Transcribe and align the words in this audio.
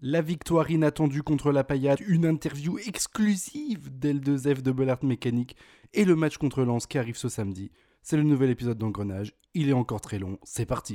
La 0.00 0.22
victoire 0.22 0.70
inattendue 0.70 1.24
contre 1.24 1.50
la 1.50 1.64
paillade, 1.64 1.98
une 2.06 2.24
interview 2.24 2.78
exclusive 2.78 3.90
d'L2F 3.90 4.62
de 4.62 4.70
Bollard 4.70 5.04
Mécanique 5.04 5.56
et 5.92 6.04
le 6.04 6.14
match 6.14 6.38
contre 6.38 6.62
Lens 6.62 6.86
qui 6.86 6.98
arrive 6.98 7.16
ce 7.16 7.28
samedi. 7.28 7.72
C'est 8.00 8.16
le 8.16 8.22
nouvel 8.22 8.50
épisode 8.50 8.78
d'Engrenage. 8.78 9.34
Il 9.54 9.68
est 9.68 9.72
encore 9.72 10.00
très 10.00 10.20
long. 10.20 10.38
C'est 10.44 10.66
parti. 10.66 10.94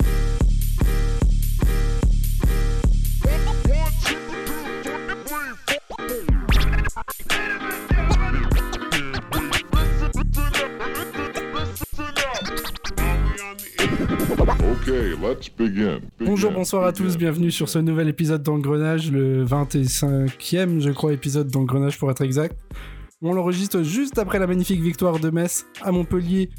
Bonjour, 16.20 16.52
bonsoir 16.52 16.84
à 16.84 16.92
tous, 16.92 17.18
bienvenue 17.18 17.50
sur 17.50 17.70
ce 17.70 17.80
nouvel 17.80 18.10
épisode 18.10 18.44
d'Engrenage, 18.44 19.10
le 19.10 19.46
25e, 19.46 20.82
je 20.82 20.90
crois, 20.90 21.14
épisode 21.14 21.48
d'Engrenage 21.48 21.98
pour 21.98 22.12
être 22.12 22.22
exact. 22.22 22.58
On 23.22 23.32
l'enregistre 23.32 23.84
juste 23.84 24.20
après 24.20 24.38
la 24.38 24.48
magnifique 24.48 24.82
victoire 24.82 25.20
de 25.20 25.30
Metz 25.30 25.66
à 25.82 25.94
Montpellier, 25.94 26.50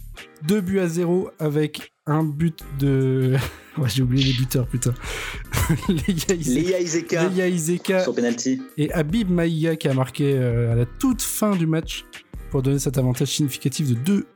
2 0.48 0.62
buts 0.62 0.78
à 0.78 0.88
0 0.88 1.28
avec 1.38 1.92
un 2.06 2.24
but 2.24 2.60
de. 2.78 3.36
ouais, 3.77 3.88
j'ai 3.91 4.02
oublié 4.02 4.32
les 4.32 4.38
buteurs, 4.38 4.66
putain. 4.66 4.94
Léa. 5.88 6.78
Sur 8.02 8.14
penalty. 8.14 8.62
Et 8.78 8.91
Habib 8.94 9.28
Maïga 9.28 9.77
qui 9.77 9.88
a 9.88 9.94
marqué 9.94 10.33
euh, 10.38 10.72
à 10.72 10.74
la 10.74 10.86
toute 10.86 11.20
fin 11.20 11.55
du 11.55 11.66
match 11.66 12.06
pour 12.50 12.62
donner 12.62 12.78
cet 12.78 12.96
avantage 12.96 13.28
significatif 13.28 13.91
de 13.91 13.94
2 13.94 14.27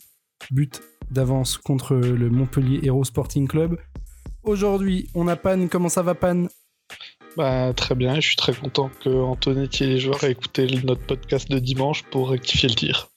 buts 0.51 0.69
d'avance 1.11 1.57
contre 1.57 1.95
le 1.95 2.29
Montpellier 2.29 2.81
Hero 2.83 3.05
Sporting 3.05 3.49
Club. 3.49 3.79
Aujourd'hui, 4.49 5.11
on 5.15 5.29
a 5.29 5.37
Pan. 5.37 5.69
Comment 5.71 5.91
ça 5.91 6.01
va, 6.01 6.15
Pan? 6.15 6.47
Bah, 7.37 7.75
très 7.75 7.95
bien, 7.95 8.15
je 8.15 8.29
suis 8.29 8.37
très 8.37 8.55
content 8.55 8.91
que 9.05 9.11
Antonetti 9.11 9.85
et 9.85 9.87
les 9.89 9.99
joueurs 10.01 10.25
aient 10.25 10.31
écouté 10.31 10.67
notre 10.85 11.03
podcast 11.03 11.51
de 11.51 11.59
dimanche 11.59 12.03
pour 12.05 12.31
rectifier 12.31 12.71
le 12.71 12.75
tir. 12.75 13.11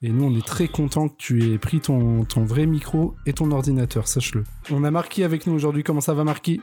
Et 0.00 0.08
nous, 0.08 0.24
on 0.24 0.34
est 0.34 0.46
très 0.46 0.66
content 0.66 1.10
que 1.10 1.16
tu 1.18 1.52
aies 1.52 1.58
pris 1.58 1.80
ton, 1.80 2.24
ton 2.24 2.42
vrai 2.42 2.64
micro 2.64 3.14
et 3.26 3.34
ton 3.34 3.50
ordinateur, 3.50 4.08
sache-le. 4.08 4.44
On 4.70 4.82
a 4.82 4.90
Marquis 4.90 5.24
avec 5.24 5.46
nous 5.46 5.52
aujourd'hui. 5.52 5.82
Comment 5.82 6.00
ça 6.00 6.14
va, 6.14 6.24
Marquis? 6.24 6.62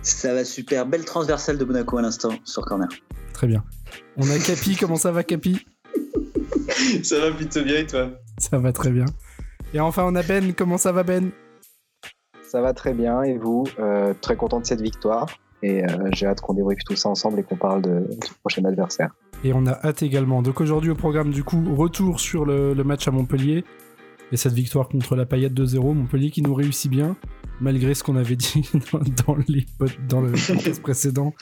Ça 0.00 0.32
va 0.32 0.44
super. 0.44 0.86
Belle 0.86 1.04
transversale 1.04 1.58
de 1.58 1.64
Monaco 1.64 1.98
à 1.98 2.02
l'instant 2.02 2.34
sur 2.44 2.64
corner. 2.64 2.88
Très 3.32 3.48
bien. 3.48 3.64
On 4.16 4.30
a 4.30 4.38
Capi. 4.38 4.76
comment 4.80 4.94
ça 4.94 5.10
va, 5.10 5.24
Capi? 5.24 5.66
Ça 7.02 7.18
va 7.18 7.32
plutôt 7.32 7.64
bien 7.64 7.80
et 7.80 7.86
toi? 7.88 8.12
Ça 8.38 8.60
va 8.60 8.72
très 8.72 8.92
bien. 8.92 9.06
Et 9.74 9.80
enfin, 9.80 10.04
on 10.06 10.14
a 10.14 10.22
Ben. 10.22 10.54
Comment 10.54 10.78
ça 10.78 10.92
va, 10.92 11.02
Ben? 11.02 11.32
Ça 12.56 12.62
va 12.62 12.72
très 12.72 12.94
bien. 12.94 13.22
Et 13.22 13.36
vous 13.36 13.64
euh, 13.78 14.14
Très 14.18 14.34
content 14.34 14.60
de 14.60 14.64
cette 14.64 14.80
victoire. 14.80 15.28
Et 15.62 15.84
euh, 15.84 16.08
j'ai 16.12 16.24
hâte 16.24 16.40
qu'on 16.40 16.54
débriefe 16.54 16.78
tout 16.86 16.96
ça 16.96 17.10
ensemble 17.10 17.38
et 17.38 17.42
qu'on 17.42 17.56
parle 17.56 17.82
de, 17.82 18.08
du 18.08 18.30
prochain 18.40 18.64
adversaire. 18.64 19.10
Et 19.44 19.52
on 19.52 19.66
a 19.66 19.72
hâte 19.72 20.02
également. 20.02 20.40
Donc 20.40 20.62
aujourd'hui 20.62 20.88
au 20.88 20.94
programme, 20.94 21.32
du 21.32 21.44
coup, 21.44 21.62
retour 21.76 22.18
sur 22.18 22.46
le, 22.46 22.72
match 22.82 23.06
à 23.08 23.10
Montpellier. 23.10 23.66
Et 24.32 24.38
cette 24.38 24.54
victoire 24.54 24.88
contre 24.88 25.16
la 25.16 25.26
paillette 25.26 25.52
2-0. 25.52 25.92
Montpellier 25.92 26.30
qui 26.30 26.40
nous 26.40 26.54
réussit 26.54 26.90
bien, 26.90 27.14
malgré 27.60 27.92
ce 27.92 28.02
qu'on 28.02 28.16
avait 28.16 28.36
dit 28.36 28.66
dans, 29.26 29.36
les, 29.48 29.66
dans 30.08 30.22
le 30.22 30.30
podcast 30.30 30.80
précédent. 30.80 31.34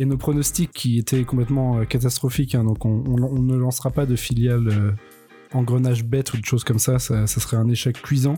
Et 0.00 0.06
nos 0.06 0.16
pronostics 0.16 0.72
qui 0.72 0.98
étaient 0.98 1.22
complètement 1.22 1.78
euh, 1.78 1.84
catastrophiques. 1.84 2.56
Hein. 2.56 2.64
donc 2.64 2.84
on, 2.84 2.98
ne 3.38 3.56
lancera 3.56 3.92
pas 3.92 4.06
de 4.06 4.16
filiale 4.16 4.96
engrenage 5.52 6.04
bête 6.04 6.32
ou 6.34 6.36
de 6.38 6.44
choses 6.44 6.64
comme 6.64 6.78
ça, 6.78 6.98
ça, 6.98 7.26
serait 7.26 7.56
un 7.56 7.68
échec 7.68 8.00
cuisant. 8.02 8.36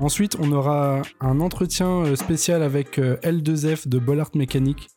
Ensuite, 0.00 0.36
on 0.40 0.50
aura 0.50 1.02
un 1.20 1.40
entretien 1.40 2.04
euh, 2.04 2.16
spécial 2.16 2.62
avec 2.62 2.98
euh, 2.98 3.16
L2F 3.22 3.88
de 3.88 3.98
Bollard 3.98 4.30
Mécanique, 4.34 4.88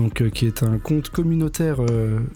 euh, 0.00 0.30
qui 0.30 0.46
est 0.46 0.62
un 0.62 0.78
compte 0.78 1.10
communautaire 1.10 1.80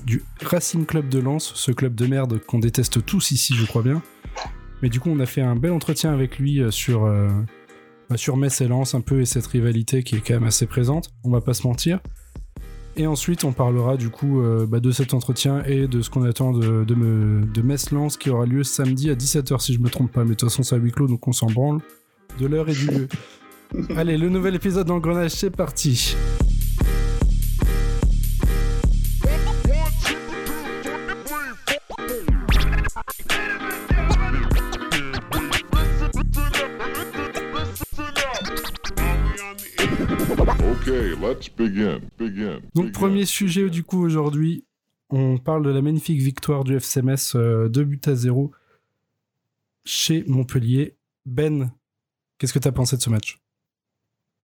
du 0.04 0.22
Racing 0.42 0.84
Club 0.84 1.08
de 1.08 1.18
Lens, 1.18 1.52
ce 1.54 1.72
club 1.72 1.94
de 1.94 2.06
merde 2.06 2.38
qu'on 2.46 2.58
déteste 2.58 3.04
tous 3.04 3.30
ici, 3.30 3.54
je 3.54 3.64
crois 3.66 3.82
bien. 3.82 4.02
Mais 4.82 4.88
du 4.88 5.00
coup, 5.00 5.10
on 5.10 5.20
a 5.20 5.26
fait 5.26 5.42
un 5.42 5.56
bel 5.56 5.72
entretien 5.72 6.12
avec 6.12 6.38
lui 6.38 6.62
sur, 6.70 7.02
bah, 8.08 8.16
sur 8.16 8.38
Metz 8.38 8.60
et 8.62 8.68
Lens 8.68 8.94
un 8.94 9.02
peu 9.02 9.20
et 9.20 9.26
cette 9.26 9.46
rivalité 9.46 10.02
qui 10.02 10.16
est 10.16 10.20
quand 10.20 10.34
même 10.34 10.44
assez 10.44 10.64
présente, 10.64 11.10
on 11.22 11.30
va 11.30 11.42
pas 11.42 11.52
se 11.52 11.66
mentir. 11.66 12.00
Et 13.00 13.06
ensuite, 13.06 13.44
on 13.44 13.52
parlera 13.52 13.96
du 13.96 14.10
coup 14.10 14.42
euh, 14.42 14.66
bah, 14.66 14.78
de 14.78 14.90
cet 14.90 15.14
entretien 15.14 15.62
et 15.64 15.88
de 15.88 16.02
ce 16.02 16.10
qu'on 16.10 16.22
attend 16.22 16.52
de, 16.52 16.84
de, 16.84 16.94
me, 16.94 17.46
de 17.46 17.62
Metz-Lens 17.62 18.18
qui 18.18 18.28
aura 18.28 18.44
lieu 18.44 18.62
samedi 18.62 19.08
à 19.08 19.14
17h 19.14 19.58
si 19.58 19.72
je 19.72 19.80
me 19.80 19.88
trompe 19.88 20.12
pas. 20.12 20.22
Mais 20.24 20.32
de 20.32 20.34
toute 20.34 20.50
façon, 20.50 20.62
c'est 20.62 20.74
à 20.74 20.78
huis 20.78 20.92
clos 20.92 21.06
donc 21.06 21.26
on 21.26 21.32
s'en 21.32 21.46
branle 21.46 21.80
de 22.38 22.46
l'heure 22.46 22.68
et 22.68 22.74
du 22.74 22.86
lieu. 22.88 23.08
Allez, 23.96 24.18
le 24.18 24.28
nouvel 24.28 24.54
épisode 24.54 24.86
d'Engrenage, 24.86 25.30
c'est 25.30 25.48
parti. 25.48 26.14
Donc, 42.74 42.92
premier 42.92 43.24
sujet 43.24 43.70
du 43.70 43.82
coup 43.82 44.02
aujourd'hui, 44.02 44.64
on 45.10 45.38
parle 45.38 45.64
de 45.64 45.70
la 45.70 45.82
magnifique 45.82 46.20
victoire 46.20 46.64
du 46.64 46.76
FCMS 46.76 47.34
2 47.34 47.38
euh, 47.40 47.84
buts 47.84 48.00
à 48.06 48.14
0 48.14 48.52
chez 49.84 50.24
Montpellier. 50.26 50.96
Ben, 51.26 51.72
qu'est-ce 52.38 52.52
que 52.52 52.58
tu 52.58 52.68
as 52.68 52.72
pensé 52.72 52.96
de 52.96 53.02
ce 53.02 53.10
match? 53.10 53.40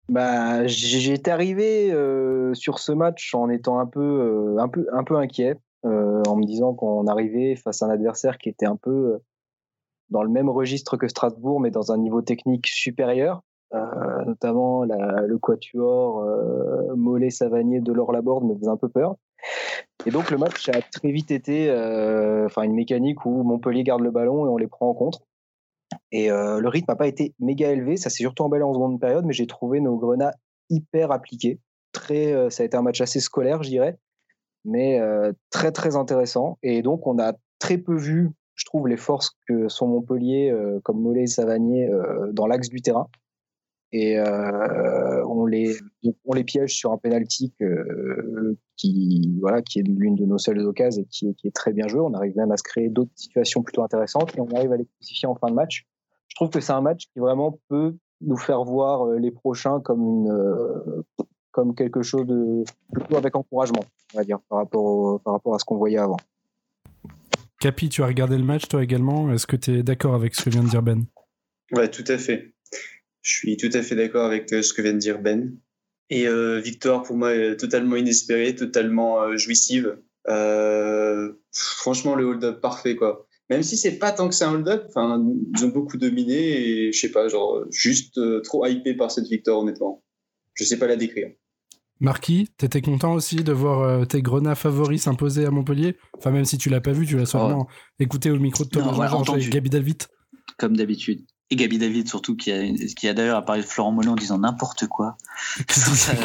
Bah, 0.09 0.67
J'étais 0.67 1.31
arrivé 1.31 1.93
euh, 1.93 2.55
sur 2.55 2.79
ce 2.79 2.93
match 2.93 3.35
en 3.35 3.49
étant 3.49 3.79
un 3.79 3.87
peu, 3.87 4.01
euh, 4.01 4.59
un 4.59 4.69
peu, 4.69 4.87
un 4.93 5.05
peu 5.05 5.17
inquiet, 5.17 5.59
en 5.85 6.35
me 6.35 6.45
disant 6.45 6.75
qu'on 6.75 7.07
arrivait 7.07 7.55
face 7.55 7.81
à 7.81 7.87
un 7.87 7.91
adversaire 7.91 8.39
qui 8.39 8.49
était 8.49 8.67
un 8.67 8.75
peu 8.75 9.21
dans 10.11 10.25
le 10.25 10.29
même 10.29 10.49
registre 10.49 10.97
que 10.97 11.07
Strasbourg, 11.07 11.61
mais 11.61 11.71
dans 11.71 11.93
un 11.93 11.99
niveau 11.99 12.23
technique 12.23 12.67
supérieur. 12.67 13.43
Euh, 13.75 14.25
notamment 14.25 14.85
le 14.85 15.39
quatuor 15.39 16.21
euh, 16.21 16.95
Mollet 16.95 17.31
Savanier 17.31 17.81
de 17.81 17.93
l'or 17.93 18.13
Laborde 18.13 18.45
me 18.45 18.55
faisait 18.55 18.69
un 18.69 18.77
peu 18.77 18.89
peur. 18.89 19.17
Et 20.07 20.11
donc 20.11 20.31
le 20.31 20.39
match 20.39 20.69
a 20.69 20.81
très 20.83 21.11
vite 21.11 21.33
été 21.33 21.69
euh, 21.69 22.47
enfin 22.47 22.63
une 22.63 22.75
mécanique 22.75 23.27
où 23.27 23.43
Montpellier 23.43 23.83
garde 23.83 24.03
le 24.03 24.13
ballon 24.13 24.47
et 24.47 24.49
on 24.49 24.57
les 24.57 24.69
prend 24.69 24.89
en 24.89 24.95
contre. 24.95 25.23
Et 26.13 26.29
le 26.29 26.69
rythme 26.69 26.91
n'a 26.91 26.97
pas 26.97 27.07
été 27.07 27.35
méga 27.39 27.71
élevé, 27.71 27.97
ça 27.97 28.11
s'est 28.11 28.23
surtout 28.23 28.43
emballé 28.43 28.65
en 28.65 28.73
seconde 28.73 29.01
période, 29.01 29.25
mais 29.25 29.33
j'ai 29.33 29.47
trouvé 29.47 29.81
nos 29.81 29.97
grenats 29.97 30.35
hyper 30.69 31.13
appliqués. 31.13 31.61
Très, 31.93 32.51
ça 32.51 32.63
a 32.63 32.67
été 32.67 32.77
un 32.77 32.83
match 32.83 33.01
assez 33.01 33.21
scolaire, 33.21 33.63
je 33.63 33.71
dirais, 33.71 33.97
mais 34.65 35.01
très 35.51 35.71
très 35.71 35.95
intéressant. 35.95 36.59
Et 36.63 36.83
donc 36.83 37.07
on 37.07 37.21
a 37.21 37.35
très 37.61 37.79
peu 37.79 37.97
vu, 37.97 38.31
je 38.55 38.65
trouve, 38.65 38.89
les 38.89 38.97
forces 38.97 39.37
que 39.49 39.69
sont 39.69 39.87
Montpellier, 39.87 40.53
comme 40.83 41.01
Mollet 41.01 41.23
et 41.23 41.29
Savanier, 41.29 41.89
dans 42.33 42.49
l'axe 42.49 42.69
du 42.69 42.83
terrain 42.83 43.09
et 43.97 44.19
euh, 44.19 45.25
on 45.27 45.47
les 45.47 45.75
on 46.27 46.35
les 46.35 46.45
piège 46.45 46.75
sur 46.75 46.93
un 46.93 46.99
penalty 46.99 47.55
qui 48.77 49.39
voilà 49.41 49.63
qui 49.63 49.79
est 49.79 49.83
l'une 49.83 50.17
de 50.17 50.27
nos 50.27 50.37
seules 50.39 50.61
occasions 50.61 51.03
et 51.03 51.07
qui, 51.07 51.35
qui, 51.37 51.49
est 51.49 51.55
très 51.55 51.73
bien 51.73 51.89
joué. 51.89 52.01
On 52.01 52.13
arrive 52.13 52.37
même 52.37 52.53
à 52.53 52.57
se 52.57 52.63
créer 52.63 52.91
d'autres 52.91 53.11
situations 53.15 53.63
plutôt 53.63 53.83
intéressantes 53.83 54.37
et 54.37 54.41
on 54.41 54.49
arrive 54.55 54.73
à 54.73 54.77
les 54.77 54.85
classifier 54.85 55.29
en 55.29 55.35
fin 55.35 55.49
de 55.49 55.55
match. 55.55 55.87
Je 56.29 56.35
trouve 56.35 56.51
que 56.51 56.61
c'est 56.61 56.73
un 56.73 56.83
match 56.83 57.07
qui 57.13 57.21
vraiment 57.21 57.59
peut 57.69 57.97
nous 58.21 58.37
faire 58.37 58.65
voir 58.65 59.07
euh, 59.07 59.19
les 59.19 59.31
prochains 59.31 59.81
comme 59.81 60.03
une 60.03 60.31
euh, 60.31 61.03
comme 61.53 61.75
quelque 61.75 62.03
chose 62.03 62.27
de 62.27 62.65
plutôt 62.93 63.17
avec 63.17 63.35
encouragement, 63.35 63.83
on 64.15 64.19
va 64.19 64.25
dire, 64.25 64.41
par 64.51 64.59
rapport 64.59 65.21
par 65.23 65.33
rapport 65.35 65.55
à 65.55 65.59
ce 65.59 65.65
qu'on 65.65 65.79
voyait 65.79 65.99
avant. 65.99 66.19
Capi, 67.61 67.89
tu 67.89 68.03
as 68.03 68.07
regardé 68.07 68.37
le 68.37 68.45
match 68.45 68.69
toi 68.69 68.83
également? 68.83 69.33
Est-ce 69.33 69.47
que 69.47 69.57
tu 69.57 69.79
es 69.79 69.83
d'accord 69.83 70.15
avec 70.15 70.35
ce 70.35 70.45
que 70.45 70.51
vient 70.51 70.63
de 70.63 70.69
dire 70.69 70.83
Ben? 70.83 71.07
Ouais, 71.73 71.91
tout 71.91 72.05
à 72.09 72.19
fait. 72.19 72.53
Je 73.27 73.35
suis 73.35 73.57
tout 73.57 73.71
à 73.73 73.83
fait 73.83 73.97
d'accord 73.97 74.25
avec 74.25 74.53
euh, 74.53 74.63
ce 74.63 74.73
que 74.73 74.83
vient 74.83 74.93
de 74.93 74.99
dire 74.99 75.21
Ben. 75.21 75.59
Et 76.11 76.29
euh, 76.29 76.61
victoire 76.61 77.03
pour 77.03 77.17
moi 77.17 77.57
totalement 77.57 77.97
inespérée, 77.97 78.55
totalement 78.55 79.21
euh, 79.21 79.37
jouissive. 79.37 79.99
franchement, 81.53 82.15
le 82.15 82.25
hold-up 82.25 82.61
parfait 82.61 82.95
quoi. 82.95 83.27
Même 83.51 83.65
si 83.65 83.77
c'est 83.77 83.99
pas 83.99 84.13
tant 84.13 84.29
que 84.29 84.35
c'est 84.35 84.45
un 84.45 84.55
hold-up, 84.55 84.85
enfin, 84.89 85.25
ils 85.57 85.65
ont 85.65 85.71
beaucoup 85.71 85.97
dominé 85.97 86.37
et 86.37 86.93
je 86.93 86.99
sais 87.01 87.11
pas, 87.11 87.27
genre 87.27 87.65
juste 87.73 88.21
trop 88.45 88.65
hypé 88.65 88.95
par 88.95 89.11
cette 89.11 89.27
victoire 89.27 89.59
honnêtement. 89.59 90.05
Je 90.55 90.63
sais 90.63 90.79
pas 90.79 90.87
la 90.87 90.95
décrire. 90.95 91.31
Marquis, 91.99 92.49
t'étais 92.57 92.81
content 92.81 93.15
aussi 93.15 93.37
de 93.37 93.53
voir 93.53 94.07
tes 94.07 94.23
grenats 94.23 94.55
favoris 94.55 95.03
s'imposer 95.03 95.47
à 95.47 95.51
Montpellier? 95.51 95.97
Enfin, 96.17 96.31
même 96.31 96.45
si 96.45 96.59
tu 96.59 96.69
l'as 96.71 96.81
pas 96.81 96.93
vu, 96.93 97.07
tu 97.07 97.17
l'as 97.17 97.27
sûrement 97.27 97.67
écouté 97.99 98.31
au 98.31 98.39
micro 98.39 98.65
de 98.65 98.71
Thomas 98.71 99.09
Jean 99.09 99.37
et 99.37 99.49
Gabi 99.49 99.71
David. 99.71 100.05
Comme 100.59 100.77
d'habitude 100.77 101.27
et 101.51 101.57
Gabi 101.57 101.79
David 101.79 102.09
surtout 102.09 102.37
qui 102.37 102.51
a, 102.51 102.63
qui 102.97 103.07
a 103.09 103.15
d'ailleurs 103.15 103.45
parlé 103.45 103.63
de 103.63 103.67
Florent 103.67 103.93
Mollet 103.93 104.09
en 104.09 104.17
disant 104.17 104.39
n'importe 104.39 104.87
quoi. 104.89 105.17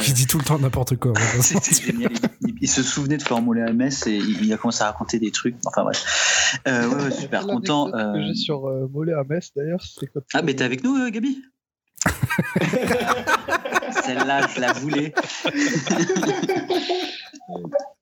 Qui 0.01 0.13
dit, 0.13 0.25
tout 0.25 0.39
le 0.39 0.43
temps 0.43 0.57
n'importe 0.57 0.95
quoi. 0.95 1.13
C'était 1.41 1.75
génial. 1.75 2.11
Il, 2.59 2.67
se 2.67 2.81
souvenait 2.81 3.17
de 3.17 3.23
Florent 3.23 3.41
Mollet 3.41 3.61
à 3.61 3.73
Metz 3.73 4.07
et 4.07 4.17
il, 4.17 4.51
a 4.51 4.57
commencé 4.57 4.81
à 4.81 4.87
raconter 4.87 5.19
des 5.19 5.31
trucs. 5.31 5.55
Enfin 5.65 5.83
bref. 5.83 6.59
Euh, 6.67 6.87
ouais, 6.87 7.03
ouais, 7.03 7.11
super 7.11 7.45
content. 7.47 7.93
Euh... 7.93 8.13
que 8.13 8.23
j'ai 8.23 8.35
sur 8.35 8.67
euh, 8.67 8.87
Mollet 8.91 9.13
à 9.13 9.23
Metz 9.23 9.51
d'ailleurs, 9.55 9.83
Ah 10.33 10.41
mais 10.41 10.55
t'es 10.55 10.63
avec 10.63 10.83
nous, 10.83 10.95
euh, 10.95 11.09
Gabi? 11.09 11.43
Celle-là, 14.05 14.47
je 14.53 14.59
la 14.61 14.73
voulais. 14.73 15.13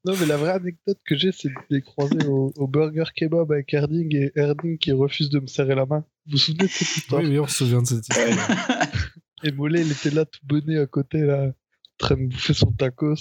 Non, 0.05 0.13
mais 0.19 0.25
la 0.27 0.37
vraie 0.37 0.51
anecdote 0.51 0.97
que 1.05 1.15
j'ai, 1.17 1.31
c'est 1.31 1.49
de 1.49 1.53
les 1.69 1.81
croiser 1.81 2.23
au, 2.27 2.53
au 2.55 2.67
Burger 2.67 3.03
Kebab 3.15 3.51
avec 3.51 3.73
Erding 3.73 4.15
et 4.15 4.31
Erding 4.35 4.77
qui 4.77 4.91
refuse 4.91 5.29
de 5.29 5.39
me 5.39 5.47
serrer 5.47 5.75
la 5.75 5.85
main. 5.85 6.05
Vous 6.25 6.33
vous 6.33 6.37
souvenez 6.37 6.65
de 6.65 6.69
cette 6.69 6.97
histoire? 6.97 7.21
Oui, 7.21 7.29
oui, 7.29 7.39
on 7.39 7.47
se 7.47 7.57
souvient 7.65 7.81
de 7.81 7.87
cette 7.87 8.07
histoire. 8.07 8.27
Et 9.43 9.51
Mollet, 9.51 9.81
il 9.81 9.91
était 9.91 10.09
là 10.11 10.25
tout 10.25 10.39
bonnet 10.43 10.77
à 10.79 10.85
côté, 10.85 11.19
là, 11.21 11.45
en 11.47 11.51
train 11.97 12.15
de 12.15 12.27
bouffer 12.27 12.53
son 12.53 12.71
tacos. 12.71 13.15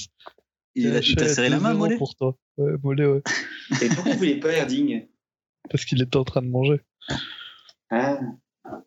Il 0.75 0.95
a- 0.95 1.01
il 1.01 1.17
t'a 1.17 1.29
serré 1.29 1.49
la 1.49 1.59
main, 1.61 1.73
2-0 1.75 1.79
Mollet? 1.79 1.97
pour 1.97 2.15
toi. 2.15 2.37
Ouais, 2.59 2.73
Mollet, 2.83 3.07
ouais. 3.07 3.23
Et 3.83 3.89
pourquoi 3.89 4.13
vous 4.13 4.19
voulez 4.19 4.39
pas 4.41 4.53
Erding 4.53 5.07
Parce 5.71 5.85
qu'il 5.85 6.01
était 6.03 6.17
en 6.17 6.25
train 6.25 6.43
de 6.43 6.49
manger. 6.49 6.81
Ah. 7.91 8.19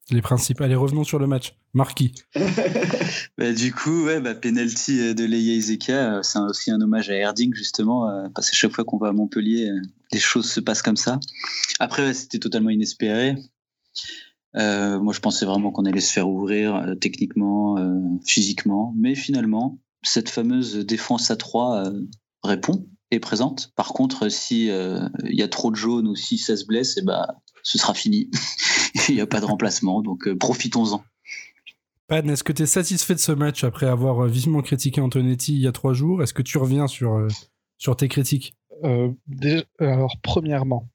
Les 0.09 0.21
principes. 0.21 0.61
Allez, 0.61 0.75
revenons 0.75 1.03
sur 1.03 1.19
le 1.19 1.27
match. 1.27 1.55
Marquis. 1.73 2.13
Bah, 3.37 3.51
du 3.53 3.73
coup, 3.73 4.05
ouais, 4.05 4.19
bah, 4.19 4.35
penalty 4.35 4.99
euh, 4.99 5.13
de 5.13 5.23
Leia 5.23 5.55
Ezeka, 5.55 6.17
euh, 6.17 6.21
c'est 6.21 6.39
aussi 6.39 6.69
un 6.69 6.79
hommage 6.79 7.09
à 7.09 7.13
Erding, 7.13 7.53
justement, 7.53 8.07
euh, 8.07 8.27
parce 8.35 8.49
que 8.49 8.55
chaque 8.55 8.71
fois 8.71 8.83
qu'on 8.83 8.97
va 8.97 9.09
à 9.09 9.11
Montpellier, 9.13 9.69
les 10.11 10.19
choses 10.19 10.49
se 10.49 10.59
passent 10.59 10.81
comme 10.81 10.97
ça. 10.97 11.19
Après, 11.79 12.13
c'était 12.13 12.39
totalement 12.39 12.69
inespéré. 12.69 13.35
Moi, 14.53 15.13
je 15.13 15.19
pensais 15.19 15.45
vraiment 15.45 15.71
qu'on 15.71 15.85
allait 15.85 16.01
se 16.01 16.11
faire 16.11 16.29
ouvrir 16.29 16.95
techniquement, 16.99 17.77
physiquement, 18.25 18.93
mais 18.97 19.15
finalement, 19.15 19.79
cette 20.03 20.29
fameuse 20.29 20.77
défense 20.77 21.31
à 21.31 21.35
3 21.35 21.85
euh, 21.85 22.01
répond, 22.43 22.87
est 23.11 23.19
présente. 23.19 23.71
Par 23.75 23.89
contre, 23.89 24.29
si 24.29 24.69
euh, 24.69 25.07
il 25.25 25.35
y 25.37 25.43
a 25.43 25.47
trop 25.47 25.69
de 25.71 25.75
jaunes 25.75 26.07
ou 26.07 26.15
si 26.15 26.37
ça 26.37 26.55
se 26.57 26.65
blesse, 26.65 26.97
et 26.97 27.01
bah, 27.01 27.35
ce 27.63 27.77
sera 27.77 27.93
fini. 27.93 28.29
Il 29.09 29.15
n'y 29.15 29.21
a 29.21 29.27
pas 29.27 29.39
de 29.39 29.45
remplacement, 29.45 30.01
donc 30.01 30.27
euh, 30.27 30.35
profitons-en. 30.37 31.03
Pan, 32.07 32.27
est-ce 32.27 32.43
que 32.43 32.51
tu 32.51 32.63
es 32.63 32.65
satisfait 32.65 33.15
de 33.15 33.19
ce 33.19 33.31
match 33.31 33.63
après 33.63 33.85
avoir 33.87 34.25
euh, 34.25 34.27
vivement 34.27 34.61
critiqué 34.61 34.99
Antonetti 35.01 35.53
il 35.53 35.59
y 35.61 35.67
a 35.67 35.71
trois 35.71 35.93
jours? 35.93 36.21
Est-ce 36.23 36.33
que 36.33 36.41
tu 36.41 36.57
reviens 36.57 36.87
sur, 36.87 37.13
euh, 37.13 37.27
sur 37.77 37.95
tes 37.95 38.07
critiques? 38.09 38.53
Euh, 38.83 39.11
déjà- 39.27 39.63
alors, 39.79 40.15
premièrement, 40.21 40.89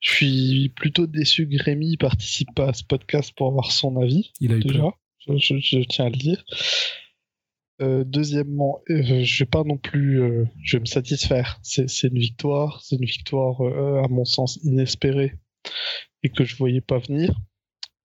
je 0.00 0.10
suis 0.12 0.68
plutôt 0.76 1.06
déçu 1.06 1.48
que 1.48 1.60
Rémi 1.62 1.96
participe 1.96 2.54
pas 2.54 2.68
à 2.68 2.72
ce 2.72 2.84
podcast 2.84 3.32
pour 3.36 3.48
avoir 3.48 3.72
son 3.72 4.00
avis. 4.00 4.30
Il 4.40 4.52
a 4.52 4.56
eu 4.56 4.60
déjà. 4.62 4.78
peur. 4.80 4.92
Je, 5.26 5.32
je- 5.38 5.58
je 5.58 5.78
tiens 5.88 6.06
à 6.06 6.10
le 6.10 6.16
dire. 6.16 6.44
Euh, 7.80 8.02
deuxièmement, 8.04 8.80
euh, 8.90 9.22
je 9.22 9.38
vais 9.38 9.48
pas 9.48 9.62
non 9.62 9.76
plus, 9.76 10.20
euh, 10.20 10.44
je 10.62 10.76
vais 10.76 10.80
me 10.80 10.86
satisfaire. 10.86 11.60
C'est 11.62 11.86
une 12.02 12.18
victoire, 12.18 12.82
c'est 12.82 12.96
une 12.96 13.04
victoire 13.04 13.60
euh, 13.60 14.02
à 14.02 14.08
mon 14.08 14.24
sens 14.24 14.58
inespérée 14.64 15.34
et 16.22 16.30
que 16.30 16.44
je 16.44 16.56
voyais 16.56 16.80
pas 16.80 16.98
venir. 16.98 17.34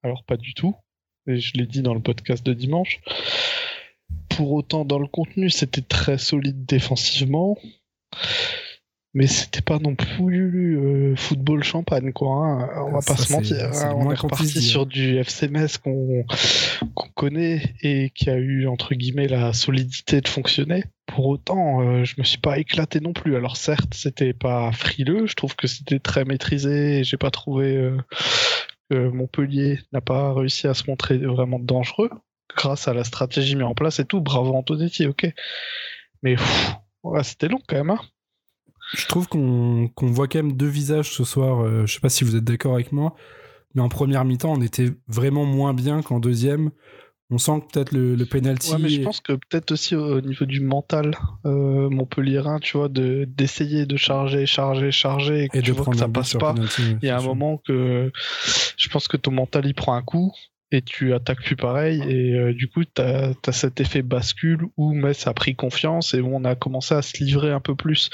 Alors 0.03 0.23
pas 0.25 0.37
du 0.37 0.53
tout. 0.53 0.75
Et 1.25 1.39
je 1.39 1.53
l'ai 1.55 1.65
dit 1.65 1.81
dans 1.81 1.93
le 1.93 2.01
podcast 2.01 2.45
de 2.45 2.53
dimanche. 2.53 3.01
Pour 4.29 4.51
autant, 4.51 4.85
dans 4.85 4.99
le 4.99 5.07
contenu, 5.07 5.49
c'était 5.49 5.81
très 5.81 6.17
solide 6.17 6.65
défensivement. 6.65 7.57
Mais 9.15 9.27
c'était 9.27 9.61
pas 9.61 9.77
non 9.77 9.93
plus 9.93 10.77
euh, 10.79 11.15
football 11.15 11.63
champagne, 11.63 12.11
quoi. 12.13 12.31
hein. 12.35 12.69
On 12.87 12.91
va 12.93 12.99
Ah, 13.03 13.05
pas 13.05 13.15
se 13.15 13.31
mentir. 13.31 13.71
hein. 13.71 13.93
On 13.95 14.09
est 14.11 14.15
reparti 14.15 14.59
sur 14.61 14.85
du 14.87 15.17
FCMS 15.19 15.77
qu'on 15.83 16.25
qu'on 16.95 17.09
connaît 17.09 17.75
et 17.81 18.09
qui 18.09 18.29
a 18.31 18.37
eu, 18.37 18.67
entre 18.67 18.95
guillemets, 18.95 19.27
la 19.27 19.53
solidité 19.53 20.19
de 20.21 20.27
fonctionner. 20.27 20.85
Pour 21.05 21.27
autant, 21.27 21.81
euh, 21.81 22.03
je 22.05 22.15
me 22.17 22.23
suis 22.23 22.39
pas 22.39 22.57
éclaté 22.57 23.01
non 23.01 23.13
plus. 23.13 23.35
Alors 23.35 23.55
certes, 23.55 23.93
c'était 23.93 24.33
pas 24.33 24.71
frileux. 24.71 25.27
Je 25.27 25.35
trouve 25.35 25.55
que 25.55 25.67
c'était 25.67 25.99
très 25.99 26.25
maîtrisé. 26.25 27.03
J'ai 27.03 27.17
pas 27.17 27.29
trouvé 27.29 27.75
euh, 27.77 27.97
que 28.89 29.09
Montpellier 29.09 29.79
n'a 29.91 30.01
pas 30.01 30.33
réussi 30.33 30.67
à 30.67 30.73
se 30.73 30.89
montrer 30.89 31.17
vraiment 31.19 31.59
dangereux 31.59 32.09
grâce 32.55 32.87
à 32.87 32.93
la 32.95 33.03
stratégie 33.03 33.55
mise 33.55 33.63
en 33.65 33.75
place 33.75 33.99
et 33.99 34.05
tout. 34.05 34.21
Bravo 34.21 34.55
Antonetti, 34.55 35.05
ok. 35.05 35.31
Mais 36.23 36.35
pff, 36.35 36.75
ouais, 37.03 37.23
c'était 37.23 37.47
long 37.47 37.59
quand 37.67 37.75
même. 37.75 37.91
Hein. 37.91 37.99
Je 38.95 39.07
trouve 39.07 39.27
qu'on 39.27 39.89
voit 39.97 40.27
quand 40.27 40.39
même 40.43 40.53
deux 40.53 40.67
visages 40.67 41.11
ce 41.11 41.23
soir. 41.23 41.61
euh, 41.63 41.85
je 41.85 41.93
sais 41.93 41.99
pas 41.99 42.09
si 42.09 42.23
vous 42.23 42.35
êtes 42.35 42.43
d'accord 42.43 42.73
avec 42.75 42.91
moi, 42.91 43.15
mais 43.75 43.81
en 43.81 43.89
première 43.89 44.25
mi-temps, 44.25 44.53
on 44.53 44.61
était 44.61 44.91
vraiment 45.07 45.45
moins 45.45 45.73
bien 45.73 46.01
qu'en 46.01 46.19
deuxième. 46.19 46.71
On 47.29 47.39
sent 47.39 47.61
que 47.61 47.71
peut-être 47.73 47.91
le, 47.93 48.13
le 48.15 48.25
penalty. 48.25 48.71
Ouais, 48.73 48.77
mais 48.79 48.89
je 48.89 49.01
pense 49.01 49.19
que 49.19 49.33
peut-être 49.33 49.71
aussi 49.71 49.95
au 49.95 50.21
niveau 50.21 50.45
du 50.45 50.59
mental 50.59 51.15
euh, 51.45 51.89
montpellierin, 51.89 52.59
tu 52.59 52.77
vois, 52.77 52.89
de 52.89 53.25
d'essayer 53.25 53.87
de 53.87 53.97
charger, 53.97 54.45
charger, 54.45 54.91
charger, 54.91 55.45
et 55.45 55.49
que 55.49 55.57
et 55.57 55.61
tu 55.63 55.71
de 55.71 55.75
vois 55.75 55.85
que 55.91 55.97
ça 55.97 56.07
passe 56.07 56.33
pas. 56.33 56.53
penalty, 56.53 56.97
Il 57.01 57.07
y 57.07 57.09
a 57.09 57.15
un 57.15 57.19
sûr. 57.21 57.29
moment 57.29 57.57
que 57.65 58.11
je 58.77 58.89
pense 58.89 59.07
que 59.07 59.17
ton 59.17 59.31
mental 59.31 59.65
il 59.65 59.73
prend 59.73 59.95
un 59.95 60.03
coup 60.03 60.31
et 60.73 60.81
tu 60.81 61.13
attaques 61.13 61.43
plus 61.43 61.55
pareil 61.55 62.01
et 62.07 62.33
euh, 62.35 62.53
du 62.53 62.67
coup 62.67 62.83
t'as 62.85 63.31
as 63.45 63.51
cet 63.51 63.79
effet 63.79 64.01
bascule 64.01 64.65
où 64.77 64.93
Metz 64.93 65.27
a 65.27 65.33
pris 65.33 65.55
confiance 65.55 66.13
et 66.13 66.21
où 66.21 66.35
on 66.35 66.43
a 66.45 66.55
commencé 66.55 66.93
à 66.95 67.01
se 67.01 67.23
livrer 67.23 67.51
un 67.51 67.59
peu 67.59 67.75
plus. 67.75 68.09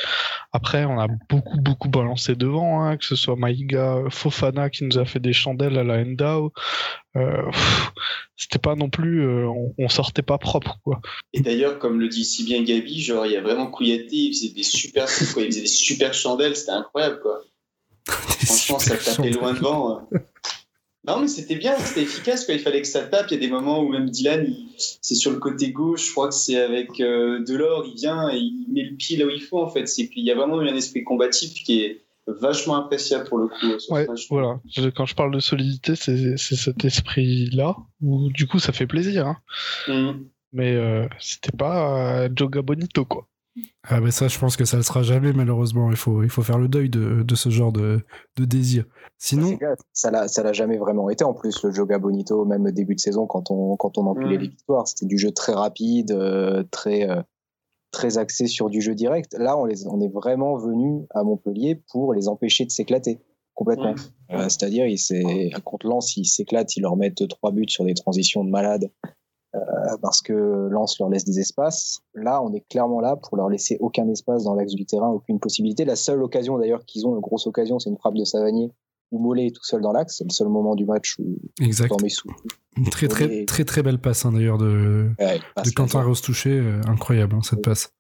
Après 0.51 0.85
on 0.85 1.00
a 1.00 1.07
beaucoup 1.29 1.59
beaucoup 1.61 1.89
balancé 1.89 2.35
devant, 2.35 2.83
hein, 2.83 2.97
que 2.97 3.06
ce 3.06 3.15
soit 3.15 3.35
Maïga, 3.35 4.03
Fofana 4.09 4.69
qui 4.69 4.83
nous 4.83 4.97
a 4.97 5.06
fait 5.06 5.19
des 5.19 5.33
chandelles 5.33 5.77
à 5.77 5.83
la 5.83 5.95
Endao. 6.01 6.51
Euh, 7.15 7.50
C'était 8.38 8.59
pas 8.59 8.75
non 8.75 8.89
plus, 8.89 9.21
euh, 9.25 9.47
on, 9.47 9.73
on 9.77 9.89
sortait 9.89 10.21
pas 10.21 10.38
propre 10.38 10.77
quoi. 10.83 11.01
Et 11.33 11.41
d'ailleurs, 11.41 11.77
comme 11.79 12.00
le 12.00 12.07
dit 12.07 12.23
si 12.23 12.45
bien 12.45 12.63
Gabi, 12.63 13.01
genre, 13.01 13.25
il 13.25 13.33
y 13.33 13.35
a 13.35 13.41
vraiment 13.41 13.67
Kouyaté, 13.67 14.15
il 14.15 14.33
faisait 14.33 14.53
des 14.53 14.63
super 14.63 15.07
quoi. 15.33 15.41
Il 15.44 15.47
faisait 15.47 15.61
des 15.61 15.67
super 15.67 16.13
chandelles, 16.13 16.56
c'était 16.56 16.71
incroyable, 16.71 17.19
quoi. 17.21 17.41
Franchement, 18.07 18.79
ça 18.79 18.95
tapait 18.95 19.31
loin 19.31 19.53
devant. 19.53 20.07
euh. 20.13 20.19
Non, 21.07 21.21
mais 21.21 21.27
c'était 21.27 21.55
bien, 21.55 21.77
c'était 21.77 22.01
efficace, 22.01 22.45
quoi. 22.45 22.53
Il 22.53 22.59
fallait 22.59 22.81
que 22.81 22.87
ça 22.87 23.03
tape. 23.03 23.27
Il 23.31 23.35
y 23.35 23.37
a 23.37 23.39
des 23.39 23.47
moments 23.49 23.81
où 23.81 23.89
même 23.89 24.09
Dylan, 24.09 24.45
il- 24.45 24.67
c'est 24.77 25.15
sur 25.15 25.31
le 25.31 25.37
côté 25.39 25.71
gauche, 25.71 26.07
je 26.07 26.11
crois 26.11 26.27
que 26.27 26.35
c'est 26.35 26.59
avec 26.59 26.99
euh, 26.99 27.43
Delors, 27.45 27.85
il 27.87 27.95
vient 27.95 28.29
et 28.29 28.37
il 28.37 28.65
met 28.71 28.83
le 28.83 28.95
pied 28.97 29.15
là 29.17 29.25
où 29.25 29.29
il 29.29 29.41
faut, 29.41 29.59
en 29.61 29.69
fait. 29.69 29.85
Qu'il 29.85 30.23
y 30.23 30.31
a 30.31 30.35
vraiment 30.35 30.61
eu 30.61 30.67
un 30.69 30.75
esprit 30.75 31.03
combatif 31.03 31.53
qui 31.63 31.81
est 31.81 32.01
vachement 32.27 32.75
appréciable 32.75 33.27
pour 33.29 33.37
le 33.39 33.47
coup. 33.47 33.55
euh, 33.63 33.77
Ouais, 33.89 34.05
voilà. 34.29 34.59
Quand 34.95 35.05
je 35.05 35.15
parle 35.15 35.33
de 35.33 35.39
solidité, 35.39 35.95
c'est 35.95 36.37
cet 36.37 36.83
esprit-là 36.85 37.75
où 38.01 38.29
du 38.29 38.45
coup 38.45 38.59
ça 38.59 38.71
fait 38.73 38.85
plaisir. 38.85 39.25
Hein. 39.25 39.37
Mhm. 39.87 40.25
Mais 40.53 40.73
euh, 40.75 41.07
c'était 41.19 41.55
pas 41.55 42.23
euh, 42.25 42.29
Joga 42.35 42.61
Bonito 42.61 43.05
quoi. 43.05 43.27
Ah 43.83 43.99
bah 43.99 44.11
ça, 44.11 44.27
je 44.27 44.37
pense 44.39 44.55
que 44.55 44.63
ça 44.65 44.77
le 44.77 44.83
sera 44.83 45.03
jamais 45.03 45.33
malheureusement. 45.33 45.89
Il 45.89 45.97
faut, 45.97 46.23
il 46.23 46.29
faut 46.29 46.43
faire 46.43 46.57
le 46.59 46.67
deuil 46.67 46.89
de, 46.89 47.23
de 47.23 47.35
ce 47.35 47.49
genre 47.49 47.71
de, 47.71 47.99
de 48.37 48.45
désir. 48.45 48.85
Sinon, 49.17 49.57
Ça 49.91 50.11
l'a, 50.11 50.27
ça 50.27 50.43
l'a 50.43 50.53
jamais 50.53 50.77
vraiment 50.77 51.09
été 51.09 51.23
en 51.23 51.33
plus 51.33 51.61
le 51.63 51.71
Joga 51.71 51.97
Bonito, 51.99 52.45
même 52.45 52.65
au 52.67 52.71
début 52.71 52.95
de 52.95 52.99
saison 52.99 53.27
quand 53.27 53.51
on 53.51 53.75
quand 53.75 53.97
on 53.97 54.05
empilait 54.07 54.27
Mm. 54.37 54.41
les 54.41 54.47
victoires, 54.49 54.87
c'était 54.87 55.05
du 55.07 55.17
jeu 55.17 55.31
très 55.31 55.53
rapide, 55.53 56.11
euh, 56.11 56.63
très 56.71 57.09
euh, 57.09 57.21
très 57.91 58.17
axé 58.17 58.47
sur 58.47 58.69
du 58.69 58.81
jeu 58.81 58.95
direct. 58.95 59.33
Là, 59.37 59.57
on 59.57 59.65
les 59.65 59.87
on 59.87 59.99
est 59.99 60.13
vraiment 60.13 60.57
venu 60.57 61.06
à 61.13 61.23
Montpellier 61.23 61.81
pour 61.91 62.13
les 62.13 62.27
empêcher 62.29 62.65
de 62.65 62.71
s'éclater 62.71 63.19
complètement. 63.56 63.91
Mhm. 63.94 64.37
Euh, 64.39 64.44
c'est-à-dire, 64.44 64.85
ils 64.85 64.99
s'est- 64.99 65.49
contre 65.65 65.87
Lens, 65.87 66.15
ils 66.15 66.25
s'éclatent, 66.25 66.77
ils 66.77 66.81
leur 66.81 66.95
mettent 66.95 67.27
trois 67.27 67.51
buts 67.51 67.65
sur 67.68 67.83
des 67.83 67.94
transitions 67.95 68.45
de 68.45 68.49
malade 68.49 68.89
euh, 69.06 69.09
parce 70.01 70.21
que 70.21 70.68
Lens 70.69 70.99
leur 70.99 71.09
laisse 71.09 71.25
des 71.25 71.39
espaces. 71.39 72.01
Là, 72.13 72.41
on 72.44 72.53
est 72.53 72.63
clairement 72.69 72.99
là 73.01 73.15
pour 73.15 73.35
leur 73.37 73.49
laisser 73.49 73.77
aucun 73.79 74.07
espace 74.09 74.44
dans 74.44 74.53
l'axe 74.56 74.73
du 74.75 74.85
terrain, 74.85 75.09
aucune 75.09 75.39
possibilité. 75.39 75.85
La 75.85 75.95
seule 75.95 76.21
occasion 76.23 76.57
d'ailleurs 76.57 76.85
qu'ils 76.85 77.07
ont, 77.07 77.15
une 77.15 77.21
grosse 77.21 77.47
occasion, 77.47 77.79
c'est 77.79 77.89
une 77.89 77.97
frappe 77.97 78.15
de 78.15 78.23
Savanier 78.25 78.71
où 79.11 79.18
Mollet 79.19 79.47
est 79.47 79.56
tout 79.56 79.63
seul 79.63 79.81
dans 79.81 79.91
l'axe. 79.91 80.18
C'est 80.18 80.23
le 80.23 80.29
seul 80.29 80.49
moment 80.49 80.75
du 80.75 80.85
match 80.85 81.15
où 81.19 81.35
exact. 81.61 81.89
Dormé 81.89 82.09
sous. 82.09 82.29
Une 82.77 82.89
très 82.89 83.07
très 83.07 83.45
très 83.45 83.65
très 83.65 83.81
belle 83.81 83.99
passe 83.99 84.23
hein, 84.25 84.31
d'ailleurs 84.31 84.59
de, 84.59 85.09
Ouais, 85.19 85.39
Quentin 85.75 85.99
la- 85.99 86.06
Rostouché. 86.06 86.51
euh, 86.51 86.81
incroyable 86.87 87.35
hein, 87.35 87.41
cette 87.44 87.63
passe. 87.63 87.91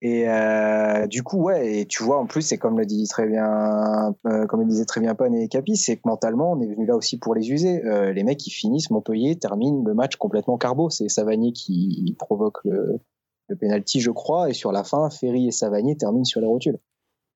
Et 0.00 0.28
euh, 0.28 1.08
du 1.08 1.24
coup, 1.24 1.38
ouais, 1.38 1.80
et 1.80 1.86
tu 1.86 2.04
vois, 2.04 2.18
en 2.20 2.26
plus, 2.26 2.42
c'est 2.42 2.56
comme 2.56 2.78
le 2.78 2.86
dit 2.86 3.08
très 3.08 3.26
bien, 3.26 4.14
euh, 4.26 4.46
comme 4.46 4.60
le 4.60 4.66
disait 4.66 4.84
très 4.84 5.00
bien 5.00 5.16
Pan 5.16 5.32
et 5.32 5.48
Capi, 5.48 5.76
c'est 5.76 5.96
que 5.96 6.02
mentalement, 6.04 6.52
on 6.52 6.60
est 6.60 6.68
venu 6.68 6.86
là 6.86 6.96
aussi 6.96 7.18
pour 7.18 7.34
les 7.34 7.50
user. 7.50 7.84
Euh, 7.84 8.12
les 8.12 8.22
mecs, 8.22 8.46
ils 8.46 8.52
finissent, 8.52 8.90
Montpellier 8.90 9.36
termine 9.36 9.84
le 9.84 9.94
match 9.94 10.14
complètement 10.16 10.56
carbo. 10.56 10.88
C'est 10.88 11.08
Savanier 11.08 11.52
qui 11.52 12.14
provoque 12.16 12.58
le, 12.64 13.00
le 13.48 13.56
penalty, 13.56 14.00
je 14.00 14.12
crois, 14.12 14.48
et 14.48 14.52
sur 14.52 14.70
la 14.70 14.84
fin, 14.84 15.10
Ferry 15.10 15.48
et 15.48 15.52
Savanier 15.52 15.96
terminent 15.96 16.24
sur 16.24 16.40
les 16.40 16.46
rotules. 16.46 16.78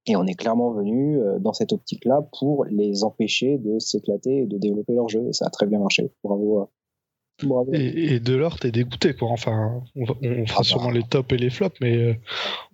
Et 0.06 0.14
on 0.14 0.26
est 0.26 0.34
clairement 0.34 0.72
venu 0.72 1.20
dans 1.40 1.52
cette 1.52 1.72
optique-là 1.72 2.28
pour 2.38 2.64
les 2.64 3.04
empêcher 3.04 3.58
de 3.58 3.78
s'éclater 3.78 4.42
et 4.42 4.46
de 4.46 4.58
développer 4.58 4.94
leur 4.94 5.08
jeu. 5.08 5.28
Et 5.28 5.32
ça 5.32 5.46
a 5.46 5.50
très 5.50 5.66
bien 5.66 5.78
marché. 5.78 6.12
Bravo. 6.24 6.68
Bravo. 7.46 7.72
Et, 7.74 8.14
et 8.14 8.20
Delors, 8.20 8.58
t'es 8.58 8.70
dégoûté 8.70 9.14
quoi. 9.14 9.28
Enfin, 9.30 9.82
on, 9.96 10.04
va- 10.04 10.14
on 10.22 10.46
fera 10.46 10.58
Ah 10.58 10.60
bah. 10.60 10.64
sûrement 10.64 10.90
les 10.90 11.02
tops 11.02 11.32
et 11.32 11.36
les 11.36 11.50
flops, 11.50 11.76
mais 11.80 11.96
euh, 11.96 12.14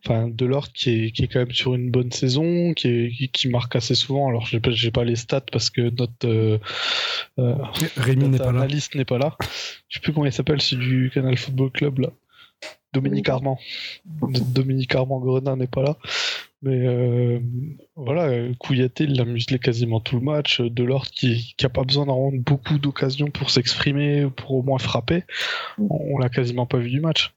enfin 0.04 0.28
Delors 0.28 0.72
qui 0.72 1.06
est, 1.06 1.10
qui 1.12 1.25
est 1.25 1.28
quand 1.28 1.40
même 1.40 1.52
sur 1.52 1.75
une 1.75 1.90
bonne 1.90 2.12
saison, 2.12 2.72
qui, 2.75 2.88
est, 2.88 3.10
qui, 3.12 3.28
qui 3.28 3.48
marque 3.48 3.76
assez 3.76 3.94
souvent. 3.94 4.28
Alors 4.28 4.46
j'ai 4.46 4.60
pas, 4.60 4.70
j'ai 4.70 4.90
pas 4.90 5.04
les 5.04 5.16
stats 5.16 5.40
parce 5.52 5.70
que 5.70 5.90
notre 5.90 6.26
euh, 6.26 6.58
euh, 7.38 7.54
Rémi 7.96 8.25
n'est 8.25 8.28
notre 8.30 8.44
pas 8.44 8.52
là. 8.52 8.60
analyste 8.60 8.94
n'est 8.94 9.04
pas 9.04 9.18
là. 9.18 9.37
Je 9.88 9.96
sais 9.96 10.00
plus 10.00 10.12
comment 10.12 10.26
il 10.26 10.32
s'appelle, 10.32 10.60
celui 10.60 10.87
du 11.04 11.10
Canal 11.10 11.37
Football 11.37 11.70
Club 11.70 11.98
là. 12.00 12.08
Dominique 12.94 13.28
Armand. 13.28 13.58
Dominique 14.06 14.94
Armand 14.94 15.20
Grenin 15.20 15.56
n'est 15.56 15.66
pas 15.66 15.82
là. 15.82 15.96
Mais 16.62 16.86
euh, 16.86 17.38
voilà, 17.94 18.24
euh, 18.30 18.52
Kouyaté, 18.58 19.04
il 19.04 19.16
l'a 19.16 19.24
muselé 19.24 19.58
quasiment 19.60 20.00
tout 20.00 20.16
le 20.16 20.22
match. 20.22 20.60
Euh, 20.60 20.68
Delors, 20.70 21.06
qui 21.06 21.54
n'a 21.62 21.68
pas 21.68 21.84
besoin 21.84 22.06
d'en 22.06 22.16
rendre 22.16 22.38
beaucoup 22.40 22.78
d'occasions 22.78 23.30
pour 23.30 23.50
s'exprimer, 23.50 24.26
pour 24.36 24.52
au 24.54 24.62
moins 24.62 24.78
frapper, 24.78 25.22
on, 25.78 25.86
on 26.14 26.18
l'a 26.18 26.28
quasiment 26.28 26.66
pas 26.66 26.78
vu 26.78 26.90
du 26.90 27.00
match. 27.00 27.32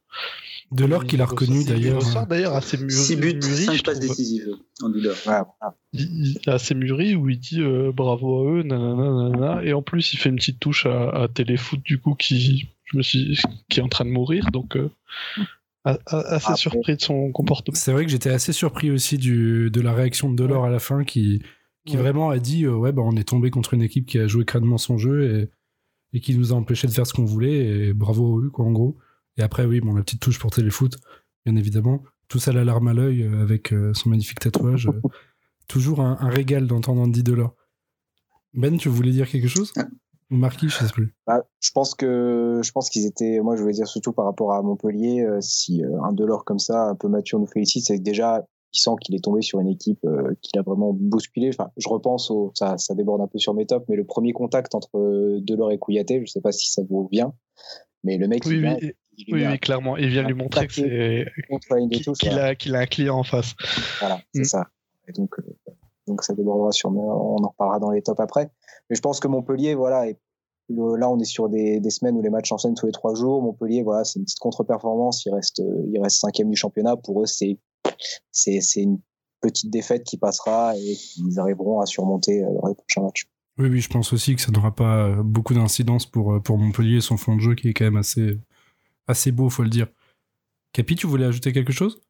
Delors 0.71 1.05
qui 1.05 1.17
l'a 1.17 1.25
reconnu 1.25 1.61
Il 1.61 1.67
d'ailleurs. 1.67 1.97
ressort 1.97 2.25
d'ailleurs 2.27 2.55
assez 2.55 2.77
mûri. 2.77 2.91
6 2.93 3.15
buts, 3.17 3.33
mûri, 3.35 3.65
5 3.65 3.73
je 3.75 3.83
passes 3.83 3.99
décisives 3.99 4.47
en 4.81 4.89
Delors. 4.89 5.17
Voilà. 5.25 5.47
Il, 5.93 6.27
il 6.27 6.37
est 6.37 6.47
assez 6.49 6.73
mûri 6.73 7.13
où 7.15 7.29
il 7.29 7.37
dit 7.39 7.61
euh, 7.61 7.91
bravo 7.91 8.39
à 8.47 8.51
eux, 8.53 8.63
nanana, 8.63 9.03
nanana. 9.29 9.63
Et 9.65 9.73
en 9.73 9.81
plus, 9.81 10.13
il 10.13 10.17
fait 10.17 10.29
une 10.29 10.37
petite 10.37 10.59
touche 10.59 10.85
à, 10.85 11.09
à 11.09 11.27
Téléfoot, 11.27 11.79
du 11.83 11.99
coup, 11.99 12.15
qui, 12.15 12.69
je 12.85 12.97
me 12.97 13.03
suis, 13.03 13.37
qui 13.69 13.81
est 13.81 13.83
en 13.83 13.89
train 13.89 14.05
de 14.05 14.11
mourir. 14.11 14.49
Donc, 14.51 14.77
euh, 14.77 14.89
a- 15.37 15.41
a- 15.41 15.45
assez 15.83 16.00
Après- 16.35 16.55
surpris 16.55 16.95
de 16.95 17.01
son 17.01 17.31
comportement. 17.31 17.75
C'est 17.75 17.91
vrai 17.91 18.05
que 18.05 18.11
j'étais 18.11 18.29
assez 18.29 18.53
surpris 18.53 18.91
aussi 18.91 19.17
du, 19.17 19.69
de 19.71 19.81
la 19.81 19.93
réaction 19.93 20.29
de 20.29 20.35
Delors 20.35 20.65
à 20.65 20.69
la 20.69 20.79
fin 20.79 21.03
qui, 21.03 21.41
qui 21.85 21.95
Ouais. 21.95 22.01
vraiment 22.03 22.29
a 22.29 22.38
dit 22.39 22.65
euh, 22.65 22.75
ouais 22.75 22.91
bah 22.91 23.01
on 23.03 23.15
est 23.15 23.27
tombé 23.27 23.50
contre 23.50 23.73
une 23.73 23.81
équipe 23.81 24.05
qui 24.05 24.19
a 24.19 24.27
joué 24.27 24.45
crânement 24.45 24.77
son 24.77 24.97
jeu 25.00 25.23
et, 26.13 26.17
et 26.17 26.19
qui 26.21 26.35
nous 26.38 26.53
a 26.53 26.55
empêché 26.55 26.85
de 26.88 26.91
faire 26.91 27.07
ce 27.07 27.13
qu'on 27.13 27.25
voulait 27.25 27.88
et 27.88 27.93
bravo 27.93 28.38
à 28.39 28.45
eux 28.45 28.50
quoi 28.51 28.65
en 28.65 28.71
gros. 28.71 28.97
Et 29.38 29.41
après 29.41 29.65
oui 29.65 29.81
bon 29.81 29.93
la 29.95 30.03
petite 30.03 30.21
touche 30.21 30.38
pour 30.39 30.51
téléfoot 30.51 30.95
bien 31.45 31.55
évidemment 31.55 32.03
tout 32.27 32.38
ça 32.39 32.51
la 32.53 32.63
larme 32.63 32.88
à 32.88 32.93
l'œil 32.93 33.23
euh, 33.23 33.41
avec 33.41 33.73
euh, 33.73 33.93
son 33.95 34.09
magnifique 34.09 34.39
tatouage. 34.39 34.88
toujours 35.67 36.01
un, 36.01 36.17
un 36.19 36.29
régal 36.29 36.67
d'entendre 36.67 37.01
Andy 37.01 37.23
Delors. 37.23 37.55
Ben 38.53 38.77
tu 38.77 38.89
voulais 38.89 39.11
dire 39.11 39.27
quelque 39.29 39.47
chose? 39.47 39.73
Ou 40.31 40.35
Marquis 40.38 40.69
je 40.69 40.77
sais 40.85 40.91
plus. 40.93 41.13
Bah, 41.27 41.43
je 41.59 41.71
pense 41.71 41.93
que 41.93 42.61
je 42.63 42.71
pense 42.71 42.89
qu'ils 42.89 43.05
étaient. 43.05 43.41
Moi, 43.41 43.55
je 43.57 43.61
voulais 43.61 43.73
dire 43.73 43.88
surtout 43.88 44.13
par 44.13 44.25
rapport 44.25 44.53
à 44.53 44.61
Montpellier, 44.61 45.21
euh, 45.21 45.39
si 45.41 45.83
euh, 45.83 46.01
un 46.03 46.13
Delors 46.13 46.45
comme 46.45 46.59
ça, 46.59 46.85
un 46.88 46.95
peu 46.95 47.07
mature, 47.09 47.38
nous 47.39 47.47
félicite, 47.47 47.85
c'est 47.85 47.97
que 47.97 48.03
déjà 48.03 48.45
il 48.73 48.79
sent 48.79 48.91
qu'il 49.01 49.13
est 49.15 49.21
tombé 49.23 49.41
sur 49.41 49.59
une 49.59 49.67
équipe 49.67 50.00
euh, 50.05 50.33
qu'il 50.41 50.57
a 50.57 50.63
vraiment 50.63 50.93
bousculé. 50.93 51.50
Enfin, 51.50 51.69
je 51.75 51.89
repense 51.89 52.31
au, 52.31 52.51
ça, 52.55 52.77
ça 52.77 52.95
déborde 52.95 53.19
un 53.19 53.27
peu 53.27 53.38
sur 53.38 53.53
mes 53.53 53.65
tops, 53.65 53.85
mais 53.89 53.97
le 53.97 54.05
premier 54.05 54.31
contact 54.31 54.73
entre 54.73 55.39
Delors 55.41 55.71
et 55.73 55.77
Kouyaté, 55.77 56.23
je 56.25 56.31
sais 56.31 56.39
pas 56.39 56.53
si 56.53 56.71
ça 56.71 56.81
vous 56.89 57.09
vient, 57.11 57.33
mais 58.05 58.17
le 58.17 58.29
mec, 58.29 58.43
Oui, 58.45 58.53
il, 58.53 58.59
oui, 58.59 58.61
vient, 58.61 58.77
il 59.17 59.51
oui, 59.51 59.59
clairement. 59.59 59.97
Il 59.97 60.07
vient 60.07 60.23
lui 60.23 60.33
montrer 60.35 60.67
que 60.67 60.73
c'est 60.73 61.25
contre 61.50 61.77
une 61.77 61.91
et 61.91 62.00
qu'il 62.00 62.39
a, 62.39 62.55
qu'il 62.55 62.75
a 62.75 62.79
un 62.79 62.85
client 62.85 63.17
en 63.17 63.23
face. 63.23 63.53
Voilà, 64.00 64.21
c'est 64.33 64.41
Mm. 64.41 64.45
ça. 64.45 64.67
Et 65.09 65.11
donc, 65.11 65.38
euh, 65.39 65.71
donc 66.07 66.23
ça 66.23 66.33
débordera 66.33 66.71
sur. 66.71 66.89
On 66.91 67.43
en 67.43 67.50
reparlera 67.50 67.79
dans 67.79 67.91
les 67.91 68.01
tops 68.01 68.21
après. 68.21 68.50
Mais 68.91 68.98
je 68.98 69.01
pense 69.01 69.21
que 69.21 69.27
Montpellier, 69.29 69.74
voilà, 69.74 70.10
et 70.10 70.17
le- 70.67 70.98
là 70.98 71.10
on 71.10 71.17
est 71.17 71.24
sur 71.24 71.48
des, 71.48 71.81
semaines 71.89 72.17
où 72.17 72.21
les 72.21 72.29
matchs 72.29 72.50
s'enchaînent 72.50 72.75
tous 72.75 72.88
les 72.88 72.91
trois 72.91 73.15
jours. 73.15 73.41
Montpellier, 73.41 73.83
voilà, 73.83 74.03
c'est 74.03 74.19
une 74.19 74.25
petite 74.25 74.39
contre-performance. 74.39 75.25
Il 75.25 75.33
reste, 75.33 75.63
cinquième 76.10 76.50
du 76.50 76.57
championnat. 76.57 76.98
Pour 76.98 77.24
eux, 77.24 77.25
c'est, 77.25 77.57
une 78.75 79.00
petite 79.39 79.71
défaite 79.71 80.03
qui 80.03 80.17
passera 80.17 80.77
et 80.77 80.98
ils 81.17 81.39
arriveront 81.39 81.79
à 81.79 81.86
surmonter 81.86 82.43
euh, 82.43 82.50
dans 82.62 82.67
les 82.67 82.75
prochains 82.75 83.01
matchs. 83.01 83.27
Oui 83.57 83.69
oui 83.69 83.79
je 83.81 83.89
pense 83.89 84.13
aussi 84.13 84.36
que 84.36 84.41
ça 84.41 84.51
n'aura 84.51 84.75
pas 84.75 85.07
euh, 85.07 85.24
beaucoup 85.24 85.55
d'incidence 85.55 86.05
pour, 86.05 86.33
euh, 86.33 86.39
pour 86.39 86.60
Montpellier 86.60 87.01
son 87.01 87.17
fond 87.17 87.36
de 87.36 87.41
jeu 87.41 87.55
qui 87.55 87.69
est 87.69 87.74
quand 87.74 87.86
même 87.86 87.98
assez, 87.98 88.38
assez 89.07 89.31
beau 89.31 89.50
faut 89.50 89.63
le 89.63 89.69
dire. 89.69 89.88
Capi 90.74 90.95
tu 90.95 91.07
voulais 91.07 91.25
ajouter 91.25 91.53
quelque 91.53 91.74
chose? 91.74 92.01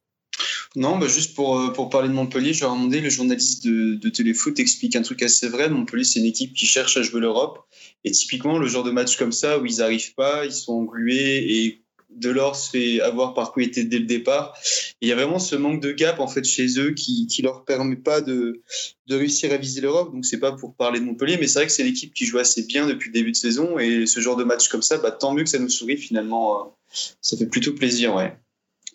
Non, 0.76 0.98
bah 0.98 1.08
juste 1.08 1.36
pour, 1.36 1.60
euh, 1.60 1.74
pour 1.74 1.90
parler 1.90 2.08
de 2.08 2.14
Montpellier, 2.14 2.52
ai 2.52 2.62
demandé, 2.62 3.02
le 3.02 3.10
journaliste 3.10 3.66
de, 3.66 4.10
Téléfoot 4.10 4.58
explique 4.58 4.96
un 4.96 5.02
truc 5.02 5.22
assez 5.22 5.50
vrai. 5.50 5.70
Montpellier, 5.70 6.06
c'est 6.06 6.20
une 6.20 6.26
équipe 6.26 6.54
qui 6.54 6.66
cherche 6.66 6.96
à 6.96 7.02
jouer 7.02 7.20
l'Europe. 7.20 7.60
Et 8.06 8.12
typiquement, 8.12 8.58
le 8.58 8.68
genre 8.68 8.84
de 8.84 8.92
match 8.92 9.18
comme 9.18 9.34
ça, 9.34 9.60
où 9.60 9.66
ils 9.66 9.78
n'arrivent 9.78 10.14
pas, 10.16 10.46
ils 10.46 10.54
sont 10.54 10.74
englués 10.74 11.66
et 11.66 11.82
Delors 12.12 12.58
se 12.58 12.70
fait 12.72 13.00
avoir 13.00 13.34
par 13.34 13.54
était 13.58 13.86
dès 13.86 14.00
le 14.00 14.06
départ. 14.06 14.58
Il 15.00 15.08
y 15.08 15.12
a 15.14 15.16
vraiment 15.16 15.40
ce 15.40 15.56
manque 15.56 15.82
de 15.82 15.94
gap 15.94 16.20
en 16.20 16.28
fait 16.28 16.44
chez 16.44 16.78
eux 16.78 16.92
qui 16.92 17.26
qui 17.28 17.42
leur 17.42 17.64
permet 17.64 17.96
pas 17.96 18.20
de 18.20 18.62
de 19.08 19.16
réussir 19.16 19.52
à 19.54 19.58
viser 19.58 19.80
l'Europe. 19.80 20.12
Donc 20.14 20.26
c'est 20.26 20.40
pas 20.40 20.52
pour 20.52 20.76
parler 20.76 21.00
de 21.00 21.06
Montpellier, 21.06 21.38
mais 21.40 21.48
c'est 21.48 21.60
vrai 21.60 21.68
que 21.68 21.72
c'est 21.72 21.84
l'équipe 21.84 22.14
qui 22.14 22.26
joue 22.26 22.38
assez 22.38 22.64
bien 22.64 22.86
depuis 22.86 23.08
le 23.10 23.14
début 23.14 23.32
de 23.32 23.38
saison 23.38 23.80
et 23.80 24.06
ce 24.06 24.20
genre 24.20 24.36
de 24.36 24.44
match 24.44 24.68
comme 24.68 24.82
ça, 24.82 24.98
bah 24.98 25.12
tant 25.12 25.34
mieux 25.34 25.44
que 25.44 25.50
ça 25.50 25.60
nous 25.60 25.70
sourit 25.70 25.98
finalement. 25.98 26.60
euh, 26.60 26.70
Ça 27.22 27.38
fait 27.38 27.46
plutôt 27.46 27.74
plaisir, 27.74 28.14
ouais. 28.14 28.38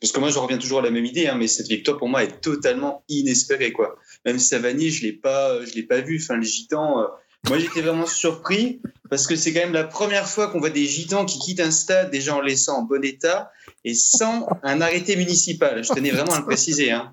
Parce 0.00 0.12
que 0.12 0.21
moi, 0.21 0.29
je 0.29 0.38
reviens 0.38 0.59
toujours 0.59 0.81
à 0.81 0.83
la 0.83 0.91
même 0.91 1.05
idée, 1.05 1.26
hein, 1.26 1.37
mais 1.38 1.47
cette 1.47 1.69
victoire 1.69 1.97
pour 1.97 2.09
moi 2.09 2.23
est 2.23 2.41
totalement 2.41 3.03
inespérée, 3.09 3.73
quoi. 3.73 3.97
Même 4.25 4.38
Savani, 4.38 4.91
je 4.91 5.05
l'ai 5.05 5.12
pas, 5.12 5.65
je 5.65 5.75
l'ai 5.75 5.83
pas 5.83 6.00
vu. 6.00 6.21
Enfin, 6.23 6.37
les 6.37 6.47
Gitans, 6.47 7.00
euh, 7.00 7.07
moi, 7.49 7.59
j'étais 7.59 7.81
vraiment 7.81 8.07
surpris 8.07 8.81
parce 9.09 9.26
que 9.26 9.37
c'est 9.37 9.53
quand 9.53 9.61
même 9.61 9.73
la 9.73 9.85
première 9.85 10.29
fois 10.29 10.49
qu'on 10.49 10.59
voit 10.59 10.71
des 10.71 10.87
Gitans 10.87 11.25
qui 11.25 11.38
quittent 11.38 11.61
un 11.61 11.71
stade 11.71 12.11
déjà 12.11 12.35
en 12.35 12.41
laissant 12.41 12.79
en 12.79 12.83
bon 12.83 13.05
état 13.05 13.50
et 13.85 13.95
sans 13.95 14.49
un 14.62 14.81
arrêté 14.81 15.17
municipal. 15.17 15.83
Je 15.83 15.93
tenais 15.93 16.11
vraiment 16.11 16.33
à 16.33 16.41
le 16.41 16.45
préciser. 16.45 16.91
Hein. 16.91 17.12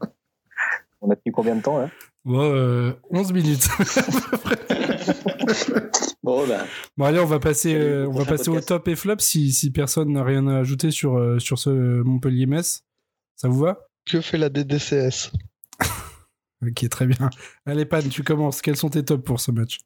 On 1.01 1.09
a 1.11 1.15
tenu 1.15 1.31
combien 1.31 1.55
de 1.55 1.61
temps 1.61 1.77
là? 1.77 1.89
Bon, 2.25 2.53
euh, 2.53 2.93
11 3.11 3.33
minutes. 3.33 3.67
Bon, 6.23 6.47
bah, 6.47 6.65
Bon 6.95 7.05
allez, 7.05 7.19
on 7.19 7.25
va 7.25 7.39
passer, 7.39 7.75
euh, 7.75 8.07
on 8.07 8.13
va 8.13 8.23
passer 8.23 8.49
au 8.49 8.61
top 8.61 8.87
et 8.87 8.95
flop 8.95 9.17
si, 9.19 9.51
si 9.51 9.71
personne 9.71 10.13
n'a 10.13 10.23
rien 10.23 10.47
à 10.47 10.57
ajouter 10.57 10.89
sur, 10.89 11.17
euh, 11.17 11.37
sur 11.37 11.59
ce 11.59 11.69
Montpellier-Metz. 11.69 12.85
Ça 13.35 13.49
vous 13.49 13.59
va? 13.59 13.79
Que 14.05 14.21
fait 14.21 14.37
la 14.37 14.49
DDCS 14.49 15.31
Ok, 16.65 16.87
très 16.87 17.05
bien. 17.07 17.29
Allez, 17.65 17.85
Pan, 17.85 17.99
tu 18.09 18.23
commences. 18.23 18.61
Quels 18.61 18.77
sont 18.77 18.89
tes 18.89 19.03
tops 19.03 19.23
pour 19.23 19.41
ce 19.41 19.51
match? 19.51 19.79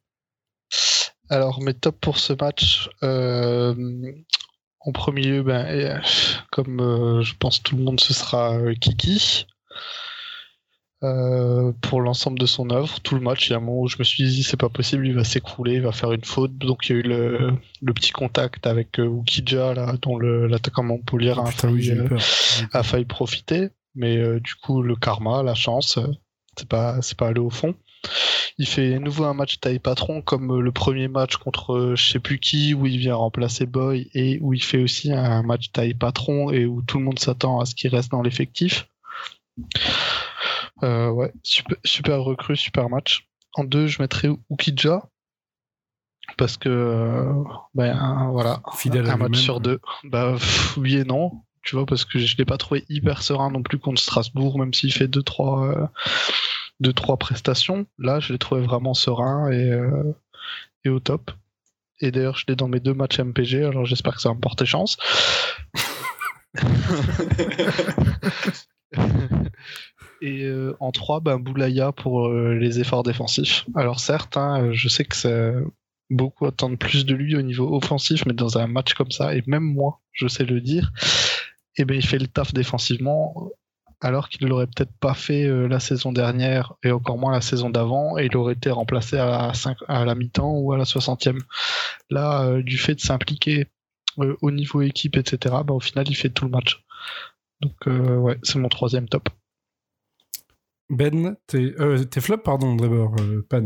Alors, 1.28 1.60
mes 1.60 1.74
tops 1.74 1.98
pour 2.00 2.18
ce 2.18 2.32
match, 2.32 2.88
euh, 3.02 3.74
en 4.80 4.92
premier 4.92 5.22
lieu, 5.22 5.42
ben, 5.42 6.00
comme 6.50 6.80
euh, 6.80 7.22
je 7.22 7.34
pense 7.36 7.62
tout 7.62 7.76
le 7.76 7.82
monde, 7.82 8.00
ce 8.00 8.14
sera 8.14 8.54
euh, 8.54 8.74
Kiki. 8.74 9.46
Euh, 11.04 11.72
pour 11.80 12.00
l'ensemble 12.00 12.40
de 12.40 12.46
son 12.46 12.70
œuvre, 12.70 13.00
tout 13.00 13.14
le 13.14 13.20
match, 13.20 13.46
il 13.46 13.52
y 13.52 13.54
a 13.54 13.58
un 13.58 13.60
moment 13.60 13.82
où 13.82 13.88
je 13.88 13.98
me 14.00 14.04
suis 14.04 14.24
dit 14.24 14.42
c'est 14.42 14.56
pas 14.56 14.68
possible, 14.68 15.06
il 15.06 15.14
va 15.14 15.22
s'écrouler, 15.22 15.74
il 15.74 15.82
va 15.82 15.92
faire 15.92 16.12
une 16.12 16.24
faute. 16.24 16.58
Donc 16.58 16.88
il 16.88 16.92
y 16.92 16.96
a 16.96 16.98
eu 16.98 17.02
le, 17.02 17.52
le 17.80 17.94
petit 17.94 18.10
contact 18.10 18.66
avec 18.66 18.98
euh, 18.98 19.20
Ukija, 19.20 19.74
là, 19.74 19.94
dont 20.02 20.18
l'attaquant 20.18 20.82
Montpellier 20.82 21.30
a, 21.30 21.36
Oh, 21.38 21.44
Putain, 21.50 21.70
oui, 21.70 21.86
failli, 21.86 22.00
euh, 22.00 22.18
a 22.72 22.82
failli 22.82 23.04
profiter, 23.04 23.68
mais 23.94 24.16
euh, 24.16 24.40
du 24.40 24.54
coup 24.56 24.82
le 24.82 24.96
karma, 24.96 25.44
la 25.44 25.54
chance, 25.54 26.00
c'est 26.56 26.68
pas 26.68 27.00
c'est 27.00 27.16
pas 27.16 27.28
allé 27.28 27.40
au 27.40 27.50
fond. 27.50 27.76
Il 28.58 28.66
fait 28.66 28.94
à 28.94 28.98
nouveau 28.98 29.24
un 29.24 29.34
match 29.34 29.60
taille 29.60 29.78
patron 29.78 30.20
comme 30.20 30.60
le 30.60 30.72
premier 30.72 31.06
match 31.06 31.36
contre 31.36 31.94
je 31.96 32.10
sais 32.10 32.18
plus 32.18 32.40
qui 32.40 32.74
où 32.74 32.86
il 32.86 32.98
vient 32.98 33.14
remplacer 33.14 33.66
Boy 33.66 34.10
et 34.14 34.40
où 34.40 34.52
il 34.52 34.62
fait 34.62 34.82
aussi 34.82 35.12
un 35.12 35.42
match 35.44 35.70
taille 35.70 35.94
patron 35.94 36.50
et 36.50 36.66
où 36.66 36.82
tout 36.82 36.98
le 36.98 37.04
monde 37.04 37.20
s'attend 37.20 37.60
à 37.60 37.66
ce 37.66 37.76
qu'il 37.76 37.94
reste 37.94 38.10
dans 38.10 38.22
l'effectif. 38.22 38.88
Euh, 40.82 41.10
ouais, 41.10 41.32
super, 41.42 41.76
super 41.84 42.20
recrue, 42.20 42.56
super 42.56 42.88
match. 42.88 43.28
En 43.54 43.64
deux, 43.64 43.86
je 43.86 44.00
mettrais 44.00 44.28
Ukija 44.50 45.08
parce 46.36 46.56
que 46.56 46.68
euh, 46.68 47.32
ben 47.74 48.28
voilà, 48.30 48.60
Fidèle 48.76 49.08
à 49.08 49.14
un 49.14 49.16
match 49.16 49.38
sur 49.38 49.60
deux. 49.60 49.80
Bah 50.04 50.32
pff, 50.34 50.76
oui 50.76 50.96
et 50.96 51.04
non, 51.04 51.42
tu 51.62 51.74
vois, 51.76 51.86
parce 51.86 52.04
que 52.04 52.18
je 52.18 52.36
l'ai 52.36 52.44
pas 52.44 52.58
trouvé 52.58 52.84
hyper 52.88 53.22
serein 53.22 53.50
non 53.50 53.62
plus 53.62 53.78
contre 53.78 54.00
Strasbourg, 54.00 54.58
même 54.58 54.74
s'il 54.74 54.92
fait 54.92 55.08
deux 55.08 55.22
trois 55.22 55.66
euh, 55.66 55.86
deux 56.80 56.92
trois 56.92 57.16
prestations. 57.16 57.86
Là, 57.98 58.20
je 58.20 58.32
l'ai 58.32 58.38
trouvé 58.38 58.60
vraiment 58.60 58.94
serein 58.94 59.50
et 59.50 59.70
euh, 59.70 60.12
et 60.84 60.90
au 60.90 61.00
top. 61.00 61.30
Et 62.00 62.12
d'ailleurs, 62.12 62.36
je 62.36 62.44
l'ai 62.46 62.56
dans 62.56 62.68
mes 62.68 62.80
deux 62.80 62.94
matchs 62.94 63.18
MPG, 63.18 63.64
alors 63.64 63.84
j'espère 63.84 64.14
que 64.14 64.20
ça 64.20 64.28
va 64.28 64.34
me 64.34 64.40
porter 64.40 64.66
chance. 64.66 64.98
Et 70.20 70.44
euh, 70.44 70.76
en 70.80 70.90
3, 70.90 71.20
ben, 71.20 71.38
Boulaya 71.38 71.92
pour 71.92 72.26
euh, 72.26 72.54
les 72.54 72.80
efforts 72.80 73.02
défensifs. 73.02 73.64
Alors 73.74 74.00
certes, 74.00 74.36
hein, 74.36 74.72
je 74.72 74.88
sais 74.88 75.04
que 75.04 75.16
c'est 75.16 75.54
beaucoup 76.10 76.46
attendent 76.46 76.78
plus 76.78 77.06
de 77.06 77.14
lui 77.14 77.36
au 77.36 77.42
niveau 77.42 77.76
offensif, 77.76 78.24
mais 78.26 78.32
dans 78.32 78.58
un 78.58 78.66
match 78.66 78.94
comme 78.94 79.10
ça, 79.10 79.34
et 79.34 79.42
même 79.46 79.62
moi, 79.62 80.00
je 80.12 80.26
sais 80.26 80.44
le 80.44 80.60
dire, 80.60 80.90
et 81.76 81.84
ben 81.84 81.94
il 81.94 82.04
fait 82.04 82.18
le 82.18 82.26
taf 82.26 82.52
défensivement, 82.52 83.50
alors 84.00 84.28
qu'il 84.28 84.48
l'aurait 84.48 84.66
peut-être 84.66 84.92
pas 85.00 85.14
fait 85.14 85.44
euh, 85.44 85.68
la 85.68 85.80
saison 85.80 86.12
dernière 86.12 86.74
et 86.82 86.90
encore 86.90 87.18
moins 87.18 87.32
la 87.32 87.40
saison 87.40 87.70
d'avant, 87.70 88.18
et 88.18 88.26
il 88.26 88.36
aurait 88.36 88.54
été 88.54 88.70
remplacé 88.70 89.18
à 89.18 89.52
la, 89.88 90.14
mi-temps 90.14 90.52
ou 90.52 90.72
à 90.72 90.78
la 90.78 90.84
60e. 90.84 91.38
Là, 92.10 92.62
du 92.62 92.78
fait 92.78 92.94
de 92.94 93.00
s'impliquer 93.00 93.66
au 94.16 94.50
niveau 94.50 94.82
équipe, 94.82 95.16
etc., 95.16 95.56
ben, 95.64 95.74
au 95.74 95.80
final, 95.80 96.08
il 96.08 96.14
fait 96.14 96.30
tout 96.30 96.44
le 96.44 96.50
match. 96.50 96.82
Donc 97.60 97.74
ouais, 97.86 98.38
c'est 98.42 98.58
mon 98.58 98.68
troisième 98.68 99.08
top. 99.08 99.28
Ben, 100.90 101.36
t'es 101.46 101.74
euh, 101.78 102.02
t'es 102.04 102.20
flop, 102.20 102.38
pardon, 102.38 102.74
Drebor, 102.74 103.14
euh, 103.20 103.46
Pan. 103.48 103.64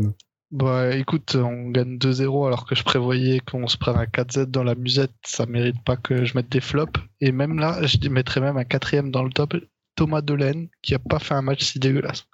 Bah 0.51 0.95
écoute, 0.95 1.35
on 1.35 1.69
gagne 1.71 1.97
2-0 1.97 2.45
alors 2.47 2.65
que 2.67 2.75
je 2.75 2.83
prévoyais 2.83 3.39
qu'on 3.39 3.67
se 3.67 3.77
prenne 3.77 3.95
un 3.97 4.03
4Z 4.05 4.45
dans 4.45 4.63
la 4.63 4.75
musette. 4.75 5.13
Ça 5.25 5.45
mérite 5.47 5.83
pas 5.83 5.97
que 5.97 6.25
je 6.25 6.35
mette 6.35 6.49
des 6.49 6.61
flops. 6.61 6.99
Et 7.21 7.31
même 7.31 7.57
là, 7.57 7.79
je 7.87 7.97
mettrais 8.09 8.39
même 8.41 8.57
un 8.57 8.63
quatrième 8.63 9.09
dans 9.09 9.23
le 9.23 9.31
top. 9.31 9.55
Thomas 9.95 10.21
Delaine, 10.21 10.69
qui 10.81 10.93
a 10.95 10.99
pas 10.99 11.19
fait 11.19 11.33
un 11.33 11.41
match 11.41 11.63
si 11.63 11.79
dégueulasse. 11.79 12.25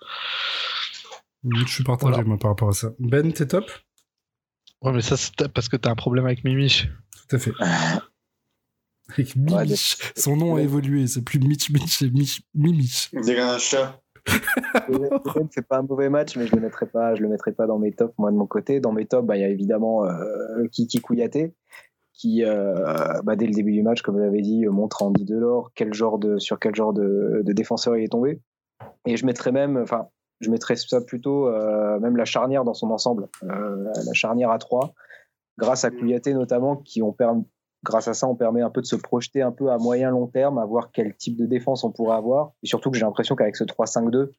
Je 1.49 1.65
suis 1.65 1.83
partagé, 1.83 2.11
Voilà. 2.11 2.27
moi, 2.27 2.37
par 2.37 2.51
rapport 2.51 2.69
à 2.69 2.73
ça. 2.73 2.89
Ben, 2.99 3.31
t'es 3.31 3.47
top? 3.47 3.69
Ouais, 4.81 4.91
mais 4.91 5.01
ça, 5.01 5.15
c'est 5.15 5.47
parce 5.53 5.69
que 5.69 5.77
t'as 5.77 5.91
un 5.91 5.95
problème 5.95 6.25
avec 6.25 6.43
Mimich. 6.43 6.89
Tout 7.29 7.35
à 7.35 7.39
fait. 7.39 7.51
Avec 9.09 9.33
Ouais, 9.35 9.63
Mimich. 9.65 9.97
Son 10.17 10.35
nom 10.35 10.55
a 10.57 10.61
évolué, 10.61 11.07
c'est 11.07 11.23
plus 11.23 11.39
Mitch 11.39 11.69
Mitch, 11.69 11.97
c'est 11.97 12.09
Mich 12.11 12.41
Mimich. 12.53 13.09
On 13.13 13.21
dirait 13.21 13.41
un 13.41 13.57
chat. 13.59 14.01
Fait 15.51 15.61
pas 15.61 15.77
un 15.77 15.83
mauvais 15.83 16.09
match, 16.09 16.37
mais 16.37 16.47
je 16.47 16.55
le 16.55 16.61
mettrai 16.61 16.85
pas, 16.85 17.15
je 17.15 17.21
le 17.21 17.29
mettrai 17.29 17.51
pas 17.51 17.67
dans 17.67 17.79
mes 17.79 17.91
tops 17.91 18.13
moi 18.17 18.31
de 18.31 18.37
mon 18.37 18.47
côté. 18.47 18.79
Dans 18.79 18.91
mes 18.91 19.05
tops, 19.05 19.25
bah, 19.25 19.37
il 19.37 19.41
y 19.41 19.45
a 19.45 19.49
évidemment 19.49 20.05
euh, 20.05 20.67
Kiki 20.71 21.01
Kouyaté, 21.01 21.53
qui, 22.19 22.43
euh, 22.43 23.21
bah, 23.23 23.35
dès 23.35 23.45
le 23.45 23.53
début 23.53 23.71
du 23.71 23.81
match, 23.81 24.01
comme 24.01 24.17
je 24.17 24.23
l'avais 24.23 24.41
dit, 24.41 24.65
montre 24.67 25.03
à 25.03 25.05
Andy 25.05 25.23
Delors 25.23 25.71
quel 25.73 25.93
genre 25.93 26.19
de, 26.19 26.37
sur 26.37 26.59
quel 26.59 26.75
genre 26.75 26.93
de, 26.93 27.43
défenseur 27.45 27.95
il 27.95 28.03
est 28.03 28.11
tombé. 28.11 28.41
Et 29.05 29.15
je 29.15 29.25
mettrais 29.25 29.53
même, 29.53 29.77
enfin, 29.77 30.09
je 30.41 30.49
mettrais 30.49 30.75
ça 30.75 31.01
plutôt, 31.01 31.47
euh, 31.47 31.97
même 31.99 32.17
la 32.17 32.25
charnière 32.25 32.65
dans 32.65 32.73
son 32.73 32.91
ensemble, 32.91 33.29
euh, 33.43 33.85
la 34.05 34.13
charnière 34.13 34.51
à 34.51 34.57
3, 34.57 34.93
grâce 35.57 35.85
à 35.85 35.91
Kouyaté 35.91 36.33
notamment, 36.33 36.75
qui 36.75 37.01
ont 37.01 37.13
permis, 37.13 37.45
grâce 37.83 38.07
à 38.07 38.13
ça, 38.13 38.27
on 38.27 38.35
permet 38.35 38.61
un 38.61 38.69
peu 38.69 38.81
de 38.81 38.85
se 38.85 38.95
projeter 38.95 39.41
un 39.41 39.51
peu 39.51 39.71
à 39.71 39.77
moyen 39.77 40.11
long 40.11 40.27
terme, 40.27 40.57
à 40.57 40.65
voir 40.65 40.91
quel 40.91 41.15
type 41.15 41.37
de 41.37 41.45
défense 41.45 41.83
on 41.83 41.91
pourrait 41.91 42.17
avoir. 42.17 42.51
Et 42.63 42.67
surtout 42.67 42.91
que 42.91 42.97
j'ai 42.97 43.05
l'impression 43.05 43.35
qu'avec 43.35 43.55
ce 43.55 43.63
3-5-2, 43.63 44.31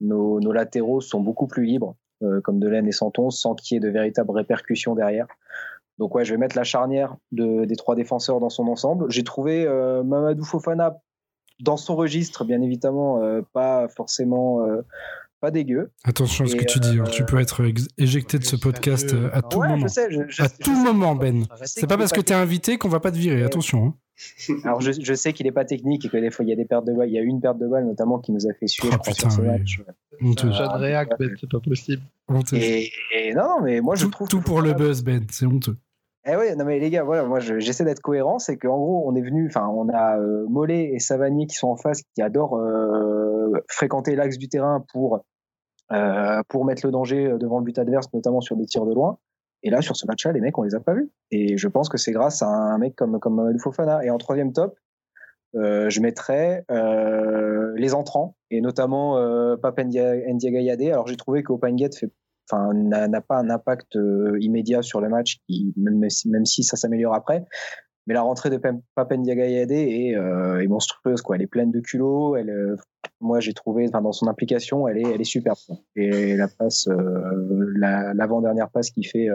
nos, 0.00 0.52
latéraux 0.52 1.00
sont 1.00 1.20
beaucoup 1.20 1.46
plus 1.46 1.64
libres, 1.64 1.96
euh, 2.22 2.40
comme 2.40 2.58
Delaine 2.58 2.86
et 2.86 2.92
Santon, 2.92 3.30
sans 3.30 3.54
qu'il 3.54 3.74
y 3.74 3.78
ait 3.78 3.80
de 3.80 3.88
véritables 3.88 4.30
répercussions 4.30 4.94
derrière. 4.94 5.26
Donc 5.98 6.14
ouais, 6.14 6.24
je 6.24 6.32
vais 6.32 6.38
mettre 6.38 6.56
la 6.56 6.64
charnière 6.64 7.16
de, 7.32 7.64
des 7.64 7.76
trois 7.76 7.94
défenseurs 7.94 8.38
dans 8.38 8.50
son 8.50 8.68
ensemble. 8.68 9.10
J'ai 9.10 9.24
trouvé 9.24 9.66
euh, 9.66 10.02
Mamadou 10.02 10.44
Fofana 10.44 11.00
dans 11.60 11.78
son 11.78 11.96
registre, 11.96 12.44
bien 12.44 12.60
évidemment, 12.60 13.22
euh, 13.22 13.40
pas 13.54 13.88
forcément 13.88 14.66
pas 15.46 15.50
dégueu. 15.52 15.90
Attention 16.04 16.44
à 16.44 16.48
ce 16.48 16.56
que 16.56 16.64
tu 16.64 16.80
dis, 16.80 16.98
hein. 16.98 17.04
euh, 17.06 17.10
tu 17.10 17.24
peux 17.24 17.38
être 17.40 17.62
éjecté 17.98 18.38
de 18.38 18.44
ce 18.44 18.56
podcast 18.56 19.14
euh, 19.14 19.30
à 19.32 19.42
tout 19.42 19.58
ouais, 19.58 19.68
moment. 19.68 19.86
je 19.86 19.92
sais. 19.92 20.08
Je, 20.10 20.20
je- 20.28 20.42
À 20.42 20.46
je 20.48 20.56
tout 20.64 20.74
sais 20.74 20.82
moment, 20.82 21.14
Ben. 21.14 21.44
je 21.60 21.64
C'est 21.66 21.86
pas 21.86 21.96
parce 21.96 22.12
que 22.12 22.20
t'es 22.20 22.34
invité 22.34 22.78
qu'on 22.78 22.88
va 22.88 22.98
pas 23.00 23.10
te 23.12 23.16
virer, 23.16 23.42
attention. 23.44 23.86
hein. 23.86 23.94
Alors 24.64 24.80
je, 24.80 24.92
je 24.98 25.14
sais 25.14 25.32
qu'il 25.34 25.46
est 25.46 25.52
pas 25.52 25.64
technique 25.66 26.04
et 26.06 26.08
que 26.08 26.16
des 26.16 26.30
fois 26.30 26.44
il 26.44 26.48
y 26.48 26.52
a 26.52 26.56
des 26.56 26.64
pertes 26.64 26.86
de 26.86 26.92
balles. 26.94 27.08
Il 27.10 27.14
y 27.14 27.18
a 27.18 27.22
une 27.22 27.40
perte 27.40 27.58
de 27.58 27.66
balles 27.68 27.86
notamment 27.86 28.18
qui 28.18 28.32
nous 28.32 28.46
a 28.48 28.54
fait 28.54 28.66
suer 28.66 28.88
Oh, 28.90 28.96
je 29.04 29.10
putain, 29.10 29.28
sur 29.28 29.32
ce 29.32 29.40
oui. 29.42 29.46
match. 29.48 29.82
Honteux. 30.22 30.50
Jeune 30.52 30.68
réac, 30.68 31.10
mais 31.20 31.26
c'est 31.40 31.50
pas 31.50 31.60
possible. 31.60 32.02
Honteux. 32.28 32.56
Et, 32.56 32.90
et 33.14 33.34
non, 33.34 33.42
non, 33.42 33.62
mais 33.62 33.80
moi 33.82 33.94
je 33.94 34.04
Tout, 34.06 34.10
trouve 34.10 34.28
tout 34.28 34.40
pour 34.40 34.62
le 34.62 34.72
buzz, 34.72 35.02
Ben, 35.04 35.24
c'est 35.30 35.46
honteux. 35.46 35.76
Eh 36.28 36.34
ouais, 36.34 36.56
non 36.56 36.64
mais 36.64 36.80
les 36.80 36.90
gars, 36.90 37.04
voilà, 37.04 37.22
moi 37.24 37.38
je- 37.38 37.60
j'essaie 37.60 37.84
d'être 37.84 38.00
cohérent, 38.00 38.40
c'est 38.40 38.56
qu'en 38.56 38.76
gros 38.78 39.04
on 39.06 39.14
est 39.14 39.20
venu, 39.22 39.46
enfin 39.46 39.68
on 39.68 39.88
a 39.90 40.18
euh, 40.18 40.44
Mollet 40.48 40.90
et 40.92 40.98
Savanier 40.98 41.46
qui 41.46 41.54
sont 41.54 41.68
en 41.68 41.76
face, 41.76 42.00
qui 42.16 42.20
adorent 42.22 42.56
euh, 42.58 43.52
fréquenter 43.68 44.16
l'axe 44.16 44.36
du 44.38 44.48
terrain 44.48 44.82
pour 44.92 45.20
euh, 45.92 46.42
pour 46.48 46.64
mettre 46.64 46.84
le 46.86 46.92
danger 46.92 47.36
devant 47.38 47.58
le 47.58 47.64
but 47.64 47.78
adverse, 47.78 48.12
notamment 48.12 48.40
sur 48.40 48.56
des 48.56 48.66
tirs 48.66 48.86
de 48.86 48.94
loin. 48.94 49.18
Et 49.62 49.70
là 49.70 49.80
sur 49.82 49.96
ce 49.96 50.06
match-là, 50.06 50.32
les 50.32 50.40
mecs 50.40 50.56
on 50.58 50.62
les 50.62 50.74
a 50.74 50.80
pas 50.80 50.94
vus. 50.94 51.10
Et 51.30 51.56
je 51.56 51.68
pense 51.68 51.88
que 51.88 51.98
c'est 51.98 52.12
grâce 52.12 52.42
à 52.42 52.48
un 52.48 52.78
mec 52.78 52.94
comme 52.94 53.18
comme 53.18 53.36
Mamadou 53.36 53.58
Fofana. 53.58 54.04
Et 54.04 54.10
en 54.10 54.18
troisième 54.18 54.52
top, 54.52 54.78
euh, 55.54 55.88
je 55.88 56.00
mettrais 56.00 56.64
euh, 56.70 57.72
les 57.76 57.94
entrants 57.94 58.36
et 58.50 58.60
notamment 58.60 59.18
euh, 59.18 59.56
Pape 59.56 59.78
Ndia- 59.78 60.32
Ndiaga 60.32 60.60
Yadé. 60.60 60.90
Alors 60.90 61.06
j'ai 61.06 61.16
trouvé 61.16 61.42
qu'Opanguet 61.42 61.90
fait 61.98 62.12
n'a 62.52 63.20
pas 63.22 63.38
un 63.38 63.50
impact 63.50 63.96
euh, 63.96 64.36
immédiat 64.40 64.82
sur 64.82 65.00
le 65.00 65.08
match 65.08 65.40
même 65.76 66.44
si 66.44 66.62
ça 66.62 66.76
s'améliore 66.76 67.14
après 67.14 67.44
mais 68.06 68.14
la 68.14 68.22
rentrée 68.22 68.50
de 68.50 68.56
Pem- 68.56 68.82
Pape 68.94 69.12
Ndiaga 69.12 69.46
Yadé 69.48 69.74
est, 70.10 70.16
euh, 70.16 70.60
est 70.62 70.66
monstrueuse 70.66 71.22
quoi. 71.22 71.36
Elle 71.36 71.42
est 71.42 71.46
pleine 71.46 71.70
de 71.70 71.80
culot 71.80 72.36
elle 72.36 72.50
euh, 72.50 72.76
moi 73.20 73.40
j'ai 73.40 73.52
trouvé 73.54 73.88
dans 73.88 74.12
son 74.12 74.26
implication 74.28 74.86
elle 74.88 74.98
est 74.98 75.10
elle 75.14 75.20
est 75.20 75.24
superbe 75.24 75.56
et 75.96 76.36
la 76.36 76.48
passe 76.48 76.88
euh, 76.88 77.72
la- 77.76 78.14
l'avant-dernière 78.14 78.70
passe 78.70 78.90
qu'il 78.90 79.06
fait 79.06 79.28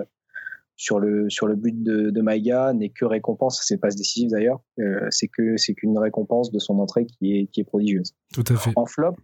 sur 0.78 1.00
le 1.00 1.30
sur 1.30 1.46
le 1.48 1.56
but 1.56 1.84
de, 1.84 2.10
de 2.10 2.22
Maïga 2.22 2.74
n'est 2.74 2.90
que 2.90 3.06
récompense. 3.06 3.62
C'est 3.63 3.78
pas 3.78 3.90
décisif 3.90 4.32
d'ailleurs. 4.32 4.62
Euh, 4.80 5.06
c'est 5.12 5.28
que 5.28 5.56
c'est 5.58 5.75
qu'une 5.75 5.96
récompense 6.00 6.51
de 6.51 6.58
son 6.58 6.80
entrée 6.80 7.06
qui 7.06 7.38
est 7.38 7.48
qui 7.48 7.62
est 7.62 7.63
prodigieuse. 7.66 8.16
Tout 8.34 8.44
à 8.48 8.56
fait. 8.56 8.72
en 8.75 8.88
flop, 8.88 9.16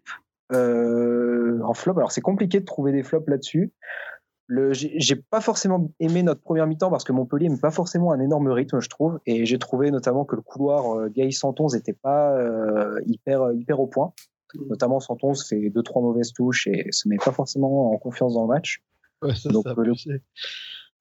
euh, 0.53 1.59
en 1.63 1.73
flop, 1.73 1.97
alors 1.97 2.11
c'est 2.11 2.21
compliqué 2.21 2.59
de 2.59 2.65
trouver 2.65 2.91
des 2.91 3.03
flops 3.03 3.27
là-dessus. 3.27 3.71
Le, 4.49 4.71
j'ai 4.73 5.15
pas 5.15 5.41
forcément 5.41 5.91
aimé 5.99 6.23
notre 6.23 6.41
première 6.41 6.67
mi-temps 6.67 6.89
parce 6.89 7.03
que 7.03 7.11
Montpellier 7.11 7.49
n'a 7.49 7.57
pas 7.57 7.71
forcément 7.71 8.13
un 8.13 8.19
énorme 8.21 8.47
rythme, 8.47 8.79
je 8.79 8.87
trouve, 8.87 9.19
et 9.25 9.45
j'ai 9.45 9.59
trouvé 9.59 9.91
notamment 9.91 10.23
que 10.23 10.37
le 10.37 10.41
couloir 10.41 10.97
euh, 10.97 11.09
Gaï 11.09 11.33
Santonz 11.33 11.75
n'était 11.75 11.91
pas 11.91 12.31
euh, 12.31 13.01
hyper 13.05 13.51
hyper 13.51 13.79
au 13.81 13.87
point. 13.87 14.13
Notamment 14.69 15.01
Santonz 15.01 15.45
fait 15.45 15.69
deux 15.69 15.83
trois 15.83 16.01
mauvaises 16.01 16.31
touches 16.31 16.67
et 16.67 16.87
se 16.91 17.09
met 17.09 17.17
pas 17.17 17.33
forcément 17.33 17.91
en 17.91 17.97
confiance 17.97 18.35
dans 18.35 18.43
le 18.43 18.47
match. 18.47 18.81
Ouais, 19.21 19.35
ça, 19.35 19.49
Donc, 19.49 19.63
ça 19.65 19.71
a 19.71 19.83
le-. 19.83 20.21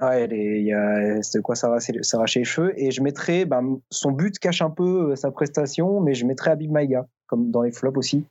Ouais, 0.00 0.72
a, 0.72 1.22
c'est 1.22 1.40
quoi 1.40 1.54
s'arracher, 1.54 2.02
s'arracher 2.02 2.40
les 2.40 2.44
cheveux. 2.44 2.78
Et 2.78 2.90
je 2.90 3.02
mettrais, 3.02 3.44
ben, 3.44 3.80
son 3.90 4.10
but 4.10 4.38
cache 4.38 4.60
un 4.60 4.70
peu 4.70 5.12
euh, 5.12 5.16
sa 5.16 5.30
prestation, 5.30 6.00
mais 6.00 6.14
je 6.14 6.26
mettrais 6.26 6.50
Abib 6.50 6.70
Maïga, 6.70 7.06
comme 7.26 7.50
dans 7.50 7.62
les 7.62 7.72
flops 7.72 7.96
aussi. 7.96 8.24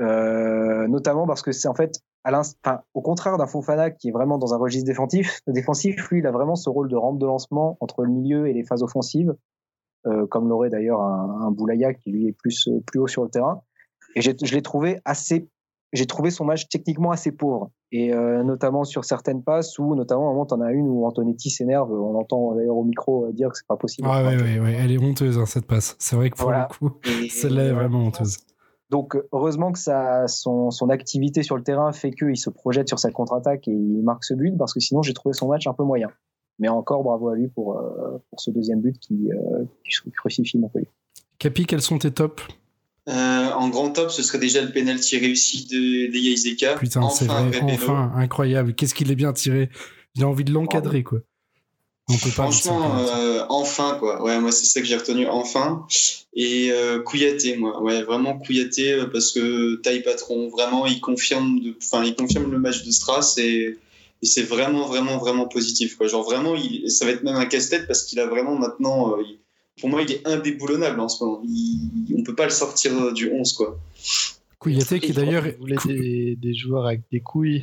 Euh, 0.00 0.88
notamment 0.88 1.26
parce 1.26 1.42
que 1.42 1.52
c'est 1.52 1.68
en 1.68 1.74
fait, 1.74 2.00
à 2.24 2.30
l'inst- 2.30 2.58
enfin, 2.64 2.80
au 2.94 3.02
contraire 3.02 3.36
d'un 3.36 3.46
Fofana 3.46 3.90
qui 3.90 4.08
est 4.08 4.12
vraiment 4.12 4.38
dans 4.38 4.54
un 4.54 4.56
registre 4.58 4.86
défensif, 4.86 5.40
défensif, 5.46 6.08
lui, 6.10 6.20
il 6.20 6.26
a 6.26 6.30
vraiment 6.32 6.56
ce 6.56 6.70
rôle 6.70 6.88
de 6.88 6.96
rampe 6.96 7.18
de 7.18 7.26
lancement 7.26 7.76
entre 7.80 8.02
le 8.02 8.10
milieu 8.10 8.48
et 8.48 8.52
les 8.54 8.64
phases 8.64 8.82
offensives, 8.82 9.34
euh, 10.06 10.26
comme 10.26 10.48
l'aurait 10.48 10.70
d'ailleurs 10.70 11.00
un, 11.02 11.42
un 11.46 11.50
Boulaya 11.50 11.92
qui 11.94 12.10
lui 12.10 12.28
est 12.28 12.32
plus, 12.32 12.68
euh, 12.68 12.80
plus 12.86 12.98
haut 13.00 13.06
sur 13.08 13.22
le 13.24 13.28
terrain. 13.30 13.62
Et 14.16 14.22
j'ai- 14.22 14.36
je 14.42 14.54
l'ai 14.54 14.62
trouvé 14.62 15.00
assez, 15.04 15.48
j'ai 15.92 16.06
trouvé 16.06 16.30
son 16.30 16.44
match 16.44 16.68
techniquement 16.68 17.10
assez 17.10 17.30
pauvre. 17.32 17.70
Et 17.92 18.12
euh, 18.12 18.42
notamment 18.42 18.84
sur 18.84 19.04
certaines 19.04 19.42
passes 19.44 19.78
où, 19.78 19.94
notamment, 19.94 20.26
à 20.26 20.30
un 20.30 20.32
moment, 20.32 20.46
t'en 20.46 20.60
as 20.60 20.72
une 20.72 20.88
où 20.88 21.04
Antonetti 21.06 21.50
s'énerve. 21.50 21.92
On 21.92 22.18
entend 22.18 22.54
d'ailleurs 22.54 22.76
au 22.76 22.84
micro 22.84 23.30
dire 23.32 23.50
que 23.50 23.56
c'est 23.58 23.66
pas 23.66 23.76
possible. 23.76 24.08
Ah 24.10 24.24
ouais, 24.24 24.36
ouais, 24.36 24.58
ouais, 24.60 24.72
elle 24.80 24.90
est 24.90 24.98
honteuse, 24.98 25.38
hein, 25.38 25.46
cette 25.46 25.66
passe. 25.66 25.94
C'est 25.98 26.16
vrai 26.16 26.30
que 26.30 26.36
pour 26.36 26.46
Voilà. 26.48 26.68
le 26.70 26.88
coup, 26.88 26.96
celle-là 27.30 27.66
est 27.66 27.72
vraiment 27.72 28.00
honteuse. 28.00 28.38
Donc, 28.90 29.16
heureusement 29.32 29.72
que 29.72 29.78
ça, 29.78 30.28
son, 30.28 30.70
son 30.70 30.90
activité 30.90 31.42
sur 31.42 31.56
le 31.56 31.62
terrain 31.62 31.92
fait 31.92 32.10
qu'il 32.10 32.36
se 32.36 32.50
projette 32.50 32.88
sur 32.88 32.98
sa 32.98 33.10
contre-attaque 33.10 33.66
et 33.68 33.72
il 33.72 34.02
marque 34.02 34.24
ce 34.24 34.34
but, 34.34 34.56
parce 34.56 34.72
que 34.74 34.80
sinon, 34.80 35.02
j'ai 35.02 35.14
trouvé 35.14 35.32
son 35.32 35.48
match 35.48 35.66
un 35.66 35.72
peu 35.74 35.84
moyen. 35.84 36.10
Mais 36.58 36.68
encore, 36.68 37.02
bravo 37.02 37.30
à 37.30 37.34
lui 37.34 37.48
pour, 37.48 37.78
euh, 37.78 38.18
pour 38.30 38.40
ce 38.40 38.50
deuxième 38.50 38.80
but 38.80 38.96
qui, 38.98 39.30
euh, 39.32 39.64
qui 39.84 40.10
crucifie 40.12 40.58
Montpellier. 40.58 40.88
Capi, 41.38 41.66
quels 41.66 41.82
sont 41.82 41.98
tes 41.98 42.10
tops? 42.12 42.42
Euh, 43.08 43.12
en 43.52 43.68
grand 43.68 43.90
top, 43.90 44.10
ce 44.10 44.22
serait 44.22 44.38
déjà 44.38 44.62
le 44.62 44.70
penalty 44.72 45.18
réussi 45.18 45.66
de, 45.66 46.12
de 46.12 46.16
Yaizeka. 46.16 46.74
Putain, 46.76 47.08
c'est 47.10 47.28
Enfin, 47.28 47.48
vrai, 47.48 47.60
enfin, 47.72 48.12
incroyable. 48.14 48.74
Qu'est-ce 48.74 48.94
qu'il 48.94 49.10
est 49.10 49.16
bien 49.16 49.32
tiré. 49.32 49.68
J'ai 50.14 50.24
envie 50.24 50.44
de 50.44 50.52
l'encadrer, 50.52 51.02
quoi. 51.02 51.18
On 52.08 52.12
peut 52.14 52.28
pas. 52.28 52.50
Franchement, 52.50 52.98
euh, 52.98 53.44
enfin 53.48 53.96
quoi. 53.98 54.22
Ouais, 54.22 54.38
moi 54.38 54.52
c'est 54.52 54.66
ça 54.66 54.80
que 54.80 54.86
j'ai 54.86 54.96
retenu 54.96 55.26
enfin. 55.26 55.86
Et 56.34 56.70
euh, 56.70 57.00
Kouyaté, 57.00 57.56
moi, 57.56 57.80
ouais, 57.82 58.02
vraiment 58.02 58.36
Kouyaté 58.38 58.92
euh, 58.92 59.06
parce 59.06 59.32
que 59.32 59.76
taille 59.76 60.02
patron, 60.02 60.48
vraiment, 60.48 60.86
il 60.86 61.00
confirme, 61.00 61.60
de, 61.60 61.74
enfin, 61.82 62.04
il 62.04 62.14
confirme 62.14 62.50
le 62.50 62.58
match 62.58 62.84
de 62.84 62.90
Stras 62.90 63.34
et, 63.38 63.78
et 64.22 64.26
c'est 64.26 64.42
vraiment, 64.42 64.86
vraiment, 64.86 65.16
vraiment 65.18 65.46
positif. 65.48 65.96
Quoi. 65.96 66.08
Genre 66.08 66.24
vraiment, 66.24 66.54
il, 66.56 66.90
ça 66.90 67.06
va 67.06 67.12
être 67.12 67.22
même 67.22 67.36
un 67.36 67.46
casse-tête 67.46 67.86
parce 67.86 68.02
qu'il 68.02 68.20
a 68.20 68.26
vraiment 68.26 68.56
maintenant, 68.56 69.12
euh, 69.12 69.22
il- 69.22 69.38
pour 69.80 69.88
moi, 69.88 70.02
il 70.02 70.12
est 70.12 70.26
indéboulonnable 70.26 71.00
en 71.00 71.08
ce 71.08 71.24
moment. 71.24 71.40
Il, 71.44 72.14
on 72.18 72.22
peut 72.22 72.34
pas 72.36 72.44
le 72.44 72.50
sortir 72.50 73.12
du 73.12 73.30
11 73.32 73.52
quoi. 73.54 73.78
Kouyaté 74.58 75.00
qui 75.00 75.12
d'ailleurs. 75.12 75.44
Des, 75.86 76.36
des 76.36 76.54
joueurs 76.54 76.86
avec 76.86 77.00
des 77.10 77.20
couilles 77.20 77.62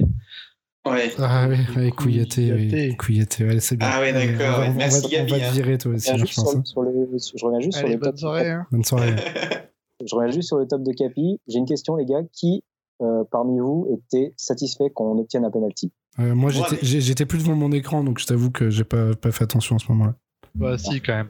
Ouais. 0.88 1.12
Ah 1.20 1.48
ouais, 1.48 1.60
ouais, 1.76 1.92
Kouyaté, 1.92 2.52
oui. 2.54 2.96
Kouyaté. 2.98 3.46
Ouais, 3.46 3.60
c'est 3.60 3.78
bien. 3.78 3.88
Ah 3.92 4.00
ouais, 4.00 4.10
Allez, 4.14 4.34
d'accord, 4.36 4.48
on 4.48 4.52
va- 4.52 4.60
ouais. 4.62 4.68
on 4.68 4.72
va- 4.72 4.78
Merci, 4.78 4.98
on 5.06 5.10
va, 5.10 5.10
Gabi, 5.18 5.32
te 5.32 5.36
hein. 5.46 5.52
virer 5.52 5.78
toi 5.78 5.92
Je 5.92 5.98
aussi, 5.98 6.12
reviens 6.12 6.26
juste 6.26 6.34
je 6.36 6.42
pense. 6.42 6.50
sur, 6.50 6.60
hein. 6.60 6.64
sur 6.66 6.82
le, 6.82 7.20
sur- 7.20 7.38
je 7.38 7.46
reviens 7.46 7.60
juste 7.60 7.78
sur 7.78 7.88
le 7.88 7.94
top. 7.94 8.02
bonne 8.04 8.18
soirée. 8.18 8.50
Hein. 8.50 8.68
Bonne 8.72 8.84
soirée. 8.84 9.16
Je 10.04 10.16
reviens 10.16 10.32
juste 10.32 10.48
sur 10.48 10.58
le 10.58 10.66
top 10.68 10.82
de 10.82 10.92
Capi. 10.94 11.40
J'ai 11.48 11.60
une 11.60 11.68
question, 11.68 11.96
les 11.96 12.06
gars. 12.06 12.24
Qui, 12.34 12.64
euh, 13.04 13.24
parmi 13.32 13.60
vous, 13.60 13.88
était 14.10 14.34
satisfait 14.36 14.90
qu'on 14.90 15.16
obtienne 15.20 15.46
un 15.46 15.52
penalty? 15.52 15.92
Euh, 16.18 16.34
moi, 16.34 16.50
Ouais, 16.52 16.58
j'étais 16.82 17.24
mais- 17.24 17.28
plus 17.28 17.38
devant 17.38 17.54
mon 17.56 17.72
écran, 17.72 18.04
donc 18.04 18.18
je 18.18 18.26
t'avoue 18.26 18.50
que 18.50 18.72
j'ai 18.72 18.84
pas, 18.84 19.14
pas 19.14 19.32
fait 19.32 19.44
attention 19.44 19.76
à 19.76 19.80
ce 19.80 19.92
moment-là. 19.92 20.16
Bah, 20.56 20.80
si, 20.80 21.00
quand 21.02 21.14
même. 21.14 21.30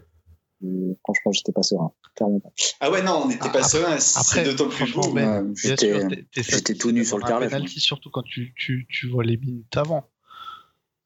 Euh, 0.63 0.93
Franchement, 1.03 1.31
j'étais 1.31 1.51
pas 1.51 1.63
serein. 1.63 1.91
Clairement 2.15 2.39
pas. 2.39 2.49
Ah 2.79 2.91
ouais, 2.91 3.01
non, 3.01 3.21
on 3.23 3.27
n'était 3.27 3.39
pas 3.39 3.47
Après- 3.59 3.63
serein. 3.63 3.97
C'est 3.99 4.43
d'autant 4.43 4.69
plus 4.69 4.93
Bien 5.13 5.45
j'étais- 5.55 6.75
tout 6.75 6.91
nu 6.91 7.03
sur 7.05 7.17
le 7.17 7.23
carrelage, 7.23 7.51
penalty, 7.51 7.79
surtout 7.79 8.09
quand 8.09 8.23
tu, 8.23 8.53
tu, 8.55 8.85
tu 8.89 9.07
vois 9.09 9.23
les 9.23 9.37
minutes 9.37 9.75
avant. 9.77 10.07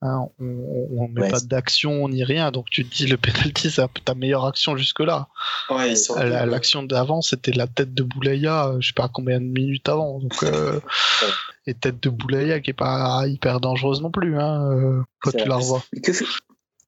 Hein, 0.01 0.27
on 0.39 0.87
on 0.97 1.07
met 1.07 1.21
Ouais, 1.21 1.31
pas 1.31 1.39
d'action 1.39 2.07
ni 2.09 2.23
rien, 2.23 2.51
donc 2.51 2.69
tu 2.69 2.85
te 2.85 2.93
dis 2.95 3.07
le 3.07 3.15
penalty 3.17 3.71
c'est 3.71 3.87
ta 4.03 4.13
meilleure 4.13 4.45
action 4.45 4.75
jusque-là. 4.75 5.29
Ouais, 5.69 5.93
L'action 6.45 6.83
d'avant 6.83 7.21
c'était 7.21 7.53
la 7.53 7.65
tête 7.65 7.93
de 7.93 8.03
Boulaya, 8.03 8.73
je 8.79 8.87
sais 8.87 8.93
pas 8.93 9.07
combien 9.07 9.39
de 9.39 9.45
minutes 9.45 9.87
avant. 9.87 10.19
Donc, 10.19 10.43
euh, 10.43 10.79
et 11.65 11.73
tête 11.73 12.03
de 12.03 12.09
Boulaya 12.09 12.59
qui 12.59 12.71
est 12.71 12.73
pas 12.73 13.25
hyper 13.25 13.61
dangereuse 13.61 14.01
non 14.01 14.11
plus 14.11 14.37
hein, 14.37 14.69
euh, 14.71 15.01
quand 15.21 15.31
tu 15.31 15.47
la 15.47 15.55
revois. 15.55 15.81
Que 16.03 16.11
fait, 16.13 16.25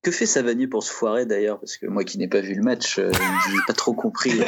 que 0.09 0.15
fait 0.15 0.25
Savanier 0.25 0.67
pour 0.67 0.83
se 0.83 0.91
foirer 0.91 1.25
d'ailleurs? 1.25 1.59
Parce 1.59 1.77
que 1.77 1.85
moi 1.87 2.03
qui 2.03 2.17
n'ai 2.17 2.27
pas 2.27 2.39
vu 2.41 2.53
le 2.55 2.61
match, 2.63 2.97
euh, 2.99 3.11
j'ai 3.13 3.57
pas 3.67 3.73
trop 3.73 3.93
compris 3.93 4.39
euh, 4.41 4.45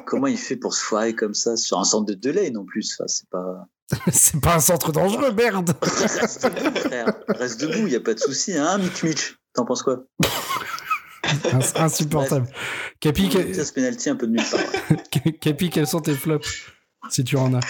comment 0.06 0.26
il 0.26 0.38
fait 0.38 0.56
pour 0.56 0.74
se 0.74 0.82
foirer 0.82 1.14
comme 1.14 1.34
ça 1.34 1.56
sur 1.56 1.78
un 1.78 1.84
centre 1.84 2.06
de 2.06 2.14
Delay 2.14 2.52
en 2.56 2.64
plus. 2.64 2.96
Enfin, 2.98 3.06
c'est 3.08 3.28
pas. 3.28 3.66
c'est 4.12 4.40
pas 4.40 4.56
un 4.56 4.60
centre 4.60 4.90
dangereux, 4.92 5.32
merde 5.32 5.74
Reste 5.82 6.44
debout, 6.46 6.78
frère. 6.78 7.14
Reste 7.28 7.60
debout, 7.60 7.86
y 7.88 7.96
a 7.96 8.00
pas 8.00 8.14
de 8.14 8.20
souci, 8.20 8.56
hein, 8.56 8.78
Mitch 8.78 9.02
Mitch. 9.02 9.36
T'en 9.54 9.64
penses 9.66 9.82
quoi? 9.82 10.04
Ins- 11.24 11.76
Insupportable. 11.76 12.46
Capi, 13.00 13.30
Ça, 13.54 13.64
ce 13.64 13.72
penalty 13.72 14.08
un 14.10 14.16
peu 14.16 14.26
de 14.26 14.32
nulle 14.32 14.44
part. 14.50 14.60
Capi, 15.40 15.70
quels 15.70 15.86
sont 15.86 16.00
tes 16.00 16.14
flops 16.14 16.48
Si 17.10 17.22
tu 17.24 17.36
en 17.36 17.52
as? 17.54 17.60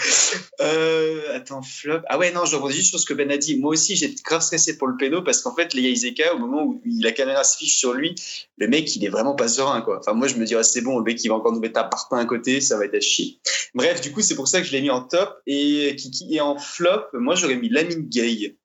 Euh, 0.61 1.35
attends, 1.35 1.61
flop. 1.63 2.01
Ah 2.09 2.17
ouais, 2.19 2.31
non, 2.31 2.45
je 2.45 2.55
rebondis 2.55 2.75
juste 2.75 2.89
sur 2.89 2.99
ce 2.99 3.05
que 3.05 3.13
Ben 3.13 3.31
a 3.31 3.37
dit. 3.37 3.57
Moi 3.57 3.71
aussi, 3.71 3.95
j'étais 3.95 4.21
grave 4.23 4.41
stressé 4.41 4.77
pour 4.77 4.87
le 4.87 4.95
péno 4.97 5.21
parce 5.23 5.41
qu'en 5.41 5.55
fait, 5.55 5.73
les 5.73 5.81
Iseka, 5.81 6.35
au 6.35 6.37
moment 6.37 6.63
où 6.63 6.81
la 7.01 7.11
caméra 7.11 7.43
se 7.43 7.57
fiche 7.57 7.75
sur 7.77 7.93
lui, 7.93 8.13
le 8.57 8.67
mec, 8.67 8.95
il 8.95 9.03
est 9.03 9.09
vraiment 9.09 9.35
pas 9.35 9.47
serein, 9.47 9.81
quoi. 9.81 9.99
Enfin, 9.99 10.13
moi, 10.13 10.27
je 10.27 10.35
me 10.35 10.45
dirais, 10.45 10.63
c'est 10.63 10.81
bon, 10.81 10.97
le 10.99 11.03
mec, 11.03 11.23
il 11.23 11.29
va 11.29 11.35
encore 11.35 11.53
nous 11.53 11.59
mettre 11.59 11.79
un 11.79 11.85
parpaing 11.85 12.19
à 12.19 12.25
côté, 12.25 12.61
ça 12.61 12.77
va 12.77 12.85
être 12.85 12.95
à 12.95 12.99
chier. 12.99 13.39
Bref, 13.73 14.01
du 14.01 14.11
coup, 14.11 14.21
c'est 14.21 14.35
pour 14.35 14.47
ça 14.47 14.61
que 14.61 14.67
je 14.67 14.71
l'ai 14.73 14.81
mis 14.81 14.91
en 14.91 15.01
top. 15.01 15.41
Et 15.47 15.95
Kiki 15.95 16.35
est 16.35 16.39
en 16.41 16.57
flop, 16.59 17.05
moi, 17.13 17.35
j'aurais 17.35 17.55
mis 17.55 17.69
Lamine 17.69 18.07
Gay. 18.07 18.55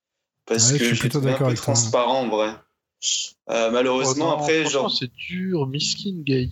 Parce 0.46 0.72
Ouais, 0.72 0.78
je 0.78 0.84
que 0.84 0.84
suis 0.90 0.96
plutôt 0.98 1.20
d'accord 1.20 1.46
avec 1.48 1.56
toi. 1.58 1.72
transparent, 1.74 2.20
en 2.22 2.28
vrai. 2.28 2.50
Euh, 3.50 3.70
malheureusement, 3.70 4.26
Oh 4.34 4.36
non, 4.36 4.42
après, 4.42 4.66
genre. 4.66 4.90
c'est 4.94 5.10
dur, 5.14 5.66
miskin, 5.66 6.22
gay. 6.24 6.48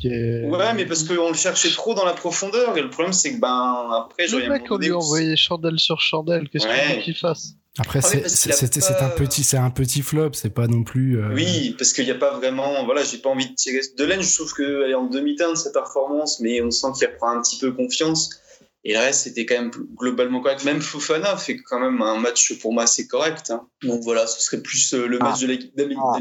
Ouais, 0.49 0.75
mais 0.75 0.87
parce 0.87 1.03
qu'on 1.03 1.29
le 1.29 1.35
cherchait 1.35 1.71
trop 1.71 1.95
dans 1.95 2.05
la 2.05 2.13
profondeur. 2.15 2.77
Et 2.79 2.83
le 2.83 2.89
problème, 2.91 3.13
c'est 3.13 3.35
que, 3.35 3.41
ben, 3.41 3.89
après, 3.93 4.27
j'aurais 4.29 4.45
Le 4.47 4.53
mec, 4.53 4.63
on 4.71 4.79
lui 4.79 4.91
a 4.91 4.97
envoyé 4.97 5.37
chandelle 5.37 5.79
sur 5.79 6.01
chandelle. 6.01 6.49
Qu'est-ce 6.49 6.67
Ouais. 6.67 6.97
veux 6.97 7.03
qu'il 7.03 7.15
fasse? 7.17 7.55
Après, 7.79 7.99
Ah 8.03 8.09
c'est 8.09 8.23
qu'il 8.23 9.03
un 9.03 9.11
petit, 9.11 9.45
c'est 9.45 9.59
un 9.59 9.69
petit 9.71 10.01
flop, 10.01 10.31
c'est 10.33 10.49
pas 10.55 10.67
non 10.67 10.83
plus. 10.83 11.21
euh, 11.21 11.35
Oui, 11.35 11.75
parce 11.77 11.93
qu'il 11.93 12.05
n'y 12.07 12.11
a 12.11 12.15
pas 12.15 12.35
vraiment. 12.39 12.87
Voilà, 12.87 13.05
j'ai 13.05 13.19
pas 13.19 13.29
envie 13.29 13.51
de 13.51 13.55
tirer. 13.55 13.81
Delaine, 13.99 14.23
je 14.23 14.35
trouve 14.35 14.55
qu'elle 14.55 14.91
est 14.91 14.95
en 14.95 15.05
demi-teinte 15.05 15.51
de 15.51 15.57
sa 15.57 15.71
performance, 15.71 16.41
mais 16.41 16.63
on 16.63 16.71
sent 16.71 16.87
qu'il 16.97 17.07
reprend 17.07 17.37
un 17.37 17.43
petit 17.43 17.59
peu 17.59 17.73
confiance. 17.73 18.31
Et 18.89 18.93
le 18.93 19.01
reste, 19.01 19.23
c'était 19.25 19.45
quand 19.47 19.57
même 19.57 19.73
globalement 19.97 20.41
correct. 20.41 20.65
Même 20.65 20.81
Fofana 20.81 21.37
fait 21.37 21.57
quand 21.57 21.81
même 21.81 22.01
un 22.03 22.21
match 22.21 22.57
pour 22.61 22.73
moi 22.73 22.85
assez 22.85 23.09
correct. 23.09 23.51
hein. 23.51 23.63
Donc 23.83 24.01
voilà, 24.05 24.29
ce 24.29 24.41
serait 24.41 24.63
plus 24.63 24.95
euh, 24.95 25.09
le 25.09 25.19
match 25.19 25.41
de 25.41 25.49
l'équipe 25.49 25.77
d'Amine 25.77 25.99
Ah, 26.01 26.19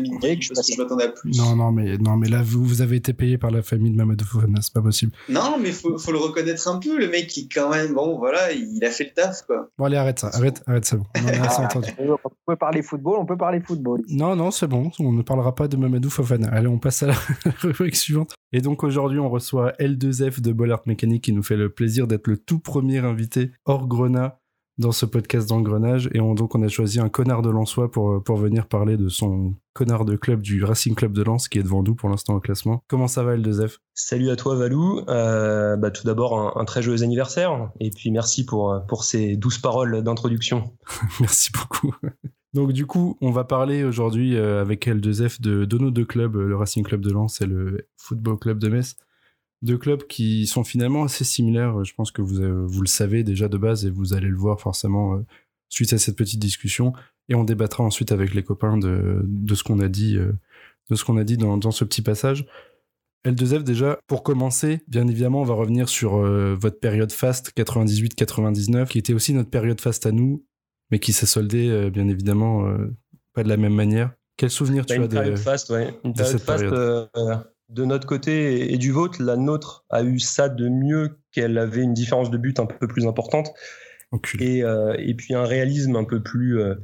parce 0.56 0.68
que 0.68 0.74
je 0.74 0.82
m'attendais 0.82 1.04
à 1.04 1.10
plus. 1.10 1.38
Non, 1.38 1.56
non, 1.56 1.72
mais, 1.72 2.00
non, 2.00 2.18
mais 2.18 2.28
là, 2.28 2.42
vous, 2.44 2.64
vous 2.66 2.82
avez 2.82 2.96
été 2.96 3.14
payé 3.14 3.38
par 3.38 3.52
la 3.52 3.62
famille 3.62 3.92
de 3.92 3.96
Mamadou 3.98 4.26
Fofana, 4.26 4.62
c'est 4.64 4.74
pas 4.74 4.82
possible. 4.82 5.12
Non, 5.30 5.60
mais 5.62 5.72
faut, 5.72 6.00
faut 6.00 6.12
le 6.12 6.18
reconnaître 6.18 6.68
un 6.68 6.80
peu. 6.80 6.98
Le 6.98 7.08
mec, 7.08 7.38
il 7.38 7.48
quand 7.50 7.70
même, 7.70 7.94
bon, 7.94 8.18
voilà, 8.18 8.52
il 8.52 8.84
a 8.84 8.90
fait 8.90 9.04
le 9.04 9.12
taf, 9.22 9.44
quoi. 9.46 9.70
Bon, 9.78 9.86
allez, 9.86 9.98
arrête 9.98 10.18
ça, 10.18 10.32
arrête, 10.34 10.64
arrête, 10.66 10.86
c'est 10.86 10.98
bon. 10.98 11.06
On 11.18 11.24
en 11.24 11.28
a 11.44 11.46
assez 11.46 11.62
Ah, 11.62 11.66
entendu. 11.66 11.90
On 12.00 12.18
peut 12.48 12.56
parler 12.56 12.82
football, 12.82 13.18
on 13.20 13.26
peut 13.28 13.38
parler 13.38 13.60
football. 13.62 14.02
Non, 14.10 14.36
non, 14.36 14.50
c'est 14.50 14.66
bon, 14.68 14.90
on 15.00 15.12
ne 15.12 15.22
parlera 15.22 15.54
pas 15.54 15.68
de 15.68 15.78
Mamadou 15.78 16.10
Fofana. 16.10 16.50
Allez, 16.50 16.68
on 16.68 16.80
passe 16.80 17.04
à 17.04 17.08
la 17.08 17.16
rubrique 17.62 17.96
suivante. 17.96 18.34
Et 18.56 18.62
donc 18.62 18.86
aujourd'hui, 18.86 19.20
on 19.20 19.30
reçoit 19.30 19.74
L2F 19.82 20.40
de 20.40 20.54
Bollard 20.54 20.84
Mécanique 20.86 21.26
qui 21.26 21.34
nous 21.34 21.44
fait 21.44 21.58
le 21.58 21.68
plaisir 21.68 22.08
d'être 22.08 22.28
le 22.28 22.38
tout 22.38 22.60
premier 22.60 23.00
invité 23.00 23.52
hors 23.66 23.86
Grenat 23.86 24.40
dans 24.78 24.94
ce 24.94 25.06
podcast 25.06 25.50
d'engrenage. 25.50 26.10
Et 26.14 26.22
on, 26.22 26.36
donc, 26.36 26.56
on 26.56 26.64
a 26.64 26.70
choisi 26.70 27.02
un 27.02 27.10
connard 27.10 27.42
de 27.42 27.50
Lensois 27.50 27.92
pour, 27.92 28.24
pour 28.24 28.38
venir 28.38 28.70
parler 28.70 28.96
de 28.96 29.10
son 29.10 29.56
connard 29.74 30.06
de 30.06 30.16
club 30.16 30.40
du 30.40 30.64
Racing 30.64 30.96
Club 30.96 31.12
de 31.12 31.22
Lens 31.22 31.50
qui 31.50 31.60
est 31.60 31.64
devant 31.64 31.84
nous 31.84 31.96
pour 31.96 32.08
l'instant 32.08 32.36
au 32.36 32.40
classement. 32.40 32.82
Comment 32.88 33.10
ça 33.10 33.24
va, 33.24 33.36
L2F 33.36 33.80
Salut 33.94 34.30
à 34.30 34.38
toi 34.38 34.56
Valou. 34.56 35.02
Euh, 35.10 35.76
bah, 35.76 35.92
tout 35.92 36.06
d'abord 36.06 36.40
un, 36.40 36.62
un 36.62 36.64
très 36.64 36.82
joyeux 36.82 37.04
anniversaire 37.04 37.72
et 37.82 37.90
puis 37.90 38.10
merci 38.10 38.46
pour, 38.46 38.86
pour 38.88 39.04
ces 39.04 39.36
douces 39.36 39.60
paroles 39.60 40.02
d'introduction. 40.02 40.72
Merci 41.20 41.52
beaucoup. 41.52 41.94
Donc 42.56 42.72
du 42.72 42.86
coup, 42.86 43.18
on 43.20 43.32
va 43.32 43.44
parler 43.44 43.84
aujourd'hui 43.84 44.38
euh, 44.38 44.62
avec 44.62 44.88
L2F 44.88 45.42
de, 45.42 45.78
nos 45.78 45.92
deux 45.92 46.06
clubs, 46.06 46.38
euh, 46.38 46.48
le 46.48 46.56
Racing 46.56 46.86
Club 46.86 47.02
de 47.02 47.12
Lens 47.12 47.42
et 47.42 47.46
le 47.46 47.90
Football 47.98 48.40
Club 48.40 48.60
de 48.60 48.70
Metz. 48.70 48.96
Deux 49.62 49.78
clubs 49.78 50.08
qui 50.08 50.48
sont 50.48 50.64
finalement 50.64 51.04
assez 51.04 51.26
similaires. 51.26 51.84
Je 51.84 51.94
pense 51.94 52.12
que 52.12 52.22
vous, 52.22 52.40
euh, 52.40 52.66
vous 52.66 52.80
le 52.80 52.88
savez 52.88 53.26
déjà 53.26 53.50
de 53.50 53.58
base 53.58 53.86
et 53.86 53.90
vous 53.90 54.14
allez 54.14 54.30
le 54.30 54.38
voir 54.38 54.62
forcément 54.62 55.22
suite 55.68 55.92
à 55.92 55.98
cette 55.98 56.16
petite 56.16 56.40
discussion. 56.40 56.94
Et 57.28 57.36
on 57.36 57.44
débattra 57.44 57.84
ensuite 57.84 58.14
avec 58.14 58.34
les 58.34 58.44
copains 58.44 58.78
de, 58.78 59.20
de 59.26 59.54
ce 59.56 59.66
qu'on 59.66 59.82
a 59.82 59.90
dit, 59.90 60.16
de 60.16 60.96
ce 60.96 61.04
qu'on 61.04 61.18
a 61.18 61.26
dit 61.26 61.36
dans, 61.36 61.58
dans 61.58 61.72
ce 61.72 61.84
petit 61.84 62.02
passage. 62.02 62.46
L2F 63.26 63.64
déjà, 63.64 64.00
pour 64.08 64.24
commencer, 64.24 64.80
bien 64.88 65.10
évidemment, 65.10 65.42
on 65.42 65.46
va 65.46 65.56
revenir 65.56 65.90
sur 65.90 66.20
votre 66.20 66.80
période 66.80 67.12
fast 67.12 67.52
98-99, 67.58 68.88
qui 68.88 69.00
était 69.00 69.14
aussi 69.14 69.34
notre 69.34 69.50
période 69.50 69.82
fast 69.82 70.06
à 70.06 70.14
nous, 70.14 70.46
mais 70.92 71.00
qui 71.00 71.14
s'est 71.14 71.26
soldée 71.26 71.70
euh, 71.70 71.90
bien 71.90 72.08
évidemment 72.08 72.68
euh, 72.68 72.94
pas 73.34 73.44
de 73.44 73.50
la 73.50 73.58
même 73.58 73.74
manière. 73.74 74.14
Quel 74.38 74.50
souvenir 74.50 74.84
Bah, 74.84 74.88
tu 74.88 74.94
as 74.94 74.96
une 74.98 75.10
période 75.10 75.34
de... 75.34 75.40
faste, 75.40 75.70
ouais. 75.70 75.94
Une 76.04 76.12
de 76.12 76.18
période 76.18 76.38
cette 76.38 76.46
faste 76.46 76.70
période. 76.70 77.10
euh, 77.18 77.36
de 77.70 77.86
notre 77.86 78.06
côté 78.06 78.74
et, 78.74 78.78
du 78.78 78.92
vôtre. 78.92 79.22
La 79.22 79.38
nôtre 79.38 79.86
a 79.90 80.04
eu 80.04 80.20
ça 80.20 80.50
de 80.50 80.70
mieux 80.70 81.18
qu'elle 81.32 81.58
avait 81.58 81.82
une 81.82 81.94
différence 81.94 82.30
de 82.30 82.38
but 82.38 82.60
un 82.60 82.66
peu 82.66 82.88
plus 82.88 83.08
importante 83.08 83.54
et, 84.40 84.64
euh, 84.64 84.96
et 84.98 85.14
puis 85.14 85.34
un 85.34 85.46
réalisme 85.46 85.96
un 85.96 86.04
peu 86.04 86.22
plus, 86.22 86.60
euh, 86.60 86.76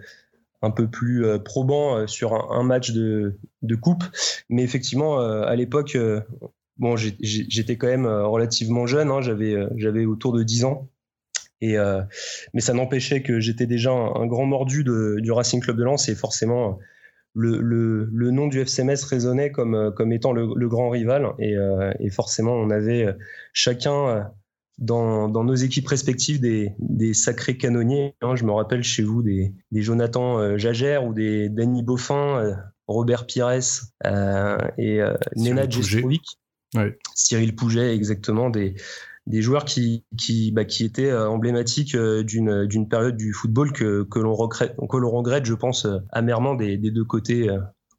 un 0.62 0.72
peu 0.72 0.90
plus 0.90 1.26
euh, 1.26 1.40
probant 1.40 2.08
sur 2.08 2.34
un, 2.34 2.60
un 2.60 2.64
match 2.64 2.92
de, 2.92 3.38
de 3.62 3.76
coupe. 3.76 4.04
Mais 4.50 4.64
effectivement, 4.64 5.20
à 5.20 5.56
l'époque, 5.56 5.98
bon, 6.78 6.96
j'étais 6.98 7.78
quand 7.78 7.88
même 7.88 8.08
relativement 8.08 8.86
jeune, 8.86 9.10
hein, 9.10 9.22
j'avais 9.22 9.56
j'avais 9.78 10.06
autour 10.06 10.34
de 10.34 10.44
10 10.44 10.66
ans. 10.66 10.90
Et, 11.62 11.78
euh, 11.78 12.02
mais 12.54 12.62
ça 12.62 12.74
n'empêchait 12.74 13.22
que 13.22 13.40
j'étais 13.40 13.68
déjà 13.68 13.92
un, 13.92 14.14
un 14.16 14.26
grand 14.28 14.46
mordu 14.46 14.84
de- 14.84 15.20
du 15.20 15.32
Racing 15.32 15.62
Club 15.62 15.78
de 15.78 15.84
Lens 15.84 16.10
et 16.10 16.16
forcément 16.16 16.80
le, 17.34 17.60
le, 17.62 18.10
le 18.12 18.32
nom 18.32 18.48
du 18.48 18.60
FCMS 18.60 19.04
résonnait 19.08 19.52
comme, 19.52 19.76
euh, 19.76 19.92
comme 19.92 20.12
étant 20.12 20.34
le, 20.34 20.48
le 20.56 20.68
grand 20.68 20.90
rival 20.90 21.28
et, 21.40 21.56
euh, 21.56 21.92
et 22.00 22.10
forcément 22.10 22.54
on 22.54 22.70
avait 22.72 23.08
chacun 23.54 24.30
dans, 24.80 25.30
dans 25.30 25.44
nos 25.44 25.54
équipes 25.56 25.88
respectives 25.88 26.42
des, 26.42 26.74
des 26.80 27.14
sacrés 27.14 27.56
canonniers. 27.58 28.16
hein. 28.22 28.36
Je 28.36 28.44
me 28.44 28.52
rappelle 28.52 28.84
chez 28.84 29.04
vous 29.04 29.22
des, 29.22 29.54
des 29.72 29.82
Jonathan 29.84 30.58
Jagère 30.58 31.06
ou 31.06 31.14
des 31.14 31.50
Danny 31.50 31.84
Boffin, 31.84 32.56
Robert 32.88 33.28
Pires 33.28 33.60
euh, 34.08 34.58
et. 34.78 35.00
Jestrovic. 35.94 36.24
Ouais. 36.76 36.98
Cyril 37.16 37.54
Pouget, 37.56 37.94
exactement, 37.94 38.50
des, 38.50 38.76
des 39.28 39.42
joueurs 39.42 39.66
qui, 39.66 40.04
qui, 40.18 40.52
bah, 40.52 40.66
qui 40.66 40.84
étaient 40.84 41.12
euh, 41.12 41.30
emblématiques 41.30 41.96
euh, 41.96 42.24
d'une 42.24 42.66
d'une 42.66 42.90
période 42.90 43.18
du 43.18 43.34
football 43.34 43.72
que, 43.72 44.04
que 44.04 44.20
l'on 44.20 44.34
regrette, 44.34 44.76
que 44.90 44.98
l'on 44.98 45.12
regrette, 45.12 45.46
je 45.46 45.54
pense, 45.54 45.86
euh, 45.86 46.00
amèrement 46.12 46.56
des, 46.56 46.78
des 46.78 46.92
deux 46.92 47.06
côtés 47.06 47.50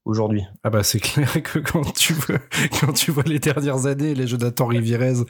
aujourd'hui. 0.05 0.43
Ah 0.63 0.71
bah 0.71 0.83
c'est 0.83 1.01
clair 1.01 1.43
que 1.43 1.59
quand 1.59 1.93
tu 1.95 2.13
vois, 2.13 2.39
quand 2.81 2.93
tu 2.93 3.11
vois 3.11 3.23
les 3.25 3.39
dernières 3.39 3.87
années, 3.87 4.15
les 4.15 4.27
Jonathan 4.27 4.67
Rivierez 4.67 5.25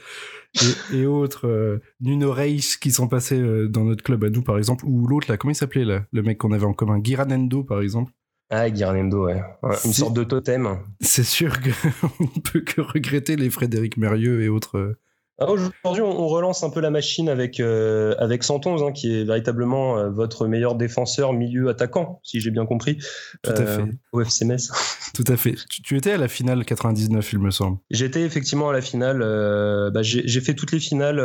et, 0.91 0.97
et 0.97 1.05
autres, 1.05 1.47
euh, 1.47 1.81
Nuno 2.01 2.31
Reis 2.31 2.75
qui 2.79 2.91
sont 2.91 3.07
passés 3.07 3.39
euh, 3.39 3.67
dans 3.67 3.83
notre 3.83 4.03
club 4.03 4.23
à 4.23 4.29
nous 4.29 4.43
par 4.43 4.57
exemple, 4.57 4.85
ou 4.85 5.07
l'autre 5.07 5.29
là, 5.29 5.37
comment 5.37 5.51
il 5.51 5.55
s'appelait 5.55 5.85
là, 5.85 6.05
le 6.11 6.23
mec 6.23 6.37
qu'on 6.37 6.51
avait 6.51 6.65
en 6.65 6.73
commun, 6.73 6.99
Giranendo 7.01 7.63
par 7.63 7.81
exemple. 7.81 8.11
Ah, 8.49 8.69
Guirnendo, 8.69 9.25
ouais. 9.25 9.41
Ouais, 9.63 9.75
Une 9.83 9.93
sorte 9.93 10.13
de 10.13 10.23
totem. 10.23 10.77
C'est 10.99 11.23
sûr 11.23 11.59
qu'on 11.59 12.23
ne 12.35 12.41
peut 12.41 12.59
que 12.59 12.81
regretter 12.81 13.35
les 13.35 13.49
Frédéric 13.49 13.97
Mérieux 13.97 14.43
et 14.43 14.49
autres. 14.49 14.95
Aujourd'hui, 15.39 16.01
on 16.03 16.27
relance 16.27 16.63
un 16.63 16.69
peu 16.69 16.79
la 16.79 16.91
machine 16.91 17.27
avec, 17.27 17.59
euh, 17.59 18.15
avec 18.19 18.43
Santonze, 18.43 18.83
hein, 18.83 18.91
qui 18.91 19.13
est 19.13 19.23
véritablement 19.23 19.97
euh, 19.97 20.09
votre 20.09 20.47
meilleur 20.47 20.75
défenseur 20.75 21.33
milieu 21.33 21.69
attaquant, 21.69 22.19
si 22.23 22.39
j'ai 22.39 22.51
bien 22.51 22.65
compris, 22.65 22.99
Tout 23.41 23.51
à 23.51 23.59
euh, 23.61 23.77
fait. 23.77 23.91
au 24.11 24.21
FC 24.21 24.45
Metz. 24.45 24.69
Tout 25.15 25.25
à 25.27 25.35
fait. 25.35 25.55
Tu, 25.69 25.81
tu 25.81 25.97
étais 25.97 26.11
à 26.11 26.17
la 26.17 26.27
finale 26.27 26.63
99, 26.63 27.33
il 27.33 27.39
me 27.39 27.51
semble. 27.51 27.77
J'étais 27.89 28.21
effectivement 28.21 28.69
à 28.69 28.73
la 28.73 28.81
finale. 28.81 29.21
euh, 29.23 29.89
bah, 29.89 30.01
j'ai 30.03 30.41
fait 30.41 30.53
toutes 30.53 30.71
les 30.71 30.79
finales 30.79 31.21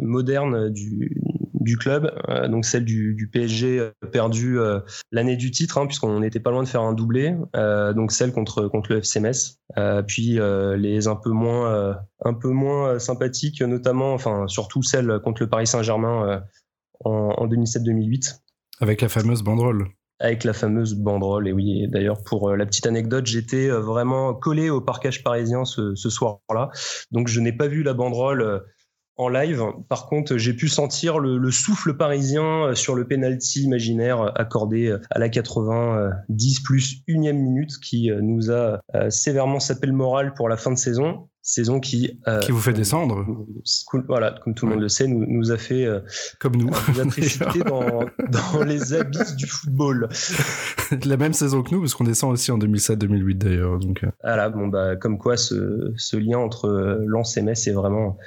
modernes 0.00 0.70
du, 0.70 1.20
du 1.60 1.76
club, 1.76 2.10
euh, 2.28 2.48
donc 2.48 2.64
celle 2.64 2.84
du, 2.84 3.14
du 3.14 3.28
PSG 3.28 3.78
euh, 3.78 3.90
perdue 4.10 4.58
euh, 4.58 4.80
l'année 5.12 5.36
du 5.36 5.50
titre, 5.50 5.78
hein, 5.78 5.86
puisqu'on 5.86 6.20
n'était 6.20 6.40
pas 6.40 6.50
loin 6.50 6.62
de 6.62 6.68
faire 6.68 6.80
un 6.82 6.94
doublé, 6.94 7.36
donc 7.54 8.12
celle 8.12 8.32
contre 8.32 8.66
contre 8.66 8.92
le 8.92 8.98
FC 8.98 9.20
Metz, 9.20 9.58
euh, 9.78 10.02
puis 10.02 10.38
les 10.76 11.06
un 11.06 11.16
peu 11.16 11.30
moins 11.30 11.96
un 12.24 12.34
peu 12.34 12.48
moins 12.48 12.98
sympathiques, 12.98 13.60
notamment, 13.62 14.14
enfin 14.14 14.48
surtout 14.48 14.82
celle 14.82 15.20
contre 15.22 15.42
le 15.42 15.48
Paris 15.48 15.66
Saint-Germain 15.66 16.42
en, 17.04 17.10
en 17.10 17.46
2007-2008 17.46 18.40
Avec 18.80 19.02
la 19.02 19.08
fameuse 19.08 19.42
banderole. 19.42 19.86
avec 20.18 20.44
la 20.44 20.52
fameuse 20.52 20.94
banderole. 20.94 21.48
Et 21.48 21.52
oui, 21.52 21.88
d'ailleurs, 21.88 22.22
pour 22.22 22.50
la 22.54 22.66
petite 22.66 22.86
anecdote, 22.86 23.26
j'étais 23.26 23.68
vraiment 23.68 24.34
collé 24.34 24.70
au 24.70 24.80
parquage 24.80 25.22
parisien 25.22 25.64
ce, 25.64 25.94
ce 25.94 26.10
soir-là. 26.10 26.70
Donc, 27.10 27.28
je 27.28 27.40
n'ai 27.40 27.52
pas 27.52 27.68
vu 27.68 27.82
la 27.82 27.94
banderole 27.94 28.62
en 29.20 29.28
live. 29.28 29.62
Par 29.88 30.06
contre, 30.06 30.36
j'ai 30.38 30.54
pu 30.54 30.68
sentir 30.68 31.18
le, 31.18 31.36
le 31.36 31.50
souffle 31.50 31.94
parisien 31.96 32.64
euh, 32.64 32.74
sur 32.74 32.94
le 32.94 33.06
penalty 33.06 33.62
imaginaire 33.62 34.22
euh, 34.22 34.30
accordé 34.34 34.86
euh, 34.86 35.00
à 35.10 35.18
la 35.18 35.28
90 35.28 36.60
plus 36.60 37.02
unième 37.06 37.38
minute 37.38 37.78
qui 37.82 38.10
nous 38.22 38.50
a 38.50 38.80
sévèrement 39.10 39.60
sapé 39.60 39.86
le 39.86 39.92
moral 39.92 40.34
pour 40.34 40.48
la 40.48 40.56
fin 40.56 40.70
de 40.70 40.78
saison. 40.78 41.28
Saison 41.42 41.80
qui, 41.80 42.20
euh, 42.28 42.38
Qui 42.40 42.52
vous 42.52 42.60
fait 42.60 42.74
descendre, 42.74 43.24
voilà, 44.06 44.34
comme 44.44 44.54
tout 44.54 44.66
le 44.66 44.72
monde 44.72 44.82
le 44.82 44.90
sait, 44.90 45.06
nous, 45.06 45.24
nous 45.26 45.50
a 45.50 45.56
fait 45.56 45.86
euh, 45.86 46.00
comme 46.38 46.54
nous. 46.54 46.66
nous 46.66 47.00
a 47.00 47.06
précipité 47.06 47.60
dans, 47.66 48.04
dans 48.28 48.62
les 48.62 48.92
abysses 48.92 49.36
du 49.36 49.46
football. 49.46 50.10
la 51.06 51.16
même 51.16 51.32
saison 51.32 51.62
que 51.62 51.74
nous, 51.74 51.80
parce 51.80 51.94
qu'on 51.94 52.04
descend 52.04 52.30
aussi 52.30 52.52
en 52.52 52.58
2007-2008 52.58 53.38
d'ailleurs. 53.38 53.78
Donc, 53.78 54.04
Voilà, 54.22 54.50
bon 54.50 54.68
bah 54.68 54.96
comme 54.96 55.16
quoi 55.16 55.38
ce, 55.38 55.94
ce 55.96 56.18
lien 56.18 56.38
entre 56.38 57.00
Lens 57.06 57.38
et 57.38 57.42
Metz 57.42 57.66
est 57.66 57.72
vraiment 57.72 58.18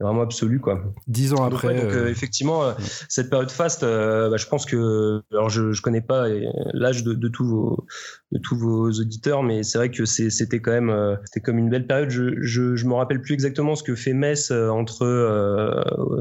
vraiment 0.00 0.22
absolu 0.22 0.60
quoi. 0.60 0.80
Dix 1.06 1.32
ans 1.32 1.44
après. 1.44 1.74
donc, 1.74 1.92
euh, 1.92 2.08
effectivement, 2.08 2.62
euh, 2.62 2.72
cette 3.08 3.30
période 3.30 3.50
faste, 3.50 3.82
euh, 3.82 4.30
bah, 4.30 4.36
je 4.36 4.46
pense 4.46 4.64
que, 4.64 5.22
alors 5.32 5.48
je 5.48 5.72
je 5.72 5.82
connais 5.82 6.00
pas 6.00 6.26
l'âge 6.72 7.02
de, 7.02 7.14
de, 7.14 7.28
tous 7.28 7.44
vos 7.44 7.86
de 8.30 8.38
tous 8.38 8.56
vos 8.56 8.90
auditeurs, 8.90 9.42
mais 9.42 9.62
c'est 9.62 9.78
vrai 9.78 9.90
que 9.90 10.04
c'était 10.04 10.60
quand 10.60 10.70
même 10.70 11.18
c'était 11.24 11.40
comme 11.40 11.58
une 11.58 11.68
belle 11.68 11.86
période. 11.86 12.10
Je, 12.10 12.40
je 12.40 12.76
je 12.76 12.86
me 12.86 12.94
rappelle 12.94 13.20
plus 13.20 13.34
exactement 13.34 13.74
ce 13.74 13.82
que 13.82 13.94
fait 13.94 14.12
Metz 14.12 14.50
entre 14.52 15.04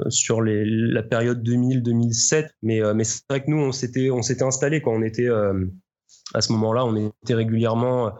sur 0.10 0.42
les 0.42 0.64
la 0.66 1.04
période 1.04 1.48
2000-2007, 1.48 2.48
mais 2.64 2.82
mais 2.96 3.04
c'est 3.04 3.22
vrai 3.30 3.44
que 3.44 3.52
nous 3.52 3.62
on 3.62 3.72
s'était 3.72 4.10
on 4.10 4.24
s'était 4.24 4.44
installé 4.44 4.82
quand 4.82 4.94
on 4.94 5.04
était 5.04 5.30
à 6.34 6.42
ce 6.42 6.52
moment-là, 6.54 6.84
on 6.86 6.96
était 6.96 7.36
régulièrement 7.36 8.14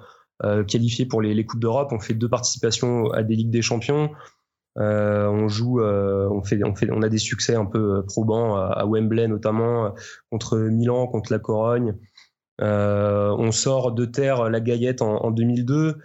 qualifié 0.68 1.08
pour 1.08 1.22
les, 1.22 1.34
les 1.34 1.46
coupes 1.46 1.60
d'Europe. 1.60 1.90
On 1.92 2.00
fait 2.00 2.14
deux 2.14 2.30
participations 2.30 3.10
à 3.12 3.24
des 3.24 3.36
ligues 3.36 3.50
des 3.50 3.64
champions. 3.64 4.12
Euh, 4.80 5.28
on 5.28 5.48
joue, 5.48 5.82
euh, 5.82 6.28
on 6.32 6.44
fait, 6.44 6.64
on 6.64 6.76
fait, 6.76 6.90
on 6.92 7.02
a 7.02 7.10
des 7.10 7.18
succès 7.18 7.56
un 7.56 7.66
peu 7.66 7.98
euh, 7.98 8.02
probants 8.04 8.56
à, 8.58 8.86
Wembley 8.86 9.28
notamment 9.28 9.94
contre 10.32 10.58
Milan, 10.58 11.08
contre 11.08 11.32
la 11.32 11.40
Corogne. 11.40 11.96
on 12.60 13.52
sort 13.52 13.92
de 13.94 14.06
terre 14.06 14.50
la 14.50 14.60
Gaillette 14.60 15.02
en, 15.02 15.32
2002. 15.32 15.98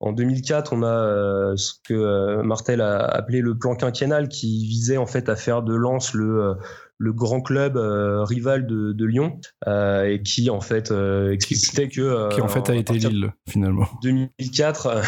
En 0.00 0.12
2004, 0.12 0.72
on 0.72 0.82
a 0.82 1.56
ce 1.56 1.72
que 1.84 2.42
Martel 2.42 2.80
a 2.80 2.98
appelé 2.98 3.40
le 3.40 3.56
plan 3.56 3.74
quinquennal, 3.74 4.28
qui 4.28 4.66
visait 4.66 4.98
en 4.98 5.06
fait 5.06 5.28
à 5.28 5.36
faire 5.36 5.62
de 5.62 5.74
Lens 5.74 6.12
le 6.14 6.56
le 7.00 7.12
grand 7.12 7.40
club 7.40 7.76
rival 7.76 8.66
de, 8.66 9.04
Lyon 9.04 9.40
et 9.66 10.20
qui 10.24 10.50
en 10.50 10.60
fait 10.60 10.92
explicitait 11.30 11.88
que 11.88 12.34
qui 12.34 12.40
en 12.40 12.48
fait 12.48 12.68
a 12.70 12.74
été 12.74 12.94
Lille 12.94 13.32
finalement 13.48 13.86
2004 14.02 15.02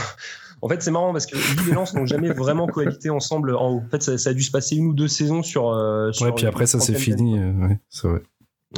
en 0.62 0.68
fait, 0.68 0.82
c'est 0.82 0.90
marrant 0.90 1.12
parce 1.12 1.26
que 1.26 1.36
Lille 1.36 1.70
et 1.70 1.74
Lens 1.74 1.94
n'ont 1.94 2.06
jamais 2.06 2.30
vraiment 2.30 2.66
cohabité 2.66 3.10
ensemble 3.10 3.54
en 3.56 3.70
haut. 3.70 3.82
En 3.86 3.88
fait, 3.90 4.02
ça, 4.02 4.30
a 4.30 4.32
dû 4.32 4.42
se 4.42 4.50
passer 4.50 4.76
une 4.76 4.88
ou 4.88 4.94
deux 4.94 5.08
saisons 5.08 5.42
sur. 5.42 5.70
Euh, 5.70 6.10
ouais, 6.20 6.32
puis 6.32 6.46
après, 6.46 6.66
ça 6.66 6.80
c'est 6.80 6.94
fini. 6.94 7.38
Euh, 7.38 7.52
ouais, 7.52 7.78
c'est 7.88 8.08
vrai. 8.08 8.22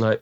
Ouais. 0.00 0.20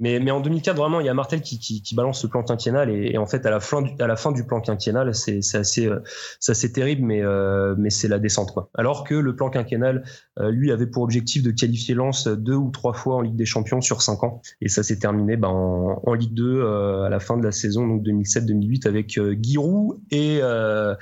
Mais, 0.00 0.20
mais 0.20 0.30
en 0.30 0.40
2004, 0.40 0.76
vraiment, 0.76 1.00
il 1.00 1.06
y 1.06 1.08
a 1.08 1.14
Martel 1.14 1.40
qui, 1.40 1.58
qui, 1.58 1.82
qui 1.82 1.94
balance 1.94 2.22
le 2.22 2.28
plan 2.28 2.42
quinquennal 2.42 2.90
et, 2.90 3.16
en 3.18 3.26
fait, 3.26 3.46
à 3.46 3.50
la 3.50 3.60
fin 3.60 3.82
du, 3.82 3.90
à 4.00 4.06
la 4.06 4.16
fin 4.16 4.32
du 4.32 4.44
plan 4.44 4.60
quinquennal, 4.60 5.14
c'est 5.14 5.40
assez, 5.54 5.86
euh, 5.86 6.00
assez 6.46 6.72
terrible, 6.72 7.04
mais, 7.04 7.22
euh, 7.22 7.74
mais 7.78 7.90
c'est 7.90 8.08
la 8.08 8.18
descente. 8.18 8.52
Quoi. 8.52 8.70
Alors 8.74 9.04
que 9.04 9.14
le 9.14 9.34
plan 9.34 9.50
quinquennal, 9.50 10.04
euh, 10.38 10.50
lui, 10.50 10.70
avait 10.72 10.86
pour 10.86 11.02
objectif 11.02 11.42
de 11.42 11.50
qualifier 11.50 11.94
Lens 11.94 12.28
deux 12.28 12.54
ou 12.54 12.70
trois 12.70 12.92
fois 12.92 13.16
en 13.16 13.20
Ligue 13.20 13.36
des 13.36 13.46
Champions 13.46 13.80
sur 13.80 14.02
cinq 14.02 14.22
ans. 14.24 14.40
Et 14.60 14.68
ça 14.68 14.82
s'est 14.82 14.98
terminé 14.98 15.36
ben, 15.36 15.48
en, 15.48 16.02
en, 16.04 16.14
Ligue 16.14 16.34
2 16.34 16.64
à 17.04 17.08
la 17.10 17.20
fin 17.20 17.36
de 17.36 17.44
la 17.44 17.52
saison, 17.52 17.86
donc 17.86 18.02
2007-2008, 18.06 18.88
avec 18.88 19.20
Giroud 19.42 19.98
et, 20.10 20.40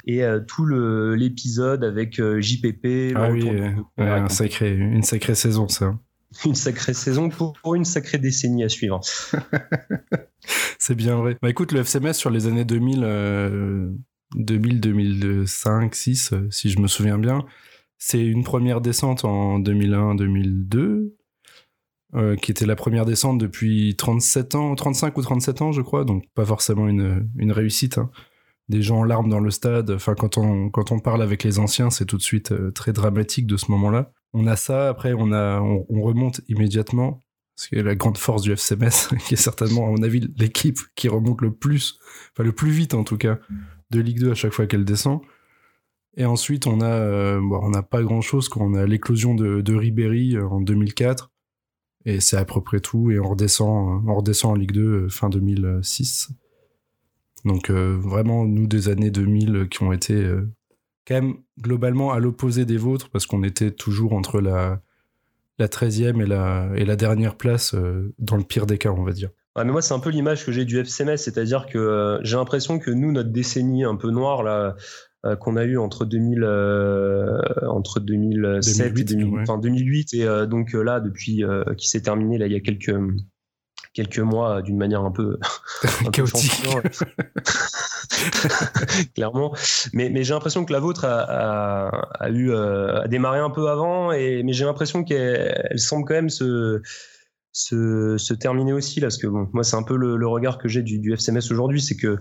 et 0.06 0.24
tout 0.48 0.66
l'épisode 0.66 1.84
avec 1.84 2.16
JPP. 2.16 3.14
Ah 3.14 3.30
oui, 3.30 3.48
un 3.96 4.28
sacré, 4.28 4.74
une 4.74 5.02
sacrée 5.02 5.36
saison, 5.36 5.68
ça. 5.68 5.94
une 6.44 6.54
sacrée 6.54 6.94
saison 6.94 7.28
pour, 7.28 7.74
une 7.74 7.84
sacrée 7.84 8.18
décennie 8.18 8.64
à 8.64 8.68
suivre. 8.68 9.00
c'est 10.78 10.94
bien 10.94 11.16
vrai. 11.16 11.36
Bah 11.42 11.50
écoute, 11.50 11.72
le 11.72 11.80
FCMS 11.80 12.14
sur 12.14 12.30
les 12.30 12.46
années 12.46 12.64
2000, 12.64 13.96
2000, 14.34 14.80
2005, 14.80 15.94
6, 15.94 16.34
si 16.50 16.70
je 16.70 16.78
me 16.80 16.86
souviens 16.86 17.18
bien, 17.18 17.44
c'est 17.98 18.24
une 18.24 18.44
première 18.44 18.80
descente 18.80 19.24
en 19.24 19.58
2001-2002, 19.60 21.12
euh, 22.14 22.36
qui 22.36 22.50
était 22.50 22.66
la 22.66 22.76
première 22.76 23.06
descente 23.06 23.38
depuis 23.38 23.96
37 23.96 24.54
ans, 24.54 24.74
35 24.74 25.16
ou 25.16 25.22
37 25.22 25.62
ans, 25.62 25.72
je 25.72 25.82
crois, 25.82 26.04
donc 26.04 26.24
pas 26.34 26.44
forcément 26.44 26.86
une, 26.86 27.28
une 27.36 27.52
réussite. 27.52 27.98
Hein. 27.98 28.10
Des 28.68 28.82
gens 28.82 29.00
en 29.00 29.04
larmes 29.04 29.28
dans 29.28 29.40
le 29.40 29.50
stade. 29.50 29.90
Enfin, 29.90 30.14
quand 30.14 30.38
on, 30.38 30.70
quand 30.70 30.90
on 30.90 30.98
parle 30.98 31.22
avec 31.22 31.44
les 31.44 31.58
anciens, 31.58 31.90
c'est 31.90 32.06
tout 32.06 32.16
de 32.16 32.22
suite 32.22 32.52
euh, 32.52 32.70
très 32.70 32.92
dramatique 32.92 33.46
de 33.46 33.56
ce 33.56 33.70
moment-là 33.70 34.12
on 34.34 34.46
a 34.46 34.56
ça, 34.56 34.88
après 34.88 35.14
on, 35.14 35.32
a, 35.32 35.60
on, 35.60 36.02
remonte 36.02 36.40
immédiatement, 36.48 37.20
ce 37.54 37.68
qui 37.68 37.76
est 37.76 37.82
la 37.82 37.94
grande 37.94 38.18
force 38.18 38.42
du 38.42 38.52
FCMS, 38.52 39.16
qui 39.26 39.34
est 39.34 39.38
certainement, 39.38 39.86
à 39.86 39.90
mon 39.90 40.02
avis, 40.02 40.28
l'équipe 40.36 40.78
qui 40.96 41.08
remonte 41.08 41.40
le 41.40 41.54
plus, 41.54 41.98
enfin 42.32 42.42
le 42.42 42.52
plus 42.52 42.70
vite 42.70 42.94
en 42.94 43.04
tout 43.04 43.16
cas, 43.16 43.38
de 43.90 44.00
Ligue 44.00 44.18
2 44.18 44.32
à 44.32 44.34
chaque 44.34 44.52
fois 44.52 44.66
qu'elle 44.66 44.84
descend. 44.84 45.20
Et 46.16 46.24
ensuite, 46.24 46.66
on 46.66 46.80
euh, 46.80 47.40
n'a 47.70 47.82
pas 47.82 48.02
grand 48.02 48.20
chose 48.20 48.48
quand 48.48 48.60
on 48.60 48.74
a 48.74 48.86
l'éclosion 48.86 49.34
de, 49.34 49.60
de 49.60 49.74
Ribéry 49.74 50.36
euh, 50.36 50.46
en 50.46 50.60
2004. 50.60 51.32
Et 52.04 52.20
c'est 52.20 52.36
à 52.36 52.44
peu 52.44 52.60
près 52.60 52.78
tout. 52.78 53.10
Et 53.10 53.18
on 53.18 53.30
redescend, 53.30 54.04
on 54.06 54.14
redescend 54.14 54.52
en 54.52 54.54
Ligue 54.54 54.72
2 54.72 54.80
euh, 54.80 55.08
fin 55.08 55.28
2006. 55.28 56.30
Donc 57.44 57.70
vraiment, 57.70 58.44
nous, 58.44 58.66
des 58.66 58.88
années 58.88 59.10
2000 59.10 59.68
qui 59.70 59.82
ont 59.82 59.92
été 59.92 60.26
quand 61.06 61.14
même 61.14 61.34
globalement 61.60 62.12
à 62.12 62.18
l'opposé 62.18 62.64
des 62.64 62.76
vôtres, 62.76 63.10
parce 63.10 63.26
qu'on 63.26 63.42
était 63.42 63.70
toujours 63.70 64.14
entre 64.14 64.40
la, 64.40 64.80
la 65.58 65.68
13e 65.68 66.22
et 66.22 66.26
la, 66.26 66.68
et 66.76 66.84
la 66.84 66.96
dernière 66.96 67.36
place, 67.36 67.74
euh, 67.74 68.12
dans 68.18 68.36
le 68.36 68.44
pire 68.44 68.66
des 68.66 68.78
cas, 68.78 68.90
on 68.90 69.04
va 69.04 69.12
dire. 69.12 69.30
mais 69.56 69.64
moi, 69.64 69.82
c'est 69.82 69.94
un 69.94 70.00
peu 70.00 70.10
l'image 70.10 70.44
que 70.44 70.52
j'ai 70.52 70.64
du 70.64 70.78
FCMS, 70.78 71.16
c'est-à-dire 71.16 71.66
que 71.66 71.78
euh, 71.78 72.18
j'ai 72.22 72.36
l'impression 72.36 72.78
que 72.78 72.90
nous, 72.90 73.12
notre 73.12 73.30
décennie 73.30 73.84
un 73.84 73.96
peu 73.96 74.10
noire, 74.10 74.42
là, 74.42 74.74
euh, 75.24 75.36
qu'on 75.36 75.56
a 75.56 75.64
eu 75.64 75.78
entre 75.78 76.04
2000, 76.04 76.44
entre 77.68 78.00
2007 78.00 78.94
2008, 78.94 79.12
et 79.12 79.60
2008, 79.60 80.14
et 80.14 80.46
donc 80.46 80.72
là, 80.72 81.00
depuis 81.00 81.42
qui 81.76 81.88
s'est 81.88 82.02
terminé 82.02 82.36
là, 82.38 82.46
il 82.46 82.52
y 82.52 82.56
a 82.56 82.60
quelques 82.60 82.94
quelques 83.94 84.18
mois 84.18 84.60
d'une 84.60 84.76
manière 84.76 85.02
un 85.02 85.12
peu, 85.12 85.38
chaotique. 86.12 86.66
clairement. 89.14 89.54
Mais, 89.92 90.10
mais 90.10 90.24
j'ai 90.24 90.34
l'impression 90.34 90.64
que 90.64 90.72
la 90.72 90.80
vôtre 90.80 91.04
a, 91.04 91.88
a, 92.20 92.28
eu 92.30 92.50
euh, 92.50 93.02
a 93.02 93.08
démarré 93.08 93.38
un 93.38 93.50
peu 93.50 93.68
avant, 93.68 94.12
et, 94.12 94.42
mais 94.42 94.52
j'ai 94.52 94.64
l'impression 94.64 95.04
qu'elle 95.04 95.78
semble 95.78 96.04
quand 96.06 96.14
même 96.14 96.30
se, 96.30 96.82
se, 97.52 98.18
se, 98.18 98.34
terminer 98.34 98.72
aussi, 98.72 99.00
là, 99.00 99.06
parce 99.06 99.18
que 99.18 99.28
bon, 99.28 99.48
moi 99.52 99.64
c'est 99.64 99.76
un 99.76 99.84
peu 99.84 99.96
le, 99.96 100.26
regard 100.26 100.58
que 100.58 100.68
j'ai 100.68 100.82
du, 100.82 100.98
du 100.98 101.12
FCMS 101.14 101.50
aujourd'hui, 101.50 101.80
c'est 101.80 101.96
que 101.96 102.18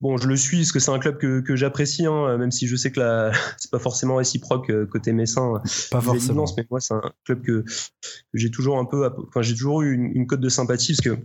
Bon, 0.00 0.18
je 0.18 0.28
le 0.28 0.36
suis 0.36 0.58
parce 0.58 0.72
que 0.72 0.78
c'est 0.78 0.90
un 0.90 0.98
club 0.98 1.18
que, 1.18 1.40
que 1.40 1.56
j'apprécie, 1.56 2.06
hein, 2.06 2.36
même 2.36 2.50
si 2.50 2.66
je 2.66 2.76
sais 2.76 2.92
que 2.92 3.00
la... 3.00 3.32
c'est 3.56 3.70
pas 3.70 3.78
forcément 3.78 4.16
réciproque 4.16 4.70
euh, 4.70 4.86
côté 4.86 5.12
Messin. 5.12 5.62
Pas 5.90 6.00
forcément. 6.00 6.44
Mais 6.56 6.66
moi, 6.70 6.80
c'est 6.80 6.94
un 6.94 7.12
club 7.24 7.42
que, 7.42 7.62
que 7.62 8.34
j'ai 8.34 8.50
toujours 8.50 8.78
un 8.78 8.84
peu, 8.84 9.08
enfin, 9.28 9.42
j'ai 9.42 9.54
toujours 9.54 9.82
eu 9.82 9.94
une, 9.94 10.12
une, 10.14 10.26
cote 10.26 10.40
de 10.40 10.48
sympathie 10.48 10.94
parce 10.94 11.00
que, 11.00 11.22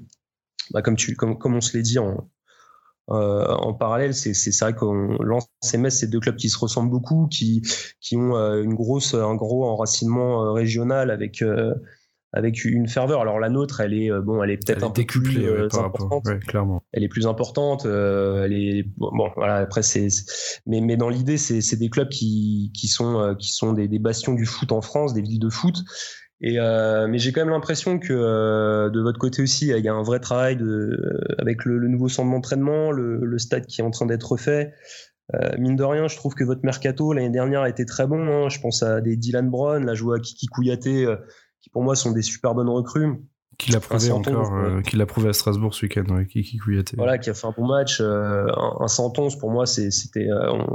bah, 0.71 0.81
comme 0.81 0.95
tu, 0.95 1.15
comme, 1.15 1.37
comme 1.37 1.55
on 1.55 1.61
se 1.61 1.75
l'est 1.75 1.83
dit 1.83 1.99
en, 1.99 2.29
euh, 3.09 3.45
en 3.45 3.73
parallèle, 3.73 4.13
c'est 4.13 4.59
vrai 4.61 4.73
qu'on 4.73 5.17
lance 5.21 5.49
Metz, 5.77 5.97
c'est 5.99 6.07
deux 6.07 6.19
clubs 6.19 6.35
qui 6.35 6.49
se 6.49 6.57
ressemblent 6.57 6.91
beaucoup, 6.91 7.27
qui, 7.27 7.61
qui 7.99 8.15
ont 8.15 8.35
euh, 8.35 8.61
une 8.61 8.73
grosse, 8.73 9.13
un 9.13 9.35
gros 9.35 9.65
enracinement 9.65 10.45
euh, 10.45 10.51
régional 10.51 11.11
avec 11.11 11.43
avec 12.33 12.63
une 12.63 12.87
ferveur. 12.87 13.21
Alors 13.21 13.39
la 13.39 13.49
nôtre, 13.49 13.81
elle 13.81 13.93
est 13.93 14.09
bon, 14.21 14.43
elle 14.43 14.51
est 14.51 14.57
peut-être 14.57 14.83
un 14.83 14.91
peu 14.91 15.03
plus 15.03 15.45
importante. 15.73 16.23
clairement. 16.47 16.83
Elle 16.93 17.03
est 17.03 17.09
plus 17.09 17.27
importante. 17.27 17.85
elle 17.85 18.53
est 18.53 18.85
bon, 18.97 19.29
voilà. 19.35 19.55
Après 19.57 19.83
c'est, 19.83 20.07
mais 20.65 20.81
mais 20.81 20.97
dans 20.97 21.09
l'idée, 21.09 21.37
c'est 21.37 21.77
des 21.77 21.89
clubs 21.89 22.09
qui 22.09 22.71
qui 22.75 22.87
sont 22.87 23.35
qui 23.39 23.51
sont 23.51 23.73
des, 23.73 23.87
des, 23.87 23.99
bastions 23.99 24.33
du 24.33 24.45
foot 24.45 24.71
en 24.71 24.81
France, 24.81 25.13
des 25.13 25.21
villes 25.21 25.39
de 25.39 25.49
foot. 25.49 25.83
Et 26.41 26.59
euh, 26.59 27.07
mais 27.07 27.19
j'ai 27.19 27.31
quand 27.31 27.41
même 27.41 27.51
l'impression 27.51 27.99
que 27.99 28.13
euh, 28.13 28.89
de 28.89 28.99
votre 28.99 29.19
côté 29.19 29.43
aussi, 29.43 29.67
il 29.67 29.85
y 29.85 29.87
a 29.87 29.93
un 29.93 30.01
vrai 30.01 30.19
travail 30.19 30.57
de, 30.57 31.21
avec 31.37 31.65
le, 31.65 31.87
nouveau 31.87 32.09
centre 32.09 32.31
d'entraînement, 32.31 32.91
le, 32.91 33.23
le, 33.23 33.37
stade 33.37 33.67
qui 33.67 33.81
est 33.81 33.83
en 33.83 33.91
train 33.91 34.07
d'être 34.07 34.31
refait. 34.31 34.73
Euh, 35.35 35.51
mine 35.59 35.75
de 35.75 35.83
rien, 35.83 36.07
je 36.07 36.15
trouve 36.15 36.33
que 36.33 36.43
votre 36.43 36.61
mercato 36.63 37.13
l'année 37.13 37.29
dernière 37.29 37.61
a 37.61 37.69
été 37.69 37.85
très 37.85 38.07
bon. 38.07 38.27
Hein. 38.27 38.49
Je 38.49 38.59
pense 38.59 38.81
à 38.81 39.01
des 39.01 39.17
Dylan 39.17 39.51
Brown, 39.51 39.85
la 39.85 39.93
joue 39.93 40.13
à 40.13 40.19
Kiki 40.19 40.47
Kouyaté, 40.47 41.05
euh, 41.05 41.15
qui 41.61 41.69
pour 41.69 41.83
moi 41.83 41.95
sont 41.95 42.11
des 42.11 42.21
super 42.21 42.53
bonnes 42.53 42.69
recrues. 42.69 43.21
Qui 43.57 43.71
l'a 43.71 43.79
prouvé 43.79 44.11
encore, 44.11 44.55
euh, 44.55 44.81
qui 44.81 44.95
l'a 44.95 45.05
prouvé 45.05 45.29
à 45.29 45.33
Strasbourg 45.33 45.75
ce 45.75 45.85
week-end, 45.85 46.05
ouais, 46.15 46.25
Kiki 46.25 46.57
Kouyaté. 46.57 46.95
Voilà, 46.97 47.19
qui 47.19 47.29
a 47.29 47.33
fait 47.35 47.45
un 47.45 47.53
bon 47.55 47.67
match. 47.67 48.01
un, 48.01 48.47
un 48.79 48.87
111 48.87 49.37
pour 49.37 49.51
moi, 49.51 49.67
c'était, 49.67 50.27
on, 50.31 50.65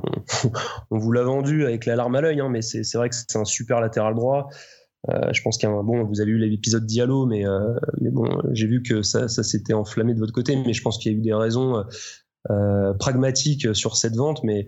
on, 0.90 0.98
vous 0.98 1.10
l'a 1.10 1.24
vendu 1.24 1.64
avec 1.64 1.84
la 1.84 1.96
larme 1.96 2.14
à 2.14 2.20
l'œil, 2.20 2.40
hein, 2.40 2.48
mais 2.48 2.62
c'est 2.62 2.94
vrai 2.94 3.08
que 3.08 3.16
c'est 3.16 3.38
un 3.38 3.44
super 3.44 3.80
latéral 3.80 4.14
droit. 4.14 4.48
Euh, 5.08 5.32
je 5.32 5.42
pense 5.42 5.56
qu'il 5.58 5.68
y 5.68 5.72
a 5.72 5.74
un 5.74 5.82
bon, 5.82 6.04
vous 6.04 6.20
avez 6.20 6.30
eu 6.30 6.38
l'épisode 6.38 6.84
Diallo, 6.84 7.26
mais 7.26 7.46
euh, 7.46 7.74
mais 8.00 8.10
bon, 8.10 8.28
j'ai 8.52 8.66
vu 8.66 8.82
que 8.82 9.02
ça, 9.02 9.28
ça 9.28 9.42
s'était 9.42 9.72
enflammé 9.72 10.14
de 10.14 10.18
votre 10.18 10.32
côté, 10.32 10.56
mais 10.56 10.72
je 10.72 10.82
pense 10.82 10.98
qu'il 10.98 11.12
y 11.12 11.14
a 11.14 11.18
eu 11.18 11.20
des 11.20 11.34
raisons 11.34 11.84
euh, 12.50 12.92
pragmatiques 12.94 13.74
sur 13.74 13.96
cette 13.96 14.16
vente, 14.16 14.42
mais 14.42 14.66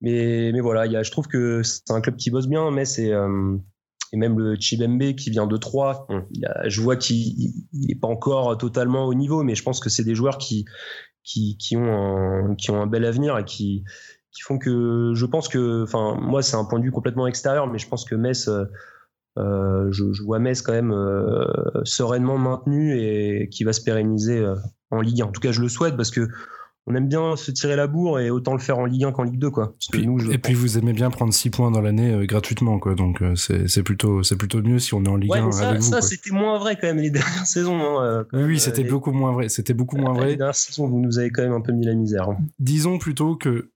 mais 0.00 0.52
mais 0.52 0.60
voilà, 0.60 0.86
il 0.86 0.92
y 0.92 0.96
a, 0.96 1.02
je 1.02 1.10
trouve 1.10 1.26
que 1.26 1.62
c'est 1.62 1.90
un 1.90 2.00
club 2.00 2.16
qui 2.16 2.30
bosse 2.30 2.48
bien, 2.48 2.70
mais 2.70 2.84
c'est 2.84 3.12
et 4.12 4.16
même 4.16 4.38
le 4.38 4.56
Chibembe 4.58 5.14
qui 5.14 5.30
vient 5.30 5.46
de 5.46 5.56
3, 5.56 6.06
je 6.66 6.80
vois 6.80 6.96
qu'il 6.96 7.52
n'est 7.72 7.94
pas 7.94 8.08
encore 8.08 8.56
totalement 8.58 9.06
au 9.06 9.14
niveau, 9.14 9.42
mais 9.42 9.54
je 9.54 9.62
pense 9.62 9.80
que 9.80 9.88
c'est 9.88 10.04
des 10.04 10.14
joueurs 10.14 10.38
qui, 10.38 10.66
qui, 11.24 11.56
qui, 11.58 11.76
ont 11.76 11.92
un, 11.92 12.54
qui 12.54 12.70
ont 12.70 12.80
un 12.80 12.86
bel 12.86 13.04
avenir 13.04 13.38
et 13.38 13.44
qui, 13.44 13.84
qui 14.30 14.42
font 14.42 14.58
que 14.58 15.12
je 15.14 15.26
pense 15.26 15.48
que, 15.48 15.82
enfin, 15.82 16.18
moi, 16.20 16.42
c'est 16.42 16.56
un 16.56 16.64
point 16.64 16.78
de 16.78 16.84
vue 16.84 16.92
complètement 16.92 17.26
extérieur, 17.26 17.66
mais 17.66 17.78
je 17.78 17.88
pense 17.88 18.04
que 18.04 18.14
Metz 18.14 18.48
euh, 19.38 19.90
je, 19.90 20.12
je, 20.12 20.22
vois 20.22 20.38
Metz 20.38 20.60
quand 20.60 20.72
même 20.72 20.92
euh, 20.92 21.46
sereinement 21.84 22.36
maintenu 22.36 22.98
et 22.98 23.48
qui 23.48 23.64
va 23.64 23.72
se 23.72 23.82
pérenniser 23.82 24.38
euh, 24.38 24.56
en 24.90 25.00
Ligue 25.00 25.22
1. 25.22 25.26
En 25.26 25.32
tout 25.32 25.40
cas, 25.40 25.52
je 25.52 25.62
le 25.62 25.68
souhaite 25.68 25.96
parce 25.96 26.10
que 26.10 26.28
on 26.86 26.94
aime 26.94 27.08
bien 27.08 27.36
se 27.36 27.50
tirer 27.50 27.76
la 27.76 27.86
bourre 27.86 28.18
et 28.18 28.30
autant 28.30 28.54
le 28.54 28.58
faire 28.58 28.78
en 28.78 28.86
Ligue 28.86 29.04
1 29.04 29.12
qu'en 29.12 29.22
Ligue 29.22 29.38
2 29.38 29.50
quoi. 29.50 29.74
et 29.94 30.38
puis 30.38 30.54
vous 30.54 30.78
aimez 30.78 30.92
bien 30.92 31.10
prendre 31.10 31.32
6 31.32 31.50
points 31.50 31.70
dans 31.70 31.80
l'année 31.80 32.12
euh, 32.12 32.26
gratuitement 32.26 32.78
quoi. 32.78 32.94
Donc 32.94 33.22
euh, 33.22 33.34
c'est 33.36 33.82
plutôt 33.82 34.22
c'est 34.22 34.36
plutôt 34.36 34.62
mieux 34.62 34.78
si 34.78 34.94
on 34.94 35.04
est 35.04 35.08
en 35.08 35.16
Ligue 35.16 35.32
1 35.32 35.52
ça, 35.52 35.68
avec 35.70 35.80
vous. 35.80 35.90
Ça 35.90 36.02
c'était 36.02 36.32
moins 36.32 36.58
vrai 36.58 36.76
quand 36.76 36.88
même 36.88 36.98
les 36.98 37.10
dernières 37.10 37.46
saisons. 37.46 38.00
Hein, 38.00 38.26
oui, 38.32 38.58
c'était 38.58 38.84
beaucoup 38.84 39.12
moins 39.12 39.32
vrai. 39.32 39.48
C'était 39.48 39.74
beaucoup 39.74 39.96
moins 39.96 40.12
vrai. 40.12 40.28
Les 40.28 40.36
dernières 40.36 40.54
saisons 40.56 40.88
vous 40.88 40.98
nous 40.98 41.18
avez 41.18 41.30
quand 41.30 41.42
même 41.42 41.52
un 41.52 41.60
peu 41.60 41.72
mis 41.72 41.86
la 41.86 41.94
misère. 41.94 42.28
Hein. 42.28 42.38
Disons 42.58 42.98
plutôt 42.98 43.36
que 43.36 43.70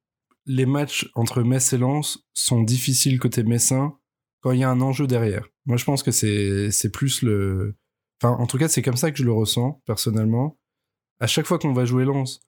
les 0.47 0.67
matchs 0.67 1.09
entre 1.15 1.43
Metz 1.43 1.73
et 1.73 1.79
Lens 1.79 2.25
sont 2.35 2.63
difficiles 2.63 3.19
côté 3.19 3.45
messin 3.45 3.95
quand 4.41 4.53
il 4.53 4.61
y 4.61 4.65
a 4.65 4.71
un 4.71 4.81
enjeu 4.81 5.07
derrière. 5.07 5.47
Moi 5.65 5.77
je 5.77 5.85
pense 5.85 6.03
que 6.03 6.11
c'est 6.11 6.73
c'est 6.73 6.91
plus 6.91 7.23
le 7.23 7.77
enfin 8.21 8.35
en 8.35 8.47
tout 8.47 8.59
cas 8.59 8.67
c'est 8.67 8.83
comme 8.83 8.97
ça 8.97 9.13
que 9.13 9.19
je 9.19 9.25
le 9.25 9.33
ressens 9.33 9.81
personnellement. 9.87 10.59
À 11.21 11.29
chaque 11.29 11.47
fois 11.47 11.59
qu'on 11.59 11.73
va 11.73 11.85
jouer 11.85 12.05
Lens 12.05 12.41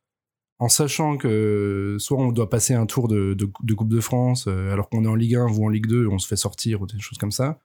en 0.58 0.68
sachant 0.68 1.16
que 1.16 1.96
soit 1.98 2.18
on 2.18 2.32
doit 2.32 2.50
passer 2.50 2.74
un 2.74 2.86
tour 2.86 3.08
de, 3.08 3.36
Coupe 3.74 3.88
de 3.88 4.00
France 4.00 4.46
euh, 4.48 4.72
alors 4.72 4.88
qu'on 4.88 5.04
est 5.04 5.08
en 5.08 5.14
Ligue 5.14 5.36
1 5.36 5.52
ou 5.52 5.64
en 5.64 5.68
Ligue 5.68 5.86
2, 5.86 6.08
on 6.08 6.18
se 6.18 6.26
fait 6.26 6.36
sortir 6.36 6.82
ou 6.82 6.86
des 6.86 6.98
choses 6.98 7.18
comme 7.18 7.30
ça. 7.30 7.60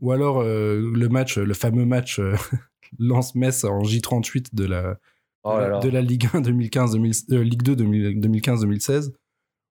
Ou 0.00 0.12
alors 0.12 0.40
euh, 0.40 0.90
le 0.94 1.08
match, 1.08 1.38
le 1.38 1.54
fameux 1.54 1.86
match 1.86 2.18
euh, 2.18 2.34
Lance-Metz 2.98 3.64
en 3.64 3.82
J38 3.82 4.54
de 4.54 4.64
la, 4.66 4.98
oh 5.44 5.58
de 5.82 5.88
la 5.88 6.02
Ligue 6.02 6.28
1 6.32 6.42
2015, 6.42 6.96
Ligue 6.96 7.62
2 7.62 7.76
2015-2016, 7.76 9.12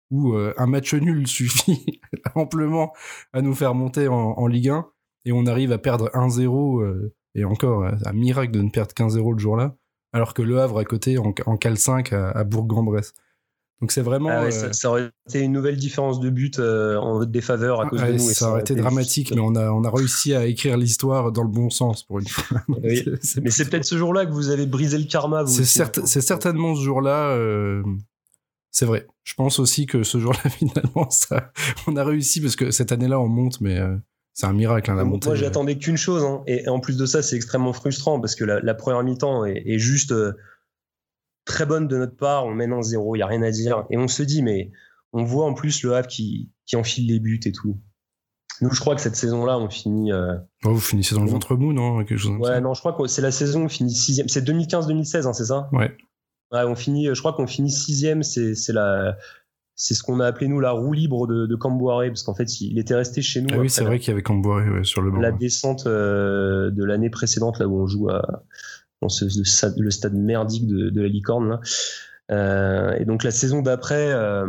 où 0.10 0.34
un 0.34 0.65
match 0.65 0.93
nul 0.95 1.27
suffit 1.27 2.01
amplement 2.34 2.91
à 3.34 3.41
nous 3.41 3.54
faire 3.54 3.75
monter 3.75 4.08
en, 4.08 4.15
en, 4.15 4.47
Ligue 4.47 4.69
1 4.69 4.88
et 5.25 5.32
on 5.32 5.45
arrive 5.45 5.71
à 5.71 5.77
perdre 5.77 6.10
1-0 6.15 7.12
et 7.36 7.45
encore 7.45 7.86
un 7.86 8.13
miracle 8.13 8.51
de 8.51 8.62
ne 8.62 8.71
perdre 8.71 8.93
qu'un 8.95 9.10
0 9.10 9.34
le 9.34 9.39
jour-là 9.39 9.75
alors 10.13 10.34
que 10.34 10.41
Le 10.41 10.60
Havre 10.60 10.80
à 10.80 10.86
côté 10.86 11.17
en, 11.17 11.34
en 11.45 11.58
cal 11.58 11.78
5 11.78 12.13
à, 12.13 12.43
Bourg-en-Bresse. 12.43 13.13
Donc 13.82 13.91
c'est 13.91 14.02
vraiment. 14.02 14.30
Ah 14.30 14.43
euh, 14.43 14.74
ça, 14.74 14.89
aurait 14.89 15.10
été 15.28 15.39
une 15.39 15.54
nouvelle 15.54 15.76
différence 15.76 16.19
de 16.19 16.30
but 16.30 16.60
euh, 16.60 16.97
en 16.97 17.26
défaveur 17.26 17.82
à 17.82 17.89
cause 17.89 18.00
de 18.00 18.12
nous. 18.12 18.19
Ça, 18.19 18.52
aurait 18.52 18.62
été 18.62 18.76
dramatique, 18.76 19.34
mais 19.34 19.41
on 19.41 19.56
a, 19.56 19.71
on 19.71 19.84
a 19.84 19.89
réussi 19.89 20.36
à 20.36 20.45
écrire 20.45 20.78
l'histoire 20.78 21.32
dans 21.32 21.41
le 21.41 21.50
bon 21.50 21.71
sens 21.71 22.04
pour 22.04 22.19
une 22.19 22.28
fois. 22.28 22.62
mais 22.84 23.04
c'est 23.50 23.69
peut-être 23.69 23.86
ce 23.86 23.97
jour-là 23.97 24.28
que 24.28 24.32
vous 24.32 24.50
avez 24.50 24.67
brisé 24.67 25.00
le 25.00 25.06
karma. 25.06 25.47
C'est 25.47 25.82
hein. 25.82 26.06
certainement 26.06 26.76
ce 26.76 26.82
jour-là. 26.84 27.32
Euh, 27.32 27.82
c'est 28.69 28.86
vrai. 28.86 29.08
Je 29.24 29.34
pense 29.34 29.58
aussi 29.58 29.88
que 29.88 30.04
ce 30.04 30.19
jour-là, 30.19 30.50
finalement, 30.50 31.10
ça, 31.10 31.52
on 31.88 31.95
a 31.95 32.04
réussi 32.04 32.39
parce 32.39 32.56
que 32.56 32.69
cette 32.69 32.91
année-là, 32.91 33.19
on 33.19 33.28
monte, 33.28 33.62
mais 33.62 33.80
c'est 34.34 34.46
un 34.46 34.54
miracle, 34.54 34.89
hein, 34.89 34.96
la 34.96 35.04
montée. 35.04 35.28
Moi, 35.28 35.36
j'attendais 35.36 35.78
qu'une 35.78 35.98
chose. 35.98 36.24
Hein. 36.24 36.44
Et, 36.48 36.67
en 36.70 36.80
plus 36.80 36.98
de 36.98 37.06
ça, 37.06 37.22
c'est 37.22 37.36
extrêmement 37.36 37.74
frustrant 37.74 38.20
parce 38.20 38.36
que 38.36 38.44
la, 38.46 38.74
première 38.74 39.04
mi-temps 39.04 39.46
est, 39.46 39.78
juste 39.78 40.12
euh, 40.12 40.34
très 41.46 41.65
bonne 41.65 41.88
de 41.88 41.98
notre 41.98 42.15
part. 42.15 42.46
On 42.46 42.54
mène 42.54 42.74
en 42.74 42.82
zéro, 42.82 43.15
il 43.15 43.20
n'y 43.20 43.24
a 43.24 43.28
rien 43.28 43.41
à 43.41 43.52
dire. 43.52 43.86
Et 43.89 43.98
on 43.98 44.08
se 44.08 44.24
dit, 44.24 44.41
mais 44.41 44.72
on 45.13 45.24
voit 45.24 45.46
en 45.46 45.54
plus 45.54 45.84
le 45.84 45.96
Havre 45.96 46.08
qui, 46.08 46.50
qui 46.65 46.76
enfile 46.76 47.08
les 47.08 47.20
buts 47.20 47.41
et 47.46 47.52
tout. 47.52 47.78
Nous, 48.62 48.72
je 48.72 48.80
crois 48.80 48.96
que 48.96 49.02
cette 49.02 49.15
saison-là, 49.15 49.58
on 49.58 49.70
finit. 49.70 50.12
Euh, 50.12 50.36
oh, 50.65 50.74
vous 50.74 50.80
finissez 50.80 51.15
dans 51.15 51.24
le 51.24 51.30
ventre 51.30 51.56
mou, 51.56 51.74
non 51.74 52.04
Quelque 52.06 52.17
chose 52.17 52.38
Ouais, 52.39 52.62
non, 52.62 52.74
je 52.74 52.80
crois 52.80 52.94
que 52.94 53.08
c'est 53.08 53.22
la 53.22 53.32
saison, 53.32 53.65
on 53.65 53.70
finit 53.70 53.94
sixième. 53.94 54.30
C'est 54.30 54.48
2015-2016, 54.48 55.28
hein, 55.28 55.34
c'est 55.34 55.46
ça? 55.46 55.67
Ouais. 55.74 55.91
Ouais, 56.52 56.63
on 56.65 56.76
finit, 56.76 57.08
je 57.13 57.20
crois 57.20 57.34
qu'on 57.34 57.48
finit 57.48 57.72
sixième, 57.72 58.24
c'est 58.24 58.54
la, 58.70 59.17
c'est 59.82 59.96
ce 59.96 60.04
qu'on 60.04 60.20
a 60.20 60.28
appelé 60.28 60.48
nous 60.48 60.60
la 60.60 60.74
roue 60.74 60.94
libre 60.94 61.26
de, 61.26 61.48
de 61.48 61.56
parce 61.56 62.22
qu'en 62.22 62.36
fait 62.36 62.62
il 62.62 62.78
était 62.78 62.94
resté 62.94 63.24
chez 63.24 63.41
nous. 63.41 63.48
Ah 63.52 63.58
oui, 63.58 63.67
c'est 63.67 63.84
vrai 63.84 63.98
qu'il 63.98 64.10
y 64.10 64.12
avait 64.12 64.22
Camboire 64.22 64.63
sur 64.86 65.02
le 65.02 65.10
banc. 65.10 65.20
La 65.20 65.32
descente 65.32 65.88
euh, 65.88 66.70
de 66.70 66.84
l'année 66.84 67.10
précédente 67.10 67.58
là 67.58 67.67
où 67.67 67.82
on 67.82 67.88
joue 67.88 68.08
à, 68.10 68.44
dans 69.02 69.10
ce, 69.10 69.26
le, 69.26 69.89
stade, 69.89 70.13
merdique 70.13 70.67
de, 70.67 71.02
la 71.02 71.08
licorne 71.08 71.50
là. 71.50 71.60
Euh, 72.30 72.94
et 73.00 73.06
donc 73.06 73.24
la 73.24 73.32
saison 73.32 73.63
d'après, 73.63 74.12
euh, 74.12 74.46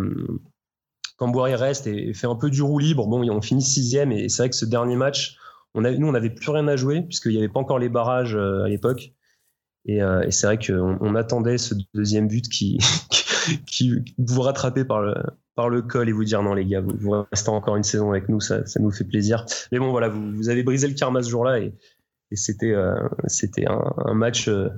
reste 1.18 1.86
et, 1.86 2.12
fait 2.12 2.26
un 2.26 2.36
peu 2.36 2.50
du 2.50 2.60
roue 2.60 2.78
libre. 2.78 3.06
Bon, 3.06 3.26
on 3.30 3.40
finit 3.40 3.62
sixième 3.62 4.12
et 4.12 4.28
c'est 4.28 4.42
vrai 4.42 4.50
que 4.50 4.56
ce 4.56 4.66
dernier 4.66 4.96
match, 4.96 5.38
on 5.72 5.80
nous 5.80 6.06
on 6.06 6.12
n'avait 6.12 6.28
plus 6.28 6.50
rien 6.50 6.68
à 6.68 6.76
jouer 6.76 7.00
puisqu'il 7.00 7.32
n'y 7.32 7.38
avait 7.38 7.48
pas 7.48 7.60
encore 7.60 7.78
les 7.78 7.88
barrages 7.88 8.36
euh, 8.36 8.64
à 8.64 8.68
l'époque. 8.68 9.14
Et, 9.86 9.96
et 9.96 10.30
c'est 10.30 10.46
vrai 10.46 10.58
qu'on 10.58 10.96
on 11.00 11.16
attendait 11.16 11.58
ce 11.58 11.74
deuxième 11.92 12.28
but 12.28 12.48
qui, 12.48 12.78
qui 13.66 13.92
vous 14.18 14.42
rattraper 14.42 14.84
par 14.84 15.00
le, 15.00 15.82
col 15.82 16.08
et 16.08 16.12
vous 16.12 16.24
dire 16.24 16.42
non 16.42 16.54
les 16.54 16.64
gars, 16.64 16.80
vous, 16.80 16.96
vous 16.98 17.24
restez 17.30 17.50
encore 17.50 17.76
une 17.76 17.82
saison 17.82 18.10
avec 18.10 18.28
nous, 18.28 18.40
ça, 18.40 18.62
nous 18.80 18.90
fait 18.90 19.04
plaisir. 19.04 19.44
Mais 19.70 19.78
bon 19.78 19.90
voilà, 19.90 20.08
vous, 20.08 20.48
avez 20.48 20.62
brisé 20.62 20.88
le 20.88 20.94
karma 20.94 21.22
ce 21.22 21.30
jour-là 21.30 21.60
et, 21.60 21.74
c'était 22.34 22.72
euh, 22.72 22.94
c'était 23.26 23.66
un, 23.66 24.14
match 24.14 24.48
euh, 24.48 24.70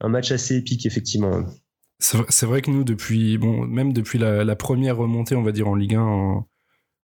un 0.00 0.08
match 0.08 0.30
assez 0.30 0.56
épique 0.56 0.86
effectivement. 0.86 1.44
C'est 1.98 2.46
vrai 2.46 2.62
que 2.62 2.70
nous 2.70 2.84
depuis 2.84 3.38
bon 3.38 3.66
même 3.66 3.92
depuis 3.92 4.20
la, 4.20 4.54
première 4.54 4.96
remontée 4.96 5.34
on 5.34 5.42
va 5.42 5.50
dire 5.50 5.66
en 5.66 5.74
Ligue 5.74 5.96
1 5.96 6.00
en, 6.00 6.48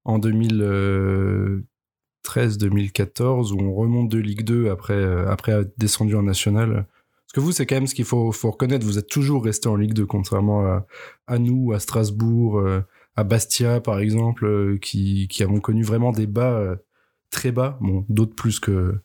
en 0.04 0.18
2013 0.18 2.58
2014 2.58 3.54
où 3.54 3.58
on 3.58 3.74
remonte 3.74 4.10
de 4.10 4.18
Ligue 4.18 4.44
2 4.44 4.68
après 4.68 5.02
après 5.26 5.52
être 5.52 5.72
descendu 5.78 6.14
en 6.14 6.22
national 6.22 6.86
que 7.34 7.40
vous, 7.40 7.50
c'est 7.50 7.66
quand 7.66 7.74
même 7.74 7.88
ce 7.88 7.96
qu'il 7.96 8.04
faut, 8.04 8.30
faut 8.30 8.52
reconnaître. 8.52 8.86
Vous 8.86 8.96
êtes 8.96 9.08
toujours 9.08 9.44
resté 9.44 9.68
en 9.68 9.74
Ligue 9.74 9.92
2, 9.92 10.06
contrairement 10.06 10.80
à, 11.26 11.38
nous, 11.38 11.72
à 11.72 11.80
Strasbourg, 11.80 12.60
euh, 12.60 12.80
à 13.16 13.24
Bastia, 13.24 13.80
par 13.80 13.98
exemple, 13.98 14.46
euh, 14.46 14.78
qui, 14.78 15.26
qui 15.26 15.42
avons 15.42 15.58
connu 15.58 15.82
vraiment 15.82 16.12
des 16.12 16.28
bas 16.28 16.52
euh, 16.52 16.76
très 17.30 17.50
bas. 17.50 17.76
Bon, 17.80 18.06
d'autres 18.08 18.36
plus 18.36 18.60
que 18.60 19.00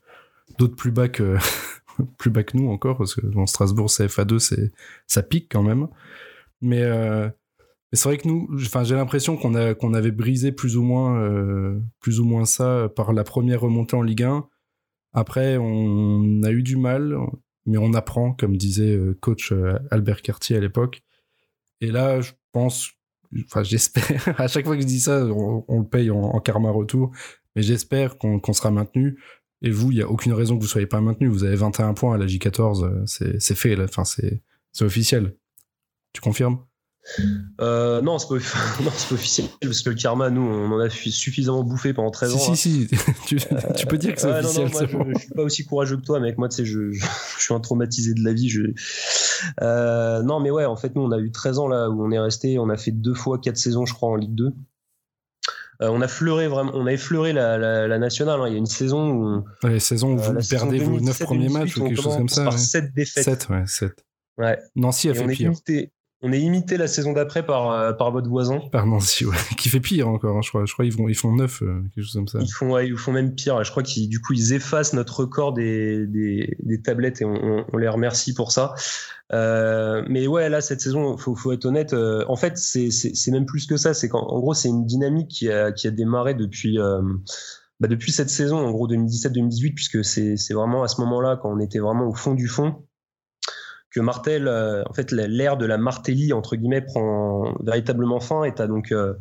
d'autres 0.59 0.75
plus 0.75 0.91
bas 0.91 1.09
que 1.09 1.37
plus 2.19 2.29
bas 2.29 2.43
que 2.43 2.55
nous 2.55 2.69
encore, 2.69 2.99
parce 2.99 3.15
que 3.15 3.25
dans 3.25 3.47
Strasbourg, 3.47 3.87
CFA2, 3.87 4.37
c'est 4.37 4.71
ça 5.07 5.23
pique 5.23 5.47
quand 5.51 5.63
même. 5.63 5.87
Mais, 6.61 6.83
c'est 7.93 8.09
vrai 8.09 8.19
que 8.19 8.27
nous, 8.27 8.47
enfin, 8.53 8.83
j'ai 8.83 8.93
l'impression 8.93 9.37
qu'on 9.37 9.55
a 9.55 9.97
avait 9.97 10.11
brisé 10.11 10.51
plus 10.51 10.77
ou 10.77 10.83
moins 10.83 11.81
plus 11.99 12.19
ou 12.19 12.25
moins 12.25 12.45
ça 12.45 12.89
par 12.95 13.11
la 13.11 13.23
première 13.23 13.61
remontée 13.61 13.95
en 13.95 14.03
Ligue 14.03 14.23
1. 14.23 14.47
Après, 15.13 15.57
on 15.57 16.43
a 16.43 16.51
eu 16.51 16.61
du 16.61 16.77
mal 16.77 17.17
mais 17.69 17.77
on 17.77 17.93
apprend, 17.93 18.33
comme 18.33 18.57
disait 18.57 18.95
euh, 18.95 19.17
coach 19.21 19.51
euh, 19.51 19.77
Albert 19.91 20.21
Cartier 20.23 20.57
à 20.57 20.59
l'époque. 20.59 21.03
Et 21.81 21.91
là, 21.91 22.19
je 22.19 22.31
pense, 22.51 22.89
enfin 23.45 23.63
j'espère, 23.63 24.35
à 24.39 24.47
chaque 24.47 24.65
fois 24.65 24.75
que 24.75 24.81
je 24.81 24.87
dis 24.87 24.99
ça, 24.99 25.23
on, 25.25 25.79
le 25.79 25.87
paye 25.87 26.09
en, 26.09 26.39
karma 26.39 26.71
retour, 26.71 27.11
mais 27.55 27.61
j'espère 27.61 28.17
qu'on 28.17 28.53
sera 28.53 28.71
maintenu. 28.71 29.19
Et 29.61 29.69
vous, 29.69 29.91
il 29.91 29.95
n'y 29.95 30.01
a 30.01 30.09
aucune 30.09 30.33
raison 30.33 30.55
que 30.55 30.61
vous 30.61 30.67
ne 30.67 30.71
soyez 30.71 30.87
pas 30.87 31.01
maintenu. 31.01 31.27
Vous 31.27 31.43
avez 31.43 31.55
21 31.55 31.93
points 31.93 32.15
à 32.15 32.17
la 32.17 32.25
J14, 32.25 32.85
euh, 32.85 33.37
c'est 33.37 33.55
fait, 33.55 33.79
enfin 33.81 34.03
c'est 34.03 34.41
officiel. 34.81 35.35
Tu 36.13 36.21
confirmes? 36.21 36.65
Euh, 37.59 38.01
non, 38.01 38.19
c'est 38.19 38.27
pas, 38.27 38.35
pas, 38.83 39.13
officiel 39.13 39.47
parce 39.61 39.81
que 39.81 39.89
le 39.89 39.95
karma, 39.95 40.29
nous, 40.29 40.41
on 40.41 40.71
en 40.71 40.79
a 40.79 40.89
suffisamment 40.89 41.63
bouffé 41.63 41.93
pendant 41.93 42.11
13 42.11 42.35
ans. 42.35 42.37
Si, 42.37 42.55
si, 42.55 42.87
tu, 43.25 43.37
tu, 43.75 43.85
peux 43.87 43.97
dire 43.97 44.13
que 44.13 44.21
c'est 44.21 44.27
officiel. 44.27 44.69
Non, 44.69 44.97
moi, 44.97 45.13
je, 45.13 45.19
suis 45.19 45.29
pas 45.29 45.43
aussi 45.43 45.65
courageux 45.65 45.97
que 45.97 46.03
toi, 46.03 46.19
mec. 46.19 46.37
Moi, 46.37 46.49
tu 46.49 46.57
sais, 46.57 46.65
je, 46.65 46.91
je, 46.91 47.05
suis 47.37 47.53
un 47.53 47.59
traumatisé 47.59 48.13
de 48.13 48.23
la 48.23 48.33
vie. 48.33 48.49
Je... 48.49 48.61
Euh, 49.61 50.21
non, 50.23 50.39
mais 50.39 50.51
ouais, 50.51 50.65
en 50.65 50.75
fait, 50.75 50.95
nous, 50.95 51.01
on 51.01 51.11
a 51.11 51.19
eu 51.19 51.31
13 51.31 51.59
ans 51.59 51.67
là 51.67 51.89
où 51.89 52.03
on 52.03 52.11
est 52.11 52.19
resté. 52.19 52.59
On 52.59 52.69
a 52.69 52.77
fait 52.77 52.91
deux 52.91 53.15
fois 53.15 53.39
quatre 53.39 53.57
saisons, 53.57 53.85
je 53.85 53.93
crois, 53.93 54.09
en 54.09 54.15
Ligue 54.15 54.35
2. 54.35 54.53
Euh, 55.81 55.87
on 55.89 56.01
a 56.01 56.09
fleuré 56.09 56.49
vraiment, 56.49 56.71
on 56.73 56.85
a 56.87 56.91
effleuré 56.91 57.31
la, 57.31 57.57
la, 57.57 57.99
nationale. 57.99 58.41
Hein. 58.41 58.47
Il 58.47 58.51
y 58.51 58.55
a 58.55 58.59
une 58.59 58.65
saison 58.65 59.11
où. 59.11 59.43
les 59.63 59.79
saisons 59.79 60.13
où 60.13 60.19
euh, 60.19 60.33
vous 60.39 60.49
perdez 60.49 60.79
vos 60.79 60.99
9 60.99 61.19
premiers 61.23 61.49
matchs 61.49 61.77
ou 61.77 61.85
quelque 61.85 62.01
chose 62.01 62.17
comme 62.17 62.29
ça. 62.29 62.43
Par 62.43 62.59
7 62.59 62.93
défaites. 62.93 63.23
7, 63.23 63.49
ouais, 63.49 63.63
7. 63.65 64.05
Ouais. 64.37 64.57
Nancy 64.75 65.09
a 65.09 65.13
fait 65.13 65.27
pire. 65.27 65.53
On 66.21 66.33
est 66.33 66.41
imité 66.41 66.75
la 66.75 66.87
saison 66.87 67.13
d'après 67.13 67.45
par, 67.45 67.71
euh, 67.71 67.93
par 67.93 68.11
votre 68.11 68.27
voisin. 68.27 68.59
Par 68.73 68.85
Nancy, 68.85 69.25
ouais. 69.25 69.37
Qui 69.57 69.69
fait 69.69 69.79
pire 69.79 70.09
encore, 70.09 70.35
hein, 70.35 70.41
je 70.43 70.49
crois. 70.49 70.65
Je 70.65 70.73
crois 70.73 70.83
qu'ils 70.83 70.93
font, 70.93 71.07
ils 71.07 71.15
font 71.15 71.33
9, 71.33 71.61
euh, 71.61 71.81
quelque 71.95 72.03
chose 72.03 72.13
comme 72.13 72.27
ça. 72.27 72.39
Ils 72.41 72.51
font, 72.51 72.73
ouais, 72.73 72.87
ils 72.87 72.97
font 72.97 73.13
même 73.13 73.35
pire. 73.35 73.63
Je 73.63 73.71
crois 73.71 73.83
qu'ils, 73.83 74.09
du 74.09 74.19
coup, 74.19 74.33
ils 74.33 74.51
effacent 74.51 74.91
notre 74.93 75.21
record 75.21 75.53
des, 75.53 76.05
des, 76.07 76.57
des 76.61 76.81
tablettes 76.81 77.21
et 77.21 77.25
on, 77.25 77.65
on, 77.71 77.77
les 77.77 77.87
remercie 77.87 78.33
pour 78.33 78.51
ça. 78.51 78.73
Euh, 79.31 80.03
mais 80.09 80.27
ouais, 80.27 80.49
là, 80.49 80.59
cette 80.59 80.81
saison, 80.81 81.15
faut, 81.17 81.35
faut 81.35 81.53
être 81.53 81.65
honnête. 81.65 81.93
Euh, 81.93 82.25
en 82.27 82.35
fait, 82.35 82.57
c'est, 82.57 82.91
c'est, 82.91 83.15
c'est 83.15 83.31
même 83.31 83.45
plus 83.45 83.65
que 83.65 83.77
ça. 83.77 83.93
C'est 83.93 84.09
qu'en 84.09 84.27
en 84.27 84.39
gros, 84.39 84.53
c'est 84.53 84.69
une 84.69 84.85
dynamique 84.85 85.29
qui 85.29 85.49
a, 85.49 85.71
qui 85.71 85.87
a 85.87 85.91
démarré 85.91 86.33
depuis, 86.33 86.79
euh, 86.79 87.01
bah, 87.79 87.87
depuis 87.87 88.11
cette 88.11 88.29
saison, 88.29 88.57
en 88.57 88.71
gros 88.71 88.89
2017-2018, 88.89 89.73
puisque 89.73 90.03
c'est, 90.03 90.35
c'est 90.35 90.53
vraiment 90.53 90.83
à 90.83 90.89
ce 90.89 90.99
moment-là, 90.99 91.39
quand 91.41 91.49
on 91.49 91.59
était 91.59 91.79
vraiment 91.79 92.07
au 92.07 92.13
fond 92.13 92.33
du 92.33 92.47
fond, 92.47 92.83
que 93.91 93.99
Martel, 93.99 94.47
euh, 94.47 94.83
en 94.87 94.93
fait, 94.93 95.11
l'ère 95.11 95.57
de 95.57 95.65
la 95.65 95.77
Martelly 95.77 96.33
entre 96.33 96.55
guillemets 96.55 96.81
prend 96.81 97.55
véritablement 97.63 98.19
fin. 98.19 98.43
Et 98.43 98.53
as 98.57 98.67
donc 98.67 98.91
euh, 98.91 99.13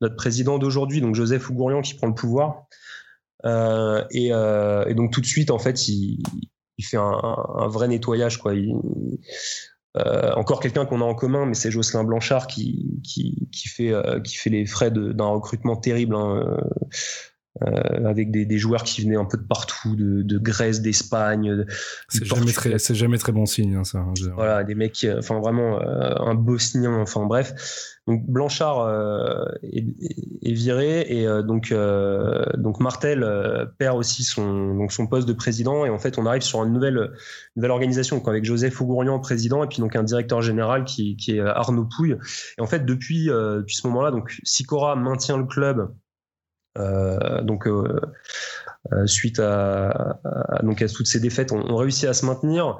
notre 0.00 0.16
président 0.16 0.58
d'aujourd'hui, 0.58 1.00
donc 1.00 1.14
Joseph 1.14 1.48
Ougourian, 1.50 1.82
qui 1.82 1.94
prend 1.94 2.08
le 2.08 2.14
pouvoir. 2.14 2.66
Euh, 3.44 4.04
et, 4.10 4.30
donc 4.94 5.12
tout 5.12 5.20
de 5.20 5.26
suite, 5.26 5.50
en 5.50 5.58
fait, 5.58 5.88
il, 5.88 6.22
fait 6.82 6.96
un, 6.96 7.68
vrai 7.68 7.88
nettoyage, 7.88 8.38
quoi. 8.38 8.52
encore 10.36 10.60
quelqu'un 10.60 10.86
qu'on 10.86 11.00
a 11.00 11.04
en 11.04 11.14
commun, 11.14 11.46
mais 11.46 11.54
c'est 11.54 11.70
Jocelyn 11.70 12.04
Blanchard 12.04 12.46
qui, 12.46 13.00
qui, 13.04 13.68
fait, 13.68 13.92
qui 14.24 14.36
fait 14.36 14.50
les 14.50 14.66
frais 14.66 14.90
d'un 14.90 15.26
recrutement 15.26 15.76
terrible. 15.76 16.16
Hein. 16.16 16.56
Euh, 17.62 18.06
avec 18.06 18.30
des, 18.30 18.44
des, 18.44 18.58
joueurs 18.58 18.84
qui 18.84 19.02
venaient 19.02 19.16
un 19.16 19.24
peu 19.24 19.38
de 19.38 19.42
partout, 19.42 19.96
de, 19.96 20.22
de 20.22 20.38
Grèce, 20.38 20.80
d'Espagne. 20.80 21.64
C'est 22.08 22.24
jamais, 22.24 22.52
très, 22.52 22.78
c'est 22.78 22.94
jamais 22.94 23.18
très 23.18 23.32
bon 23.32 23.46
signe, 23.46 23.74
hein, 23.76 23.84
ça. 23.84 24.04
Voilà, 24.34 24.64
des 24.64 24.74
mecs, 24.74 25.06
enfin 25.18 25.40
vraiment 25.40 25.80
euh, 25.80 26.14
un 26.18 26.34
bosnien, 26.34 26.94
enfin 27.00 27.26
bref. 27.26 27.54
Donc 28.08 28.24
Blanchard 28.26 28.80
euh, 28.80 29.44
est, 29.62 29.84
est, 30.42 30.52
viré 30.54 31.02
et 31.08 31.28
euh, 31.28 31.42
donc 31.42 31.72
euh, 31.72 32.42
donc 32.56 32.80
Martel 32.80 33.20
perd 33.76 33.98
aussi 33.98 34.24
son 34.24 34.74
donc 34.76 34.92
son 34.92 35.06
poste 35.06 35.28
de 35.28 35.34
président 35.34 35.84
et 35.84 35.90
en 35.90 35.98
fait 35.98 36.16
on 36.16 36.24
arrive 36.24 36.40
sur 36.40 36.64
une 36.64 36.72
nouvelle 36.72 37.12
nouvelle 37.54 37.70
organisation 37.70 38.16
donc 38.16 38.26
avec 38.26 38.46
Joseph 38.46 38.80
Augourian 38.80 39.20
président 39.20 39.62
et 39.62 39.66
puis 39.66 39.80
donc 39.80 39.94
un 39.94 40.04
directeur 40.04 40.40
général 40.40 40.84
qui, 40.86 41.16
qui 41.16 41.36
est 41.36 41.40
Arnaud 41.40 41.84
Pouille 41.84 42.16
et 42.56 42.62
en 42.62 42.66
fait 42.66 42.86
depuis 42.86 43.26
depuis 43.26 43.76
ce 43.76 43.86
moment-là 43.88 44.10
donc 44.10 44.40
Sicora 44.42 44.96
maintient 44.96 45.36
le 45.36 45.44
club 45.44 45.90
euh, 46.78 47.42
donc 47.42 47.66
euh, 47.66 48.00
euh, 48.92 49.06
suite 49.06 49.40
à, 49.40 50.20
donc 50.62 50.82
à 50.82 50.88
toutes 50.88 51.06
ces 51.06 51.20
défaites, 51.20 51.52
on, 51.52 51.60
on, 51.60 51.76
réussit 51.76 52.08
à 52.08 52.14
se 52.14 52.24
maintenir. 52.24 52.78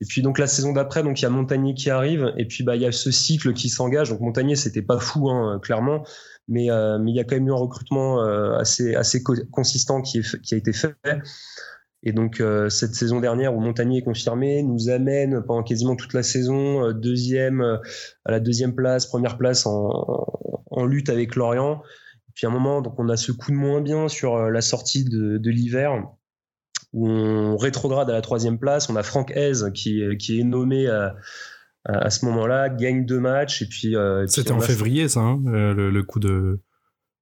Et 0.00 0.04
puis 0.04 0.22
donc 0.22 0.38
la 0.38 0.46
saison 0.46 0.72
d'après, 0.72 1.02
donc 1.02 1.20
il 1.20 1.24
y 1.24 1.26
a 1.26 1.30
Montagnier 1.30 1.74
qui 1.74 1.90
arrive, 1.90 2.32
et 2.36 2.46
puis 2.46 2.62
bah 2.62 2.76
il 2.76 2.82
y 2.82 2.86
a 2.86 2.92
ce 2.92 3.10
cycle 3.10 3.52
qui 3.52 3.68
s'engage. 3.68 4.10
Donc 4.10 4.20
Montagnier, 4.20 4.54
c'était 4.54 4.82
pas 4.82 4.98
fou, 4.98 5.28
hein, 5.28 5.58
clairement, 5.60 6.04
mais 6.46 6.66
il 6.66 7.14
y 7.14 7.20
a 7.20 7.24
quand 7.24 7.34
même 7.34 7.48
eu 7.48 7.52
un 7.52 7.56
recrutement 7.56 8.20
assez 8.54 8.94
assez 8.94 9.24
co 9.24 9.34
consistant 9.50 10.00
qui 10.00 10.20
a 10.52 10.56
été 10.56 10.72
fait. 10.72 10.94
Et 12.04 12.12
donc 12.12 12.40
cette 12.68 12.94
saison 12.94 13.18
dernière 13.18 13.56
où 13.56 13.60
Montagnier 13.60 13.98
est 13.98 14.04
confirmé 14.04 14.62
nous 14.62 14.88
amène 14.88 15.42
pendant 15.42 15.64
quasiment 15.64 15.96
toute 15.96 16.14
la 16.14 16.22
saison 16.22 16.92
deuxième 16.92 17.60
à 18.24 18.30
la 18.30 18.38
deuxième 18.38 18.76
place, 18.76 19.04
première 19.04 19.36
place 19.36 19.66
en 19.66 20.86
lutte 20.86 21.08
avec 21.08 21.34
Lorient. 21.34 21.82
Puis 22.38 22.46
à 22.46 22.50
un 22.50 22.52
moment, 22.52 22.82
donc 22.82 22.94
on 22.98 23.08
a 23.08 23.16
ce 23.16 23.32
coup 23.32 23.50
de 23.50 23.56
moins 23.56 23.80
bien 23.80 24.06
sur 24.06 24.36
euh, 24.36 24.48
la 24.50 24.60
sortie 24.60 25.02
de, 25.04 25.38
de 25.38 25.50
l'hiver 25.50 26.04
où 26.92 27.08
on 27.08 27.56
rétrograde 27.56 28.08
à 28.10 28.12
la 28.12 28.22
troisième 28.22 28.60
place. 28.60 28.88
On 28.88 28.94
a 28.94 29.02
Franck 29.02 29.32
Hez 29.34 29.50
qui, 29.74 30.02
qui 30.20 30.38
est 30.38 30.44
nommé 30.44 30.86
à, 30.86 31.16
à 31.84 32.10
ce 32.10 32.24
moment-là, 32.26 32.68
gagne 32.68 33.04
deux 33.04 33.18
matchs 33.18 33.62
et 33.62 33.66
puis. 33.66 33.96
Euh, 33.96 34.24
C'était 34.28 34.52
en 34.52 34.60
février, 34.60 35.08
ça, 35.08 35.18
hein, 35.18 35.42
le, 35.46 35.90
le, 35.90 36.02
coup 36.04 36.20
de. 36.20 36.60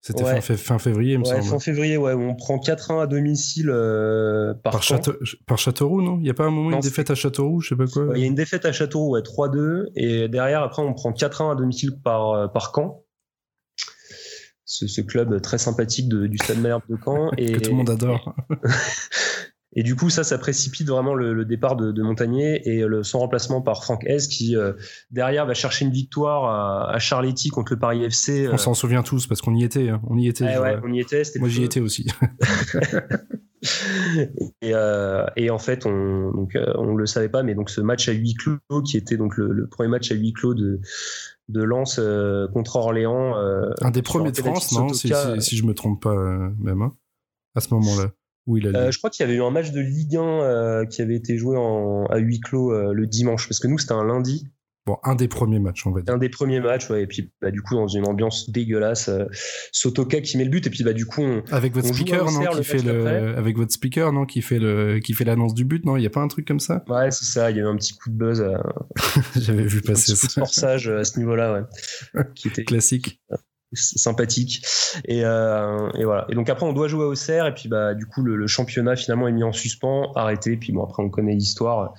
C'était 0.03 0.23
Ouais. 0.23 0.43
fin, 0.43 0.55
fin 0.55 0.79
février, 0.79 1.15
il 1.15 1.21
me 1.21 1.25
Ouais, 1.25 1.31
semble. 1.41 1.45
fin 1.45 1.59
février, 1.61 1.97
ouais, 1.97 2.13
on 2.13 2.35
prend 2.37 2.59
4-1 2.59 3.01
à 3.03 3.07
domicile 3.07 3.71
euh, 3.71 4.53
par, 4.63 4.75
Par, 4.75 4.83
Caen. 4.85 4.97
Château, 4.97 5.15
par 5.47 5.57
Châteauroux, 5.57 6.03
non? 6.03 6.19
Il 6.19 6.25
n'y 6.25 6.31
a 6.31 6.35
pas 6.35 6.45
un 6.45 6.51
moment 6.51 6.69
Non, 6.69 6.77
une 6.77 6.83
défaite 6.83 7.11
à 7.11 7.15
Châteauroux, 7.15 7.63
je 7.63 7.71
sais 7.71 7.77
pas 7.77 7.87
quoi? 7.87 8.05
Ouais, 8.05 8.19
Il 8.19 8.21
y 8.21 8.25
a 8.25 8.27
une 8.27 8.35
défaite 8.35 8.67
à 8.67 8.73
Châteauroux, 8.73 9.15
ouais, 9.15 9.23
3-2, 9.23 9.87
et 9.97 10.29
derrière, 10.29 10.63
après, 10.63 10.83
on 10.83 10.93
prend 10.93 11.11
4-1 11.13 11.53
à 11.53 11.55
domicile 11.55 11.93
par, 12.05 12.31
euh, 12.33 12.47
par 12.49 12.71
Caen. 12.77 13.03
Ce, 14.67 14.89
ce 14.89 15.01
club 15.01 15.41
très 15.41 15.59
sympathique 15.59 16.09
de, 16.09 16.27
du 16.27 16.37
Stade 16.39 16.59
Malherbe 16.59 16.83
de 16.91 16.97
Caen. 17.03 17.31
Et, 17.39 17.53
Que 17.53 17.61
tout 17.61 17.71
le 17.71 17.77
monde 17.77 17.91
adore. 17.91 18.35
Et 19.79 19.83
du 19.83 19.95
coup, 19.95 20.09
ça, 20.09 20.25
ça 20.25 20.39
précipite 20.39 20.89
vraiment 20.89 21.15
le, 21.15 21.35
le 21.35 21.45
départ 21.45 21.77
de, 21.77 21.93
de, 21.93 22.03
Montagnier 22.03 22.67
et 22.67 22.87
le, 22.87 23.03
son 23.03 23.19
remplacement 23.19 23.61
par 23.61 23.85
Franck 23.85 24.05
Hez 24.05 24.17
qui, 24.27 24.57
euh, 24.57 24.73
derrière, 25.11 25.45
va 25.45 25.53
chercher 25.53 25.85
une 25.85 25.91
victoire 25.91 26.45
à, 26.47 26.95
à 26.95 26.99
Charletti 26.99 27.51
contre 27.51 27.75
le 27.75 27.79
Paris 27.79 28.03
FC. 28.03 28.49
On 28.51 28.57
s'en 28.57 28.73
souvient 28.73 29.03
tous 29.03 29.27
parce 29.27 29.43
qu'on 29.43 29.55
y 29.55 29.65
était. 29.65 29.91
hein. 29.91 30.01
On 30.09 30.17
y 30.17 30.29
était. 30.29 30.45
Ouais, 30.45 30.79
on 30.83 30.91
y 30.91 31.01
était. 31.01 31.25
Moi, 31.39 31.51
j'y 31.51 31.63
étais 31.63 31.81
aussi. 31.81 32.07
et, 34.63 34.73
euh, 34.73 35.27
et 35.37 35.51
en 35.51 35.59
fait, 35.59 35.85
on 35.85 36.47
euh, 36.55 36.73
on 36.77 36.95
le 36.95 37.05
savait 37.07 37.29
pas, 37.29 37.43
mais 37.43 37.55
donc 37.55 37.69
ce 37.69 37.83
match 37.83 38.09
à 38.09 38.13
huis 38.13 38.35
clos, 38.35 38.59
qui 38.83 38.97
était 38.97 39.19
donc 39.19 39.37
le, 39.37 39.53
le 39.53 39.69
premier 39.69 39.91
match 39.91 40.11
à 40.11 40.15
huis 40.15 40.33
clos 40.33 40.55
de 40.55 40.81
de 41.49 41.63
Lens 41.63 41.99
euh, 41.99 42.49
contre 42.49 42.77
Orléans. 42.77 43.37
euh, 43.37 43.71
Un 43.81 43.91
des 43.91 44.03
premiers 44.03 44.33
de 44.33 44.37
France, 44.37 44.73
non 44.73 44.89
si, 44.89 45.09
si, 45.09 45.15
si 45.41 45.57
je 45.57 45.65
me 45.65 45.75
trompe 45.75 46.03
pas, 46.03 46.11
euh, 46.15 46.51
même, 46.59 46.83
hein, 46.83 46.93
à 47.55 47.61
ce 47.61 47.73
moment-là. 47.75 48.11
Où 48.47 48.57
il 48.57 48.67
a 48.69 48.79
Euh, 48.79 48.91
je 48.91 48.99
crois 48.99 49.11
qu'il 49.11 49.25
y 49.25 49.29
avait 49.29 49.39
eu 49.39 49.43
un 49.43 49.51
match 49.51 49.73
de 49.73 49.81
Ligue 49.81 50.17
1 50.17 50.21
euh, 50.23 50.85
qui 50.87 51.03
avait 51.03 51.17
été 51.17 51.37
joué 51.37 51.57
en, 51.57 52.07
à 52.07 52.19
huis 52.19 52.41
clos 52.41 52.93
le 52.93 53.07
dimanche, 53.07 53.49
parce 53.49 53.59
que 53.61 53.67
nous 53.69 53.79
c'était 53.79 53.93
un 53.93 54.05
lundi, 54.05 54.49
Bon, 54.87 54.99
un 55.03 55.17
des 55.17 55.27
premiers 55.27 55.59
matchs, 55.59 55.85
on 55.87 55.91
va 55.91 56.01
dire. 56.01 56.15
un 56.15 56.19
des 56.19 56.29
premiers 56.29 56.61
matchs, 56.61 56.89
ouais, 56.91 57.03
et 57.03 57.07
puis 57.09 57.33
bah, 57.43 57.51
du 57.51 57.61
coup 57.61 57.75
dans 57.75 57.89
une 57.89 58.07
ambiance 58.07 58.51
dégueulasse, 58.51 59.09
euh, 59.09 59.25
Sotoka 59.73 60.21
qui 60.21 60.39
met 60.39 60.45
le 60.45 60.51
but, 60.51 60.65
et 60.67 60.71
puis 60.71 60.85
bah 60.85 60.93
du 60.93 61.07
coup 61.07 61.23
on, 61.23 61.43
Avec 61.51 61.75
votre 61.75 61.89
on 61.89 61.93
speaker, 61.93 62.31
non, 62.31 62.47
qui 62.47 62.57
le 62.57 62.63
fait 62.63 62.83
le, 62.83 63.37
avec 63.37 63.57
votre 63.57 63.73
speaker, 63.73 64.13
non, 64.13 64.27
qui 64.27 64.43
fait 64.43 64.61
le, 64.61 65.01
qui 65.01 65.13
fait 65.13 65.25
l'annonce 65.25 65.55
du 65.55 65.65
but, 65.65 65.85
non 65.85 65.97
Il 65.97 66.05
y 66.05 66.07
a 66.07 66.11
pas 66.11 66.21
un 66.21 66.29
truc 66.29 66.47
comme 66.47 66.61
ça? 66.61 66.85
Ouais 66.89 67.11
c'est 67.11 67.25
ça, 67.25 67.51
il 67.51 67.57
y 67.57 67.61
a 67.61 67.65
eu 67.65 67.67
un 67.67 67.75
petit 67.77 67.95
coup 67.97 68.11
de 68.11 68.15
buzz, 68.15 68.41
euh, 68.41 68.57
J'avais 69.37 69.65
vu 69.65 69.81
un 69.85 69.89
passer 69.89 70.13
petit 70.13 70.21
coup 70.21 70.27
de 70.27 70.33
ça. 70.33 70.41
forçage 70.43 70.89
euh, 70.89 71.01
à 71.01 71.05
ce 71.05 71.19
niveau-là, 71.19 71.67
ouais, 72.15 72.23
qui 72.37 72.47
était 72.49 72.63
Classique. 72.65 73.21
sympathique. 73.73 74.65
Et, 75.07 75.25
euh, 75.25 75.91
et 75.99 76.05
voilà. 76.05 76.27
Et 76.29 76.35
donc 76.35 76.49
après, 76.49 76.65
on 76.67 76.73
doit 76.73 76.89
jouer 76.89 77.05
à 77.05 77.09
Auxerre, 77.09 77.47
et 77.47 77.55
puis 77.55 77.69
bah 77.69 77.95
du 77.95 78.07
coup, 78.07 78.23
le, 78.23 78.37
le 78.37 78.47
championnat 78.47 78.97
finalement 78.97 79.29
est 79.29 79.33
mis 79.33 79.43
en 79.45 79.53
suspens, 79.53 80.13
arrêté. 80.15 80.57
Puis 80.57 80.73
bon, 80.73 80.85
après, 80.85 81.03
on 81.03 81.11
connaît 81.11 81.35
l'histoire. 81.35 81.95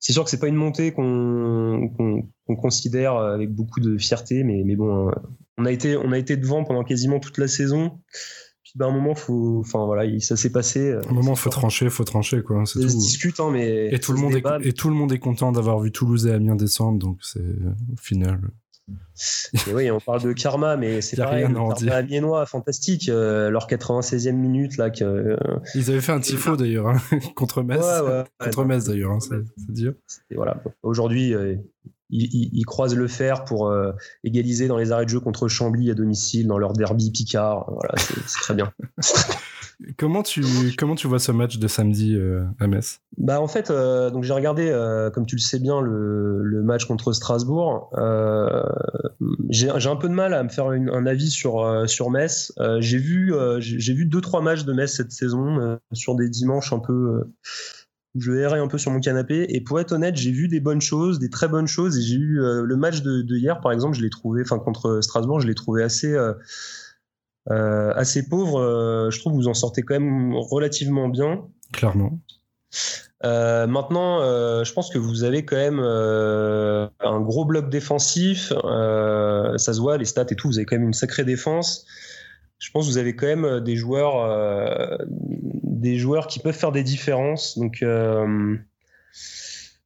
C'est 0.00 0.12
sûr 0.14 0.24
que 0.24 0.30
c'est 0.30 0.40
pas 0.40 0.48
une 0.48 0.56
montée 0.56 0.92
qu'on 0.92 2.56
considère 2.58 3.14
avec 3.16 3.52
beaucoup 3.54 3.80
de 3.80 3.98
fierté, 3.98 4.44
mais, 4.44 4.62
mais 4.64 4.74
bon, 4.76 5.08
euh, 5.08 5.12
on 5.58 5.66
a 5.66 5.72
été 5.72 5.96
on 5.96 6.10
a 6.12 6.18
été 6.18 6.36
devant 6.36 6.64
pendant 6.64 6.84
quasiment 6.84 7.20
toute 7.20 7.38
la 7.38 7.48
saison. 7.48 8.00
Puis 8.62 8.72
bah, 8.76 8.86
à 8.86 8.88
un 8.88 8.92
moment, 8.92 9.14
faut, 9.14 9.58
enfin 9.60 9.84
voilà, 9.84 10.04
il- 10.04 10.22
ça 10.22 10.36
s'est 10.36 10.52
passé. 10.52 10.92
À 10.92 11.00
un 11.08 11.12
moment, 11.12 11.34
faut 11.34 11.50
trancher, 11.50 11.90
faut 11.90 12.04
trancher, 12.04 12.42
quoi. 12.42 12.64
Ça 12.66 12.80
se 12.80 12.86
discute, 12.86 13.40
hein, 13.40 13.50
mais 13.52 13.92
Et 13.92 13.98
tout, 13.98 14.12
le 14.12 14.18
monde 14.20 14.32
est, 14.32 14.36
débat, 14.36 14.58
et 14.62 14.72
tout 14.72 14.88
le 14.88 14.94
monde 14.94 15.12
est 15.12 15.18
content 15.18 15.52
d'avoir 15.52 15.80
vu 15.80 15.92
Toulouse 15.92 16.26
et 16.26 16.32
Amiens 16.32 16.56
descendre, 16.56 16.98
donc 16.98 17.18
c'est 17.22 17.40
au 17.40 17.96
final. 18.00 18.40
Et 19.66 19.72
oui, 19.74 19.90
on 19.90 20.00
parle 20.00 20.22
de 20.22 20.32
karma, 20.32 20.76
mais 20.76 21.00
c'est 21.00 21.16
pareil. 21.16 21.44
rien 21.44 21.54
karma 21.54 21.74
dire. 21.74 21.94
amiénois, 21.94 22.46
fantastique. 22.46 23.08
Euh, 23.08 23.50
leur 23.50 23.66
96e 23.68 24.32
minute, 24.32 24.76
là, 24.76 24.90
que, 24.90 25.04
euh, 25.04 25.36
Ils 25.74 25.90
avaient 25.90 26.00
fait 26.00 26.12
un 26.12 26.20
tifo 26.20 26.56
d'ailleurs 26.56 26.88
hein, 26.88 26.96
contre 27.36 27.62
Metz. 27.62 27.80
Ouais, 27.80 28.00
ouais, 28.08 28.24
contre 28.40 28.58
ouais. 28.60 28.64
Metz 28.64 28.84
d'ailleurs, 28.84 29.12
hein, 29.12 29.18
c'est. 29.20 29.34
Et 30.30 30.34
voilà. 30.36 30.62
Aujourd'hui, 30.82 31.34
euh, 31.34 31.56
ils, 32.10 32.24
ils- 32.34 32.50
ils 32.52 32.64
croisent 32.66 32.96
le 32.96 33.06
fer 33.08 33.44
pour 33.44 33.68
euh, 33.68 33.92
égaliser 34.24 34.66
dans 34.68 34.78
les 34.78 34.90
arrêts 34.92 35.04
de 35.04 35.10
jeu 35.10 35.20
contre 35.20 35.46
Chambly 35.48 35.90
à 35.90 35.94
domicile 35.94 36.46
dans 36.46 36.58
leur 36.58 36.72
derby 36.72 37.10
Picard. 37.10 37.70
Voilà, 37.72 37.94
c'est 37.98 38.40
très 38.40 38.54
bien. 38.54 38.72
Comment 39.96 40.22
tu, 40.22 40.42
comment 40.76 40.94
tu 40.94 41.06
vois 41.06 41.18
ce 41.18 41.32
match 41.32 41.58
de 41.58 41.66
samedi 41.66 42.14
euh, 42.14 42.44
à 42.58 42.66
Metz? 42.66 43.00
Bah 43.16 43.40
en 43.40 43.48
fait, 43.48 43.70
euh, 43.70 44.10
j'ai 44.20 44.32
regardé, 44.32 44.68
euh, 44.68 45.10
comme 45.10 45.24
tu 45.24 45.36
le 45.36 45.40
sais 45.40 45.58
bien, 45.58 45.80
le, 45.80 46.42
le 46.42 46.62
match 46.62 46.84
contre 46.84 47.12
Strasbourg. 47.12 47.90
J'ai 49.48 49.68
un 49.68 49.96
peu 49.96 50.08
de 50.08 50.14
mal 50.14 50.34
à 50.34 50.42
me 50.42 50.48
faire 50.48 50.66
un 50.66 51.06
avis 51.06 51.30
sur 51.30 51.84
sur 51.88 52.10
Metz. 52.10 52.52
J'ai 52.80 52.98
vu 52.98 53.32
j'ai 53.58 53.94
vu 53.94 54.04
deux 54.04 54.20
trois 54.20 54.42
matchs 54.42 54.64
de 54.64 54.72
Metz 54.72 54.94
cette 54.94 55.12
saison 55.12 55.78
sur 55.92 56.14
des 56.14 56.28
dimanches 56.28 56.72
un 56.72 56.80
peu 56.80 57.22
où 58.14 58.20
je 58.20 58.32
errais 58.32 58.58
un 58.58 58.68
peu 58.68 58.76
sur 58.76 58.90
mon 58.90 59.00
canapé. 59.00 59.46
Et 59.48 59.62
pour 59.62 59.80
être 59.80 59.92
honnête, 59.92 60.16
j'ai 60.16 60.32
vu 60.32 60.48
des 60.48 60.60
bonnes 60.60 60.80
choses, 60.80 61.18
des 61.18 61.30
très 61.30 61.48
bonnes 61.48 61.68
choses. 61.68 61.96
Et 61.96 62.02
j'ai 62.02 62.16
eu 62.16 62.38
le 62.38 62.76
match 62.76 63.02
de, 63.02 63.22
de 63.22 63.36
hier, 63.36 63.60
par 63.60 63.72
exemple, 63.72 63.96
je 63.96 64.02
l'ai 64.02 64.10
trouvé, 64.10 64.42
enfin 64.42 64.58
contre 64.58 65.00
Strasbourg, 65.00 65.40
je 65.40 65.46
l'ai 65.46 65.54
trouvé 65.54 65.82
assez 65.82 66.14
assez 67.48 68.28
pauvre. 68.28 68.60
Euh, 68.60 69.10
je 69.10 69.18
trouve 69.20 69.32
que 69.32 69.38
vous 69.38 69.48
en 69.48 69.54
sortez 69.54 69.82
quand 69.82 69.94
même 69.94 70.34
relativement 70.34 71.08
bien. 71.08 71.42
Clairement. 71.72 72.18
Euh, 73.22 73.66
maintenant, 73.66 74.22
euh, 74.22 74.64
je 74.64 74.72
pense 74.72 74.90
que 74.90 74.98
vous 74.98 75.24
avez 75.24 75.44
quand 75.44 75.56
même 75.56 75.80
euh, 75.82 76.88
un 77.00 77.20
gros 77.20 77.44
bloc 77.44 77.68
défensif. 77.68 78.52
Euh, 78.64 79.58
ça 79.58 79.74
se 79.74 79.80
voit, 79.80 79.98
les 79.98 80.06
stats 80.06 80.26
et 80.30 80.36
tout. 80.36 80.48
Vous 80.48 80.58
avez 80.58 80.64
quand 80.64 80.76
même 80.76 80.86
une 80.86 80.94
sacrée 80.94 81.24
défense. 81.24 81.86
Je 82.58 82.70
pense 82.70 82.86
que 82.86 82.92
vous 82.92 82.98
avez 82.98 83.16
quand 83.16 83.26
même 83.26 83.60
des 83.60 83.76
joueurs, 83.76 84.22
euh, 84.22 84.96
des 85.08 85.98
joueurs 85.98 86.26
qui 86.26 86.40
peuvent 86.40 86.56
faire 86.56 86.72
des 86.72 86.82
différences. 86.82 87.58
Donc, 87.58 87.82
euh, 87.82 88.56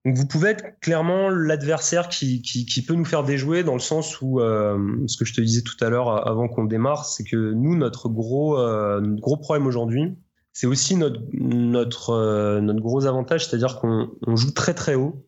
donc 0.05 0.17
vous 0.17 0.27
pouvez 0.27 0.51
être 0.51 0.79
clairement 0.81 1.31
l'adversaire 1.31 2.09
qui, 2.09 2.43
qui, 2.43 2.67
qui 2.67 2.83
peut 2.83 2.95
nous 2.95 3.07
faire 3.07 3.25
déjouer 3.25 3.65
dans 3.65 3.73
le 3.73 3.81
sens 3.81 4.21
où, 4.21 4.41
euh, 4.41 4.79
ce 5.07 5.17
que 5.17 5.25
je 5.25 5.33
te 5.33 5.41
disais 5.41 5.63
tout 5.63 5.83
à 5.83 5.89
l'heure 5.89 6.29
avant 6.29 6.47
qu'on 6.49 6.65
démarre, 6.65 7.07
c'est 7.07 7.25
que 7.25 7.53
nous, 7.53 7.75
notre 7.75 8.09
gros, 8.09 8.59
euh, 8.59 9.01
notre 9.01 9.23
gros 9.23 9.37
problème 9.39 9.67
aujourd'hui, 9.67 10.17
c'est 10.55 10.69
aussi 10.69 10.97
notre, 10.97 11.21
notre, 11.33 12.11
euh, 12.11 12.61
notre 12.61 12.81
gros 12.81 13.07
avantage, 13.07 13.47
c'est-à-dire 13.47 13.81
qu'on 13.81 14.11
on 14.27 14.37
joue 14.37 14.53
très 14.53 14.73
très 14.73 14.95
haut. 14.95 15.27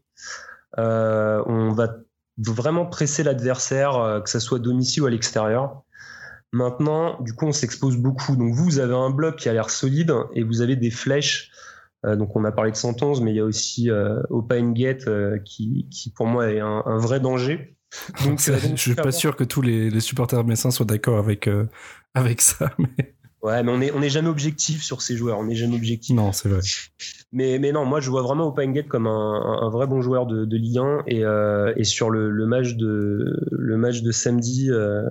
Euh, 0.79 1.43
on 1.47 1.72
va 1.72 1.97
vraiment 2.39 2.87
presser 2.87 3.24
l'adversaire, 3.24 3.97
euh, 3.97 4.20
que 4.20 4.31
ça 4.31 4.41
soit 4.41 4.61
domicile 4.61 5.03
ou 5.03 5.07
à 5.07 5.11
l'extérieur. 5.11 5.83
Maintenant, 6.53 7.20
du 7.22 7.35
coup, 7.35 7.47
on 7.47 7.53
s'expose 7.53 7.97
beaucoup. 7.97 8.37
Donc 8.37 8.55
vous, 8.55 8.64
vous 8.64 8.79
avez 8.79 8.95
un 8.95 9.11
bloc 9.11 9.37
qui 9.37 9.49
a 9.49 9.53
l'air 9.53 9.68
solide 9.68 10.14
et 10.35 10.45
vous 10.45 10.61
avez 10.61 10.77
des 10.77 10.91
flèches. 10.91 11.51
Euh, 12.05 12.16
donc 12.16 12.36
on 12.36 12.44
a 12.44 12.53
parlé 12.53 12.70
de 12.70 12.76
111, 12.76 13.20
mais 13.22 13.32
il 13.32 13.36
y 13.36 13.40
a 13.40 13.44
aussi 13.44 13.90
euh, 13.90 14.20
Open 14.30 14.74
Gate 14.74 15.09
euh, 15.09 15.38
qui, 15.38 15.88
qui 15.90 16.11
pour 16.11 16.26
moi 16.26 16.51
est 16.51 16.61
un, 16.61 16.82
un 16.84 16.99
vrai 16.99 17.20
danger. 17.20 17.76
Donc, 18.24 18.40
Ça, 18.40 18.59
je 18.59 18.74
suis 18.74 18.94
pas 18.94 19.12
sûr 19.12 19.36
que 19.36 19.44
tous 19.44 19.62
les, 19.62 19.90
les 19.90 20.01
supporters 20.01 20.44
messins 20.44 20.70
soient 20.70 20.84
d'accord 20.84 21.18
avec, 21.18 21.47
euh, 21.47 21.66
avec 22.14 22.40
ça. 22.40 22.72
Mais... 22.78 23.14
Ouais, 23.42 23.62
mais 23.62 23.70
on 23.70 23.80
est, 23.80 23.92
on 23.92 24.03
est 24.03 24.09
jamais 24.09 24.28
objectif 24.28 24.82
sur 24.82 25.03
ces 25.03 25.16
joueurs. 25.16 25.38
On 25.38 25.44
n'est 25.44 25.55
jamais 25.55 25.76
objectif. 25.76 26.16
Non, 26.16 26.32
c'est 26.32 26.49
vrai. 26.49 26.59
Mais, 27.30 27.61
mais 27.61 27.70
non, 27.70 27.84
moi 27.84 28.01
je 28.01 28.11
vois 28.11 28.22
vraiment 28.22 28.49
Opengate 28.49 28.88
comme 28.88 29.07
un, 29.07 29.11
un, 29.11 29.66
un 29.66 29.70
vrai 29.70 29.86
bon 29.86 30.01
joueur 30.01 30.26
de, 30.26 30.44
de 30.44 30.57
Ligue 30.57 30.78
1 30.78 31.05
et, 31.07 31.24
euh, 31.24 31.72
et 31.76 31.84
sur 31.84 32.11
le, 32.11 32.30
le 32.30 32.47
match 32.47 32.74
de 32.74 33.47
le 33.53 33.76
match 33.76 34.03
de 34.03 34.11
samedi, 34.11 34.68
euh, 34.70 35.09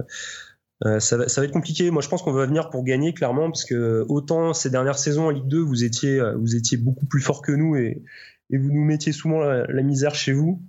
Euh, 0.83 0.99
ça, 0.99 1.17
va, 1.17 1.23
être 1.23 1.51
compliqué. 1.51 1.89
Moi, 1.89 2.01
je 2.01 2.09
pense 2.09 2.21
qu'on 2.21 2.33
va 2.33 2.45
venir 2.45 2.69
pour 2.69 2.83
gagner, 2.83 3.13
clairement, 3.13 3.49
parce 3.49 3.63
que 3.63 4.05
autant 4.09 4.53
ces 4.53 4.69
dernières 4.69 4.99
saisons 4.99 5.27
en 5.27 5.29
Ligue 5.29 5.47
2, 5.47 5.59
vous 5.59 5.83
étiez, 5.83 6.19
euh, 6.19 6.35
vous 6.35 6.55
étiez 6.55 6.77
beaucoup 6.77 7.05
plus 7.05 7.21
fort 7.21 7.41
que 7.41 7.51
nous 7.51 7.75
et, 7.75 8.03
vous 8.51 8.71
nous 8.71 8.83
mettiez 8.83 9.11
souvent 9.11 9.39
la, 9.39 9.81
misère 9.81 10.13
chez 10.13 10.31
vous. 10.31 10.61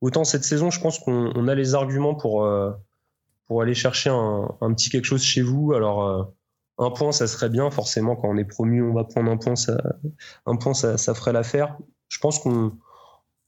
Autant 0.00 0.22
cette 0.22 0.44
saison, 0.44 0.70
je 0.70 0.80
pense 0.80 1.00
qu'on 1.00 1.32
on 1.34 1.48
a 1.48 1.54
les 1.56 1.74
arguments 1.74 2.14
pour, 2.14 2.44
euh, 2.44 2.70
aller 3.60 3.74
chercher 3.74 4.10
un, 4.10 4.72
petit 4.74 4.88
quelque 4.88 5.04
chose 5.04 5.22
chez 5.22 5.42
vous. 5.42 5.72
Alors, 5.72 6.32
un 6.78 6.90
point, 6.90 7.10
ça 7.10 7.26
serait 7.26 7.48
bien. 7.48 7.68
Forcément, 7.72 8.14
quand 8.14 8.28
on 8.28 8.36
est 8.36 8.44
promu, 8.44 8.82
on 8.82 8.94
va 8.94 9.02
prendre 9.02 9.32
un 9.32 9.36
point. 9.36 9.56
Ça, 9.56 9.82
un 10.46 10.54
point, 10.54 10.72
ça, 10.72 10.96
ça 10.96 11.12
ferait 11.14 11.32
l'affaire. 11.32 11.76
Je 12.08 12.18
pense 12.20 12.38
qu'on 12.38 12.78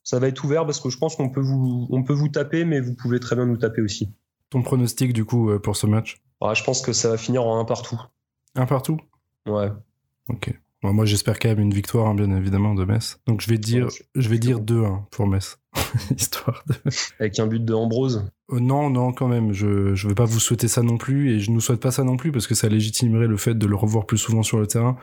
ça 0.03 0.19
va 0.19 0.29
être 0.29 0.45
ouvert 0.45 0.67
parce 0.67 0.81
que 0.81 0.91
je 0.91 0.99
pense 0.99 1.17
qu'on 1.17 1.31
peut 1.31 1.41
vous, 1.41 1.87
on 1.91 2.03
peut 2.03 2.13
vous 2.13 2.29
taper, 2.29 2.65
mais 2.65 2.81
vous 2.81 2.95
pouvez 2.95 3.21
très 3.21 3.37
bien 3.37 3.47
nous 3.47 3.57
taper 3.57 3.83
aussi. 3.83 4.13
Ton 4.53 4.61
pronostic 4.61 5.15
du 5.15 5.25
coup 5.25 5.49
euh, 5.49 5.59
pour 5.59 5.77
ce 5.77 5.87
match 5.87 6.21
ah, 6.43 6.53
Je 6.53 6.63
pense 6.63 6.83
que 6.83 6.93
ça 6.93 7.09
va 7.09 7.17
finir 7.17 7.47
en 7.47 7.59
un 7.59 7.65
partout. 7.65 7.99
Un 8.55 8.67
partout 8.67 9.01
Ouais. 9.49 9.71
Ok. 10.29 10.53
Bon, 10.83 10.93
moi 10.93 11.07
j'espère 11.07 11.39
quand 11.39 11.49
même 11.49 11.61
une 11.61 11.73
victoire, 11.73 12.07
hein, 12.07 12.15
bien 12.15 12.31
évidemment, 12.37 12.75
de 12.75 12.85
Metz. 12.85 13.19
Donc 13.27 13.41
je 13.41 13.49
vais 13.49 13.57
dire, 13.57 13.87
ouais, 13.87 13.93
je, 14.15 14.29
vais 14.29 14.39
dire 14.39 14.61
2-1 14.61 15.05
pour 15.11 15.27
Metz. 15.27 15.59
Histoire 16.19 16.63
de. 16.67 16.75
Avec 17.19 17.39
un 17.39 17.47
but 17.47 17.65
de 17.65 17.73
Ambrose 17.73 18.31
euh, 18.51 18.61
Non, 18.61 18.91
non, 18.91 19.15
quand 19.15 19.27
même. 19.27 19.55
Je 19.55 19.67
ne 19.67 20.09
vais 20.09 20.15
pas 20.15 20.27
vous 20.27 20.39
souhaiter 20.39 20.69
ça 20.69 20.83
non 20.83 20.99
plus 20.99 21.31
et 21.31 21.41
je 21.41 21.49
ne 21.49 21.55
nous 21.55 21.63
souhaite 21.63 21.81
pas 21.81 21.91
ça 21.91 22.05
non 22.05 22.19
plus 22.19 22.31
parce 22.31 22.47
que 22.47 22.55
ça 22.55 22.69
légitimerait 22.69 23.29
le 23.29 23.39
fait 23.39 23.55
de 23.55 23.67
le 23.67 23.75
revoir 23.75 24.05
plus 24.05 24.19
souvent 24.19 24.43
sur 24.43 24.59
le 24.59 24.67
terrain. 24.67 24.99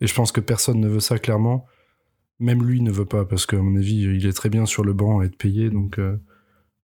Et 0.00 0.06
je 0.06 0.14
pense 0.14 0.30
que 0.30 0.40
personne 0.40 0.78
ne 0.78 0.88
veut 0.88 1.00
ça 1.00 1.18
clairement. 1.18 1.66
Même 2.38 2.62
lui 2.62 2.80
ne 2.80 2.92
veut 2.92 3.04
pas 3.04 3.24
parce 3.24 3.46
qu'à 3.46 3.56
mon 3.56 3.74
avis, 3.76 4.02
il 4.02 4.24
est 4.24 4.32
très 4.32 4.48
bien 4.48 4.64
sur 4.64 4.84
le 4.84 4.92
banc 4.92 5.18
à 5.18 5.24
être 5.24 5.36
payé. 5.36 5.70
Donc. 5.70 5.98
Euh... 5.98 6.22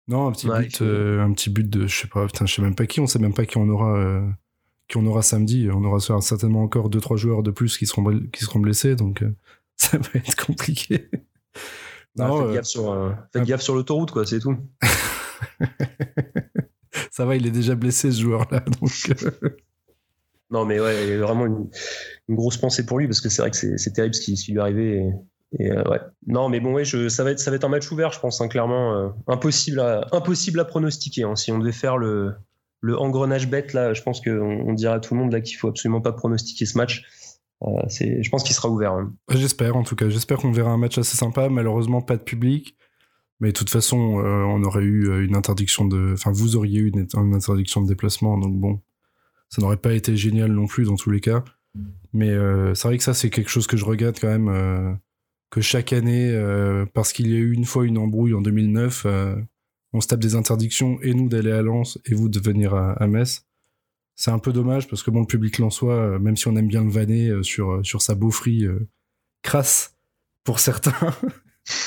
Non, 0.08 0.28
un 0.28 0.32
petit, 0.32 0.48
ouais, 0.48 0.62
but, 0.62 0.80
euh, 0.80 1.22
un 1.22 1.32
petit 1.32 1.50
but 1.50 1.68
de, 1.68 1.86
je 1.86 2.00
sais 2.00 2.08
pas, 2.08 2.26
putain, 2.26 2.46
je 2.46 2.54
sais 2.54 2.62
même 2.62 2.74
pas 2.74 2.86
qui, 2.86 3.00
on 3.00 3.06
sait 3.06 3.18
même 3.18 3.34
pas 3.34 3.44
qui 3.44 3.58
on 3.58 3.68
aura, 3.68 3.98
euh, 3.98 4.26
qui 4.88 4.96
on 4.96 5.04
aura 5.04 5.20
samedi. 5.20 5.68
On 5.70 5.84
aura 5.84 6.00
certainement 6.22 6.62
encore 6.62 6.88
deux 6.88 7.00
trois 7.00 7.18
joueurs 7.18 7.42
de 7.42 7.50
plus 7.50 7.76
qui 7.76 7.84
seront 7.84 8.18
qui 8.32 8.44
seront 8.44 8.58
blessés, 8.58 8.96
donc 8.96 9.22
euh, 9.22 9.34
ça 9.76 9.98
va 9.98 10.08
être 10.14 10.34
compliqué. 10.34 11.10
non, 12.16 12.46
faites, 12.46 12.54
gaffe 12.54 12.66
sur, 12.66 13.16
faites 13.32 13.44
gaffe 13.44 13.60
sur 13.60 13.74
l'autoroute, 13.74 14.10
quoi, 14.10 14.24
c'est 14.24 14.40
tout. 14.40 14.56
ça 17.10 17.26
va, 17.26 17.36
il 17.36 17.46
est 17.46 17.50
déjà 17.50 17.74
blessé 17.74 18.10
ce 18.10 18.22
joueur-là, 18.22 18.60
donc. 18.80 19.14
non, 20.50 20.64
mais 20.64 20.80
ouais, 20.80 21.06
il 21.06 21.10
y 21.10 21.12
a 21.12 21.18
vraiment 21.18 21.44
une, 21.44 21.68
une, 22.28 22.34
grosse 22.34 22.56
pensée 22.56 22.86
pour 22.86 22.98
lui 22.98 23.06
parce 23.06 23.20
que 23.20 23.28
c'est 23.28 23.42
vrai 23.42 23.50
que 23.50 23.76
c'est 23.76 23.92
terrible 23.92 24.14
ce 24.14 24.22
qui, 24.22 24.38
ce 24.38 24.46
qui 24.46 24.52
lui 24.52 24.58
est 24.58 24.62
arrivé. 24.62 24.96
Et... 24.96 25.12
Euh. 25.60 25.82
Non, 26.26 26.48
mais 26.48 26.60
bon, 26.60 26.82
ça, 26.84 27.24
va 27.24 27.30
être, 27.30 27.64
un 27.64 27.68
match 27.68 27.90
ouvert, 27.90 28.12
je 28.12 28.20
pense, 28.20 28.40
hein, 28.40 28.48
clairement. 28.48 28.94
Euh, 28.94 29.08
impossible, 29.26 29.80
à, 29.80 30.64
pronostiquer. 30.64 31.24
Hein. 31.24 31.36
Si 31.36 31.50
on 31.52 31.58
devait 31.58 31.72
faire 31.72 31.96
le, 31.96 32.34
engrenage 32.84 33.48
bête, 33.48 33.72
là, 33.72 33.94
je 33.94 34.02
pense 34.02 34.20
qu'on 34.20 34.30
on 34.30 34.72
dirait 34.74 34.94
à 34.94 35.00
tout 35.00 35.14
le 35.14 35.20
monde 35.20 35.32
là, 35.32 35.40
qu'il 35.40 35.56
faut 35.56 35.68
absolument 35.68 36.00
pas 36.00 36.12
pronostiquer 36.12 36.66
ce 36.66 36.76
match. 36.76 37.04
Euh, 37.62 37.68
je 37.88 38.28
pense 38.28 38.44
qu'il 38.44 38.54
sera 38.54 38.68
ouvert. 38.68 38.92
Hein. 38.92 39.12
J'espère, 39.30 39.76
en 39.76 39.82
tout 39.82 39.96
cas. 39.96 40.08
J'espère 40.08 40.38
qu'on 40.38 40.52
verra 40.52 40.70
un 40.70 40.76
match 40.76 40.98
assez 40.98 41.16
sympa. 41.16 41.48
Malheureusement, 41.48 42.02
pas 42.02 42.16
de 42.16 42.22
public. 42.22 42.76
Mais 43.40 43.48
de 43.48 43.52
toute 43.52 43.70
façon, 43.70 43.96
on 43.96 44.64
aurait 44.64 44.82
eu 44.82 45.24
une 45.24 45.36
interdiction 45.36 45.86
de. 45.86 46.12
Enfin, 46.14 46.32
vous 46.32 46.56
auriez 46.56 46.80
eu 46.80 46.90
une 46.90 47.34
interdiction 47.34 47.80
de 47.80 47.86
déplacement. 47.86 48.36
Donc 48.36 48.56
bon, 48.56 48.80
ça 49.48 49.62
n'aurait 49.62 49.76
pas 49.76 49.92
été 49.92 50.16
génial 50.16 50.50
non 50.50 50.66
plus 50.66 50.86
dans 50.86 50.96
tous 50.96 51.12
les 51.12 51.20
cas. 51.20 51.44
Mais 52.12 52.34
c'est 52.74 52.88
vrai 52.88 52.98
que 52.98 53.04
ça, 53.04 53.14
c'est 53.14 53.30
quelque 53.30 53.48
chose 53.48 53.68
que 53.68 53.76
je 53.76 53.84
regarde 53.84 54.18
quand 54.20 54.26
même 54.26 54.98
que 55.50 55.60
chaque 55.60 55.92
année, 55.92 56.30
euh, 56.30 56.84
parce 56.92 57.12
qu'il 57.12 57.28
y 57.28 57.34
a 57.34 57.38
eu 57.38 57.52
une 57.52 57.64
fois 57.64 57.86
une 57.86 57.98
embrouille 57.98 58.34
en 58.34 58.40
2009, 58.40 59.04
euh, 59.06 59.36
on 59.92 60.00
se 60.00 60.08
tape 60.08 60.20
des 60.20 60.34
interdictions 60.34 60.98
et 61.02 61.14
nous 61.14 61.28
d'aller 61.28 61.52
à 61.52 61.62
Lens 61.62 61.98
et 62.04 62.14
vous 62.14 62.28
de 62.28 62.38
venir 62.38 62.74
à, 62.74 63.06
Metz. 63.06 63.46
C'est 64.14 64.30
un 64.30 64.38
peu 64.38 64.52
dommage 64.52 64.88
parce 64.88 65.02
que 65.02 65.10
bon, 65.10 65.20
le 65.20 65.26
public 65.26 65.58
lensois, 65.58 65.94
euh, 65.94 66.18
même 66.18 66.36
si 66.36 66.48
on 66.48 66.56
aime 66.56 66.68
bien 66.68 66.84
le 66.84 66.90
vanner 66.90 67.30
sur, 67.42 67.80
sur 67.84 68.02
sa 68.02 68.14
beaufrie 68.14 68.66
crasse 69.42 69.96
pour 70.44 70.58
certains, 70.58 71.14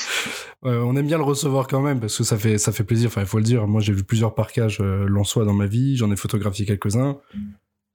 on 0.62 0.96
aime 0.96 1.06
bien 1.06 1.18
le 1.18 1.24
recevoir 1.24 1.68
quand 1.68 1.82
même 1.82 2.00
parce 2.00 2.18
que 2.18 2.24
ça 2.24 2.36
fait, 2.36 2.58
ça 2.58 2.72
fait 2.72 2.84
plaisir. 2.84 3.08
Enfin, 3.08 3.20
il 3.20 3.26
faut 3.26 3.38
le 3.38 3.44
dire. 3.44 3.68
Moi, 3.68 3.80
j'ai 3.80 3.92
vu 3.92 4.02
plusieurs 4.02 4.34
parcages 4.34 4.80
lensois 4.80 5.44
dans 5.44 5.54
ma 5.54 5.66
vie. 5.66 5.96
J'en 5.96 6.10
ai 6.10 6.16
photographié 6.16 6.66
quelques-uns 6.66 7.18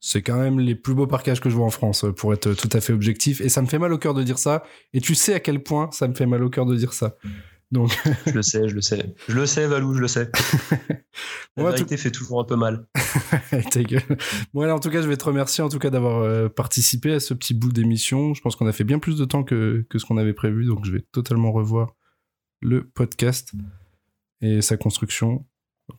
c'est 0.08 0.22
quand 0.22 0.38
même 0.38 0.62
les 0.62 0.74
plus 0.74 0.94
beaux 0.94 1.06
parcages 1.06 1.42
que 1.42 1.50
je 1.50 1.56
vois 1.56 1.66
en 1.66 1.70
France, 1.70 2.06
pour 2.16 2.32
être 2.34 2.54
tout 2.54 2.70
à 2.72 2.80
fait 2.80 2.94
objectif. 2.94 3.42
Et 3.42 3.50
ça 3.50 3.62
me 3.62 3.68
fait 3.68 3.78
mal 3.78 3.92
au 3.92 3.98
cœur 3.98 4.14
de 4.14 4.24
dire 4.24 4.40
ça. 4.40 4.64
Et 4.94 5.02
tu 5.02 5.16
sais 5.16 5.34
à 5.34 5.42
quel 5.42 5.62
point 5.62 5.90
ça 5.92 6.08
me 6.08 6.14
fait 6.14 6.26
mal 6.26 6.44
au 6.44 6.50
cœur 6.50 6.66
de 6.66 6.78
dire 6.78 6.94
ça. 6.94 7.18
Donc... 7.72 7.92
je 8.26 8.32
le 8.32 8.42
sais, 8.42 8.70
je 8.70 8.74
le 8.74 8.80
sais. 8.82 9.14
Je 9.28 9.36
le 9.36 9.46
sais, 9.46 9.68
Valou, 9.68 9.94
je 9.96 10.00
le 10.00 10.08
sais. 10.08 10.32
La 11.58 11.64
ouais, 11.66 11.72
vérité 11.72 11.98
tout... 11.98 12.02
fait 12.02 12.12
toujours 12.12 12.40
un 12.40 12.46
peu 12.46 12.56
mal. 12.56 12.88
Ta 13.70 13.84
gueule. 13.84 14.18
Bon, 14.54 14.62
alors, 14.62 14.78
en 14.78 14.80
tout 14.80 14.90
cas, 14.90 15.02
je 15.02 15.10
vais 15.10 15.18
te 15.18 15.26
remercier 15.26 15.62
en 15.62 15.68
tout 15.68 15.80
cas 15.80 15.90
d'avoir 15.90 16.22
euh, 16.22 16.48
participé 16.48 17.12
à 17.12 17.20
ce 17.20 17.34
petit 17.34 17.54
bout 17.54 17.74
d'émission. 17.74 18.34
Je 18.34 18.40
pense 18.40 18.56
qu'on 18.56 18.68
a 18.68 18.72
fait 18.72 18.86
bien 18.86 19.00
plus 19.00 19.18
de 19.18 19.26
temps 19.26 19.44
que, 19.44 19.86
que 19.90 20.00
ce 20.00 20.06
qu'on 20.06 20.16
avait 20.16 20.32
prévu. 20.32 20.64
Donc, 20.64 20.86
je 20.86 20.92
vais 20.94 21.04
totalement 21.12 21.52
revoir 21.52 21.96
le 22.62 22.88
podcast 22.88 23.52
et 24.40 24.62
sa 24.62 24.78
construction 24.78 25.46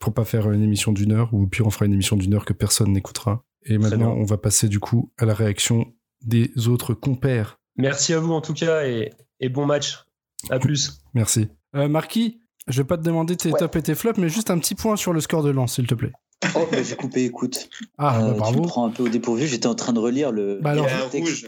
pour 0.00 0.14
pas 0.14 0.24
faire 0.24 0.50
une 0.50 0.62
émission 0.62 0.92
d'une 0.92 1.12
heure 1.12 1.34
ou 1.34 1.46
pire 1.46 1.66
on 1.66 1.70
fera 1.70 1.84
une 1.84 1.92
émission 1.92 2.16
d'une 2.16 2.32
heure 2.32 2.46
que 2.46 2.54
personne 2.54 2.92
n'écoutera. 2.92 3.44
Et 3.64 3.78
maintenant, 3.78 4.14
on 4.14 4.24
va 4.24 4.38
passer 4.38 4.68
du 4.68 4.80
coup 4.80 5.12
à 5.18 5.24
la 5.24 5.34
réaction 5.34 5.92
des 6.22 6.50
autres 6.68 6.94
compères. 6.94 7.58
Merci 7.76 8.12
à 8.12 8.20
vous 8.20 8.32
en 8.32 8.40
tout 8.40 8.54
cas 8.54 8.86
et, 8.86 9.12
et 9.40 9.48
bon 9.48 9.66
match. 9.66 10.04
À 10.50 10.58
plus. 10.58 11.00
Merci. 11.14 11.48
Euh, 11.74 11.88
Marquis, 11.88 12.40
je 12.66 12.82
vais 12.82 12.86
pas 12.86 12.96
te 12.96 13.02
demander 13.02 13.36
tes 13.36 13.50
ouais. 13.50 13.58
top 13.58 13.76
et 13.76 13.82
tes 13.82 13.94
flops, 13.94 14.18
mais 14.18 14.28
juste 14.28 14.50
un 14.50 14.58
petit 14.58 14.74
point 14.74 14.96
sur 14.96 15.12
le 15.12 15.20
score 15.20 15.42
de 15.42 15.50
lance, 15.50 15.74
s'il 15.74 15.86
te 15.86 15.94
plaît. 15.94 16.12
Oh, 16.54 16.68
bah, 16.70 16.78
j'ai 16.82 16.94
coupé, 16.94 17.24
écoute. 17.24 17.68
Ah, 17.98 18.20
euh, 18.20 18.30
bah, 18.30 18.36
bravo. 18.38 18.54
Tu 18.54 18.62
me 18.62 18.66
prends 18.66 18.86
un 18.86 18.90
peu 18.90 19.02
au 19.02 19.08
dépourvu, 19.08 19.48
j'étais 19.48 19.66
en 19.66 19.74
train 19.74 19.92
de 19.92 19.98
relire 19.98 20.30
le. 20.30 20.60
Bah 20.62 20.70
alors, 20.70 20.86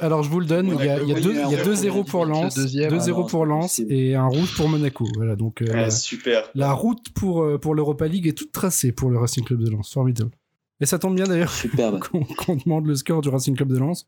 alors, 0.01 0.23
je 0.25 0.31
vous 0.31 0.41
le 0.41 0.47
donne, 0.47 0.67
il 0.67 0.85
y 0.85 0.89
a, 0.89 1.01
il 1.01 1.09
y 1.09 1.13
a 1.13 1.19
2-0 1.65 2.05
pour 2.07 2.27
Lens, 2.27 2.59
2-0 2.59 3.29
pour 3.29 3.47
Lens 3.47 3.81
et 3.89 4.17
un 4.17 4.27
route 4.27 4.53
pour 4.57 4.69
Monaco. 4.69 5.07
Voilà, 5.15 5.37
donc. 5.37 5.63
Euh, 5.63 5.73
ah, 5.75 5.91
super. 5.91 6.51
La 6.55 6.73
route 6.73 7.11
pour, 7.15 7.43
euh, 7.43 7.59
pour 7.59 7.75
l'Europa 7.75 8.09
League 8.09 8.27
est 8.27 8.37
toute 8.37 8.51
tracée 8.51 8.91
pour 8.91 9.11
le 9.11 9.19
Racing 9.19 9.45
Club 9.45 9.63
de 9.63 9.71
Lens. 9.71 9.93
Formidable. 9.93 10.33
Et 10.81 10.87
ça 10.87 10.99
tombe 10.99 11.15
bien 11.15 11.27
d'ailleurs 11.27 11.53
qu'on 12.11 12.25
qu 12.25 12.57
demande 12.65 12.87
le 12.87 12.95
score 12.95 13.21
du 13.21 13.29
Racing 13.29 13.57
Club 13.57 13.69
de 13.69 13.79
Lens, 13.79 14.07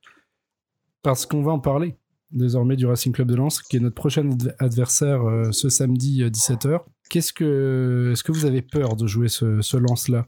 parce 1.02 1.26
qu'on 1.26 1.42
va 1.42 1.52
en 1.52 1.60
parler 1.60 1.96
désormais 2.30 2.76
du 2.76 2.86
Racing 2.86 3.12
Club 3.12 3.28
de 3.28 3.34
Lens, 3.34 3.60
qui 3.60 3.76
est 3.76 3.80
notre 3.80 3.94
prochain 3.94 4.28
adversaire 4.58 5.22
euh, 5.22 5.52
ce 5.52 5.68
samedi 5.68 6.22
à 6.22 6.30
17h. 6.30 6.80
Qu'est-ce 7.10 7.32
que, 7.32 8.10
est-ce 8.12 8.24
que 8.24 8.32
vous 8.32 8.46
avez 8.46 8.62
peur 8.62 8.96
de 8.96 9.06
jouer 9.06 9.28
ce, 9.28 9.60
ce 9.60 9.76
Lens-là, 9.76 10.26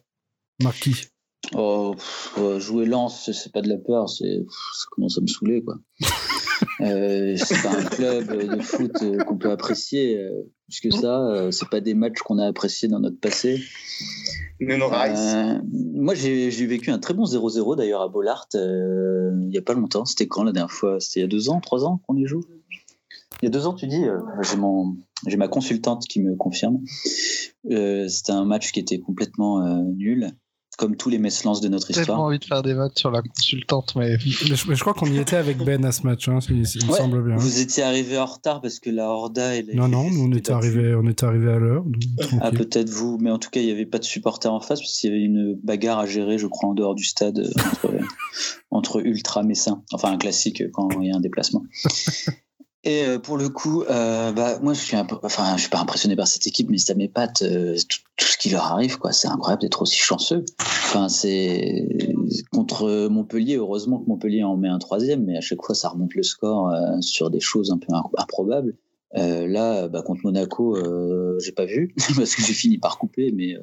Marquis? 0.62 1.06
Oh, 1.54 1.94
pff, 1.94 2.58
jouer 2.58 2.86
Lens, 2.86 3.30
c'est 3.32 3.52
pas 3.52 3.62
de 3.62 3.68
la 3.68 3.76
peur, 3.78 4.08
c'est 4.08 4.44
ça 4.48 4.86
commence 4.90 5.18
à 5.18 5.20
me 5.20 5.26
saouler 5.26 5.62
quoi. 5.62 5.76
euh, 6.80 7.36
c'est 7.36 7.62
pas 7.62 7.76
un 7.76 7.84
club 7.84 8.56
de 8.56 8.62
foot 8.62 8.92
qu'on 9.26 9.36
peut 9.36 9.50
apprécier. 9.50 10.18
Euh, 10.18 10.42
plus 10.68 10.80
que 10.80 10.90
ça, 10.90 11.20
euh, 11.28 11.50
c'est 11.50 11.68
pas 11.68 11.80
des 11.80 11.94
matchs 11.94 12.20
qu'on 12.20 12.38
a 12.38 12.46
appréciés 12.46 12.88
dans 12.88 13.00
notre 13.00 13.18
passé. 13.18 13.62
Euh, 14.70 15.60
moi, 15.94 16.14
j'ai 16.14 16.66
vécu 16.66 16.90
un 16.90 16.98
très 16.98 17.14
bon 17.14 17.24
0-0 17.24 17.76
d'ailleurs 17.76 18.02
à 18.02 18.08
Bollard 18.08 18.48
euh, 18.54 19.32
il 19.46 19.54
y 19.54 19.58
a 19.58 19.62
pas 19.62 19.74
longtemps. 19.74 20.04
C'était 20.04 20.26
quand 20.26 20.44
la 20.44 20.52
dernière 20.52 20.72
fois? 20.72 21.00
C'était 21.00 21.20
il 21.20 21.22
y 21.22 21.26
a 21.26 21.28
deux 21.28 21.48
ans, 21.48 21.60
trois 21.60 21.84
ans 21.84 22.00
qu'on 22.06 22.16
y 22.16 22.26
joue? 22.26 22.42
Il 23.42 23.46
y 23.46 23.48
a 23.48 23.50
deux 23.50 23.66
ans, 23.66 23.74
tu 23.74 23.86
dis 23.86 24.04
euh, 24.04 24.18
J'ai 25.26 25.36
ma 25.36 25.48
consultante 25.48 26.06
qui 26.06 26.22
me 26.22 26.36
confirme. 26.36 26.80
C'était 27.64 28.32
un 28.32 28.44
match 28.44 28.72
qui 28.72 28.80
était 28.80 29.00
complètement 29.00 29.66
nul 29.82 30.30
comme 30.76 30.96
tous 30.96 31.10
les 31.10 31.18
Messlans 31.18 31.60
de 31.60 31.68
notre 31.68 31.90
histoire. 31.90 32.18
J'ai 32.18 32.22
envie 32.22 32.38
de 32.38 32.44
faire 32.44 32.62
des 32.62 32.74
matchs 32.74 32.98
sur 32.98 33.10
la 33.10 33.22
consultante, 33.22 33.94
mais. 33.96 34.10
mais, 34.10 34.18
je, 34.18 34.68
mais 34.68 34.74
je, 34.74 34.80
crois 34.80 34.94
qu'on 34.94 35.06
y 35.06 35.18
était 35.18 35.36
avec 35.36 35.58
Ben 35.58 35.84
à 35.84 35.92
ce 35.92 36.02
match, 36.02 36.28
hein, 36.28 36.38
il, 36.48 36.62
il 36.62 36.82
ouais, 36.84 36.90
me 36.90 36.96
semble 36.96 37.24
bien. 37.24 37.36
Vous 37.36 37.60
étiez 37.60 37.82
arrivé 37.82 38.18
en 38.18 38.26
retard 38.26 38.60
parce 38.60 38.80
que 38.80 38.90
la 38.90 39.08
Horda. 39.08 39.54
Elle 39.54 39.74
non, 39.74 39.88
non, 39.88 40.06
on 40.18 40.32
était, 40.32 40.52
arrivé, 40.52 40.94
on 40.94 41.06
était 41.06 41.24
arrivé 41.24 41.50
à 41.50 41.58
l'heure. 41.58 41.84
Ah, 42.40 42.50
peut-être 42.50 42.90
vous, 42.90 43.18
mais 43.20 43.30
en 43.30 43.38
tout 43.38 43.50
cas, 43.50 43.60
il 43.60 43.66
n'y 43.66 43.72
avait 43.72 43.86
pas 43.86 43.98
de 43.98 44.04
supporters 44.04 44.52
en 44.52 44.60
face 44.60 44.80
parce 44.80 44.98
qu'il 44.98 45.10
y 45.10 45.12
avait 45.12 45.22
une 45.22 45.58
bagarre 45.62 45.98
à 45.98 46.06
gérer, 46.06 46.38
je 46.38 46.46
crois, 46.46 46.70
en 46.70 46.74
dehors 46.74 46.94
du 46.94 47.04
stade 47.04 47.50
entre, 47.56 47.94
entre 48.70 49.06
Ultra 49.06 49.42
Messins. 49.42 49.82
Enfin, 49.92 50.12
un 50.12 50.18
classique 50.18 50.62
quand 50.72 50.88
il 51.00 51.08
y 51.08 51.12
a 51.12 51.16
un 51.16 51.20
déplacement. 51.20 51.64
Et 52.84 53.06
euh, 53.06 53.18
pour 53.18 53.38
le 53.38 53.48
coup, 53.48 53.82
euh, 53.84 54.32
bah, 54.32 54.58
moi, 54.62 54.74
je 54.74 54.80
suis 54.80 54.96
un 54.96 55.06
peu, 55.06 55.16
enfin, 55.22 55.56
je 55.56 55.62
suis 55.62 55.70
pas 55.70 55.80
impressionné 55.80 56.16
par 56.16 56.26
cette 56.26 56.46
équipe, 56.46 56.68
mais 56.70 56.76
ça 56.76 56.94
m'épate 56.94 57.40
euh, 57.42 57.76
tout, 57.88 57.98
ce 58.18 58.36
qui 58.36 58.50
leur 58.50 58.64
arrive, 58.64 58.98
quoi. 58.98 59.12
C'est 59.12 59.28
incroyable 59.28 59.62
d'être 59.62 59.80
aussi 59.80 59.96
chanceux. 59.96 60.44
Enfin, 60.60 61.08
c'est 61.08 61.88
contre 62.52 63.08
Montpellier. 63.08 63.56
Heureusement 63.56 63.98
que 63.98 64.08
Montpellier 64.08 64.44
en 64.44 64.56
met 64.56 64.68
un 64.68 64.78
troisième, 64.78 65.24
mais 65.24 65.36
à 65.36 65.40
chaque 65.40 65.62
fois, 65.62 65.74
ça 65.74 65.88
remonte 65.88 66.14
le 66.14 66.22
score 66.22 66.70
euh, 66.70 67.00
sur 67.00 67.30
des 67.30 67.40
choses 67.40 67.70
un 67.70 67.78
peu 67.78 67.88
improbables. 68.18 68.76
Euh, 69.16 69.46
là, 69.46 69.88
bah, 69.88 70.02
contre 70.02 70.20
Monaco, 70.24 70.76
euh, 70.76 71.38
j'ai 71.38 71.52
pas 71.52 71.64
vu 71.64 71.94
parce 72.16 72.34
que 72.34 72.42
j'ai 72.42 72.52
fini 72.52 72.76
par 72.76 72.98
couper, 72.98 73.32
mais 73.32 73.56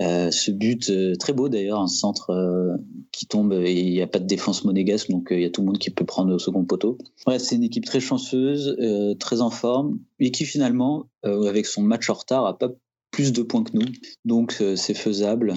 euh, 0.00 0.30
ce 0.30 0.50
but 0.50 0.90
euh, 0.90 1.14
très 1.16 1.32
beau 1.32 1.48
d'ailleurs, 1.48 1.80
un 1.80 1.86
centre 1.86 2.30
euh, 2.30 2.76
qui 3.12 3.26
tombe 3.26 3.52
et 3.52 3.72
il 3.72 3.90
n'y 3.90 4.02
a 4.02 4.06
pas 4.06 4.18
de 4.18 4.26
défense 4.26 4.64
monégasque, 4.64 5.10
donc 5.10 5.28
il 5.30 5.40
y 5.40 5.44
a 5.44 5.50
tout 5.50 5.62
le 5.62 5.66
monde 5.66 5.78
qui 5.78 5.90
peut 5.90 6.04
prendre 6.04 6.34
au 6.34 6.38
second 6.38 6.64
poteau. 6.64 6.98
Ouais, 7.26 7.38
c'est 7.38 7.56
une 7.56 7.64
équipe 7.64 7.84
très 7.84 8.00
chanceuse, 8.00 8.76
très 9.18 9.40
en 9.40 9.50
forme, 9.50 9.98
et 10.18 10.30
qui 10.30 10.44
finalement, 10.44 11.08
avec 11.22 11.66
son 11.66 11.82
match 11.82 12.10
en 12.10 12.14
retard, 12.14 12.46
a 12.46 12.58
pas 12.58 12.68
plus 13.10 13.32
de 13.32 13.42
points 13.42 13.64
que 13.64 13.72
nous, 13.74 13.86
donc 14.24 14.62
c'est 14.76 14.94
faisable. 14.94 15.54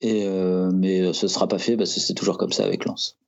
Et, 0.00 0.26
euh, 0.26 0.70
mais 0.72 1.12
ce 1.12 1.28
sera 1.28 1.48
pas 1.48 1.58
fait 1.58 1.76
parce 1.76 1.94
que 1.94 2.00
c'est 2.00 2.14
toujours 2.14 2.38
comme 2.38 2.52
ça 2.52 2.64
avec 2.64 2.84
Lens. 2.84 3.18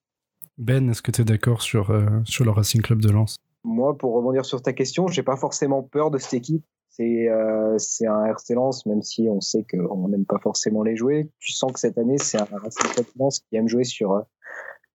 Ben, 0.58 0.88
est-ce 0.90 1.02
que 1.02 1.10
tu 1.10 1.22
es 1.22 1.24
d'accord 1.24 1.62
sur, 1.62 1.90
euh, 1.90 2.06
sur 2.24 2.44
le 2.44 2.50
Racing 2.50 2.82
Club 2.82 3.00
de 3.00 3.10
Lens? 3.10 3.36
Moi, 3.64 3.96
pour 3.96 4.14
rebondir 4.14 4.44
sur 4.44 4.62
ta 4.62 4.72
question, 4.72 5.08
j'ai 5.08 5.22
pas 5.22 5.36
forcément 5.36 5.82
peur 5.82 6.10
de 6.10 6.18
cette 6.18 6.34
équipe. 6.34 6.64
C'est 7.00 7.30
euh, 7.30 7.78
c'est 7.78 8.06
un 8.06 8.26
RC 8.26 8.52
Lens, 8.54 8.84
même 8.84 9.00
si 9.00 9.26
on 9.30 9.40
sait 9.40 9.64
qu'on 9.64 10.08
n'aime 10.08 10.26
pas 10.26 10.38
forcément 10.38 10.82
les 10.82 10.96
jouer. 10.96 11.30
Tu 11.38 11.52
sens 11.52 11.72
que 11.72 11.80
cette 11.80 11.96
année, 11.96 12.18
c'est 12.18 12.38
un 12.38 12.44
de 12.44 13.18
Lens 13.18 13.40
qui 13.40 13.56
aime 13.56 13.68
jouer 13.68 13.84
sur 13.84 14.12
euh, 14.12 14.20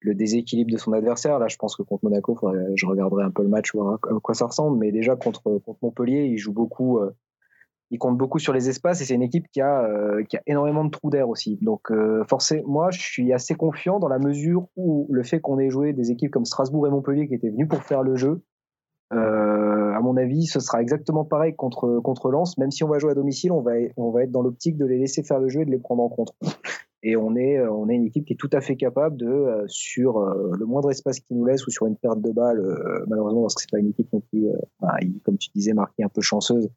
le 0.02 0.14
déséquilibre 0.14 0.72
de 0.72 0.78
son 0.78 0.94
adversaire. 0.94 1.40
Là, 1.40 1.48
je 1.48 1.58
pense 1.58 1.76
que 1.76 1.82
contre 1.82 2.04
Monaco, 2.06 2.40
je 2.76 2.86
regarderai 2.86 3.24
un 3.24 3.32
peu 3.32 3.42
le 3.42 3.50
match, 3.50 3.74
voir 3.74 3.96
à 3.96 4.20
quoi 4.22 4.36
ça 4.36 4.46
ressemble. 4.46 4.78
Mais 4.78 4.92
déjà, 4.92 5.16
contre, 5.16 5.58
contre 5.58 5.80
Montpellier, 5.82 6.26
il 6.26 6.38
joue 6.38 6.54
beaucoup. 6.54 7.00
euh, 7.00 7.10
il 7.90 7.98
compte 7.98 8.18
beaucoup 8.18 8.40
sur 8.40 8.54
les 8.54 8.70
espaces 8.70 9.02
et 9.02 9.06
c'est 9.06 9.14
une 9.14 9.24
équipe 9.24 9.48
qui 9.52 9.62
a, 9.62 9.88
qui 10.28 10.38
a 10.38 10.42
énormément 10.48 10.86
de 10.86 10.90
trous 10.90 11.12
d'air 11.12 11.30
aussi. 11.30 11.60
Donc, 11.62 11.92
forcément, 12.28 12.68
moi, 12.68 12.90
je 12.90 13.00
suis 13.00 13.32
assez 13.32 13.54
confiant 13.54 14.00
dans 14.00 14.08
la 14.08 14.18
mesure 14.18 14.68
où 14.76 15.08
le 15.12 15.22
fait 15.22 15.40
qu'on 15.40 15.60
ait 15.60 15.70
joué 15.70 15.94
des 15.94 16.10
équipes 16.10 16.32
comme 16.32 16.46
Strasbourg 16.46 16.88
et 16.88 16.90
Montpellier 16.90 17.28
qui 17.28 17.36
étaient 17.36 17.52
venus 17.52 17.68
pour 17.68 17.84
faire 17.84 18.02
le 18.02 18.16
jeu, 18.16 18.42
à 19.96 20.02
mon 20.02 20.18
avis, 20.18 20.46
ce 20.46 20.60
sera 20.60 20.82
exactement 20.82 21.24
pareil 21.24 21.56
contre, 21.56 22.00
contre 22.04 22.30
Lens. 22.30 22.58
Même 22.58 22.72
si 22.72 22.84
on 22.84 22.88
va 22.88 23.00
jouer 23.00 23.12
à 23.12 23.16
domicile, 23.16 23.52
on 23.52 23.62
va, 23.62 23.72
on 23.98 24.12
va 24.12 24.24
être 24.24 24.32
dans 24.32 24.42
l'optique 24.42 24.78
de 24.78 24.86
les 24.86 24.98
laisser 24.98 25.24
faire 25.24 25.40
le 25.40 25.48
jeu 25.48 25.62
et 25.62 25.66
de 25.66 25.72
les 25.72 25.80
prendre 25.80 26.04
en 26.04 26.10
compte. 26.10 26.34
Et 27.04 27.16
on 27.16 27.36
est, 27.36 27.60
euh, 27.60 27.72
on 27.72 27.88
est 27.88 27.96
une 27.96 28.06
équipe 28.06 28.26
qui 28.26 28.34
est 28.34 28.38
tout 28.38 28.50
à 28.52 28.62
fait 28.62 28.76
capable 28.76 29.16
de, 29.16 29.28
euh, 29.28 29.64
sur 29.68 30.18
euh, 30.18 30.52
le 30.58 30.66
moindre 30.66 30.90
espace 30.90 31.20
qu'ils 31.20 31.38
nous 31.38 31.46
laisse 31.46 31.66
ou 31.68 31.70
sur 31.70 31.86
une 31.86 31.96
perte 31.96 32.20
de 32.20 32.32
balle, 32.32 32.62
malheureusement, 33.08 33.44
parce 33.44 33.56
que 33.56 33.62
c'est 33.62 33.72
pas 33.72 33.80
une 33.80 33.90
équipe 33.90 34.12
non 34.12 34.22
plus, 34.22 34.48
il- 35.02 35.20
comme 35.24 35.38
tu 35.38 35.50
disais, 35.54 35.74
marquée 35.74 36.04
un 36.04 36.10
peu 36.10 36.22
chanceuse 36.22 36.70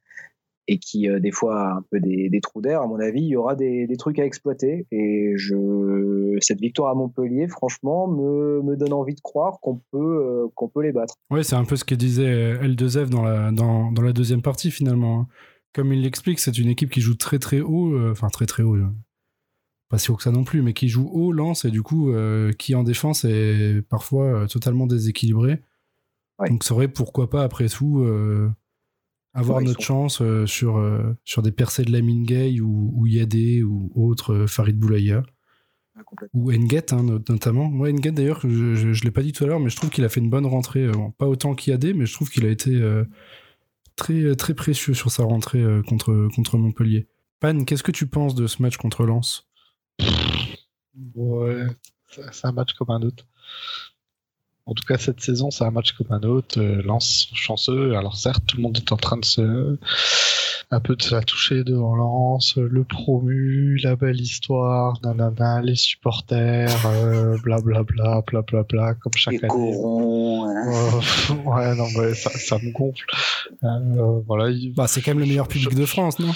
et 0.71 0.79
qui, 0.79 1.09
euh, 1.09 1.19
des 1.19 1.31
fois, 1.31 1.61
a 1.61 1.73
un 1.79 1.85
peu 1.91 1.99
des, 1.99 2.29
des 2.29 2.41
trous 2.43 2.61
d'air, 2.61 2.83
à 2.83 2.87
mon 2.87 3.01
avis, 3.01 3.23
il 3.23 3.29
y 3.29 3.37
aura 3.37 3.55
des, 3.57 3.87
des 3.87 3.97
trucs 3.97 4.19
à 4.19 4.25
exploiter. 4.27 4.87
Et 4.93 5.33
je, 5.37 6.37
cette 6.41 6.61
victoire 6.61 6.91
à 6.91 6.95
Montpellier, 6.95 7.49
franchement, 7.49 8.07
me, 8.07 8.61
me 8.63 8.77
donne 8.77 8.93
envie 8.93 9.15
de 9.15 9.21
croire 9.21 9.61
qu'on 9.61 9.81
peut, 9.91 9.99
euh, 9.99 10.47
qu'on 10.55 10.69
peut 10.69 10.83
les 10.83 10.93
battre. 10.93 11.15
Ouais, 11.31 11.43
c'est 11.43 11.57
un 11.57 11.65
peu 11.65 11.75
ce 11.77 11.85
que 11.85 11.95
disait 11.95 12.29
euh, 12.29 12.63
L2F 12.63 13.09
dans 13.09 13.23
la, 13.23 13.51
dans, 13.51 13.91
dans 13.91 14.03
la 14.03 14.13
deuxième 14.13 14.43
partie 14.43 14.71
finalement. 14.71 15.21
hein. 15.21 15.27
Comme 15.73 15.93
il 15.93 16.03
l'explique, 16.03 16.39
c'est 16.39 16.59
une 16.59 16.69
équipe 16.69 16.91
qui 16.91 17.01
joue 17.01 17.15
très 17.15 17.39
très 17.39 17.61
haut, 17.61 17.95
euh, 17.95 18.11
enfin 18.13 18.29
très 18.29 18.47
très 18.47 18.63
haut, 18.63 18.77
pas 19.89 19.97
si 19.97 20.11
haut 20.11 20.17
que 20.17 20.23
ça 20.23 20.33
non 20.33 20.45
plus, 20.45 20.61
mais 20.61 20.75
qui 20.75 20.89
joue 20.89 21.09
haut, 21.11 21.33
lance 21.33 21.65
et 21.65 21.71
du 21.71 21.83
coup 21.83 22.13
qui 22.59 22.75
en 22.75 22.83
défense 22.83 23.25
est 23.25 23.83
parfois 23.89 24.47
totalement 24.49 24.87
déséquilibré. 24.87 25.61
Ouais. 26.39 26.49
Donc 26.51 26.65
ça 26.65 26.75
aurait 26.75 26.89
pourquoi 26.89 27.31
pas 27.31 27.43
après 27.43 27.69
tout 27.69 28.05
avoir 29.35 29.59
Ouais, 29.59 29.65
notre 29.65 29.81
sont- 29.81 29.87
chance 29.87 30.21
euh, 30.23 30.47
sur, 30.47 30.77
euh, 30.79 31.13
sur 31.25 31.43
des 31.43 31.53
percées 31.53 31.85
de 31.85 31.93
Lamine 31.93 32.25
Gay 32.25 32.61
ou, 32.61 32.93
ou 32.95 33.07
Yadé 33.07 33.63
ou 33.63 33.91
autre 33.95 34.33
euh, 34.35 34.47
Farid 34.47 34.77
Boulaya 34.79 35.23
ou 36.33 36.53
Enget 36.53 36.93
hein, 36.93 37.03
not- 37.03 37.23
notamment. 37.29 37.69
Moi 37.69 37.91
Enget 37.91 38.13
d'ailleurs, 38.13 38.41
je, 38.43 38.75
je, 38.75 38.93
je 38.93 39.05
l'ai 39.05 39.11
pas 39.11 39.23
dit 39.23 39.33
tout 39.33 39.45
à 39.45 39.47
l'heure, 39.49 39.61
mais 39.61 39.69
je 39.71 39.77
trouve 39.77 39.91
qu'il 39.91 40.05
a 40.05 40.09
fait 40.09 40.21
une 40.21 40.31
bonne 40.31 40.47
rentrée. 40.47 40.89
bon, 40.89 41.11
pas 41.13 41.27
autant 41.27 41.55
qu'Yadé, 41.55 41.93
mais 41.95 42.07
je 42.07 42.13
trouve 42.15 42.31
qu'il 42.31 42.47
a 42.47 42.51
été 42.51 42.75
euh, 42.75 43.05
très 43.97 44.35
très 44.37 44.55
précieux 44.55 44.95
sur 44.95 45.11
sa 45.11 45.25
rentrée 45.25 45.61
euh, 45.63 45.83
contre 45.83 46.29
contre 46.35 46.57
Montpellier. 46.57 47.09
Pan, 47.41 47.65
qu'est-ce 47.65 47.83
que 47.83 47.93
tu 47.93 48.07
penses 48.07 48.35
de 48.35 48.47
ce 48.47 48.63
match 48.63 48.77
contre 48.77 49.05
Lens? 49.05 49.49
Ouais, 51.15 51.67
c'est 52.11 52.23
c'est 52.33 52.47
un 52.47 52.53
match 52.53 52.73
comme 52.75 52.91
un 52.91 53.03
autre. 53.03 53.25
En 54.69 54.75
tout 54.75 54.85
cas, 54.85 54.99
cette 54.99 55.21
saison, 55.23 55.51
c'est 55.51 55.65
un 55.65 55.71
match 55.71 55.93
comme 55.93 56.09
un 56.11 56.23
autre. 56.29 56.61
Euh, 56.61 56.83
Lens 56.83 57.29
chanceux. 57.35 57.97
Alors 57.97 58.17
certes, 58.17 58.45
tout 58.47 58.57
le 58.59 58.63
monde 58.63 58.77
est 58.77 58.93
en 58.93 58.97
train 58.97 59.17
de 59.17 59.25
se 59.25 59.77
un 60.71 60.81
peu 60.81 60.95
de 60.97 61.03
se 61.03 61.15
la 61.15 61.23
toucher 61.23 61.65
devant 61.65 61.97
Lens, 61.97 62.57
le 62.59 62.85
promu, 62.85 63.79
la 63.83 63.97
belle 63.97 64.21
histoire, 64.21 64.99
nanana, 65.03 65.63
les 65.63 65.75
supporters, 65.77 66.69
euh, 66.85 67.39
blablabla, 67.43 68.23
blablabla, 68.27 68.95
comme 68.97 69.15
chaque 69.17 69.33
Les 69.41 69.45
année. 69.47 69.73
hein. 69.73 70.65
Euh, 70.69 71.35
ouais, 71.47 71.75
non, 71.75 71.87
mais 71.97 72.13
ça, 72.13 72.29
ça 72.31 72.59
me 72.59 72.71
gonfle. 72.73 73.07
Euh, 73.65 74.21
voilà, 74.27 74.51
il- 74.51 74.75
Bah, 74.75 74.87
c'est 74.87 75.01
quand 75.01 75.13
même 75.13 75.21
le 75.21 75.27
meilleur 75.27 75.49
public 75.49 75.75
de 75.75 75.87
France, 75.87 76.19
non? 76.19 76.33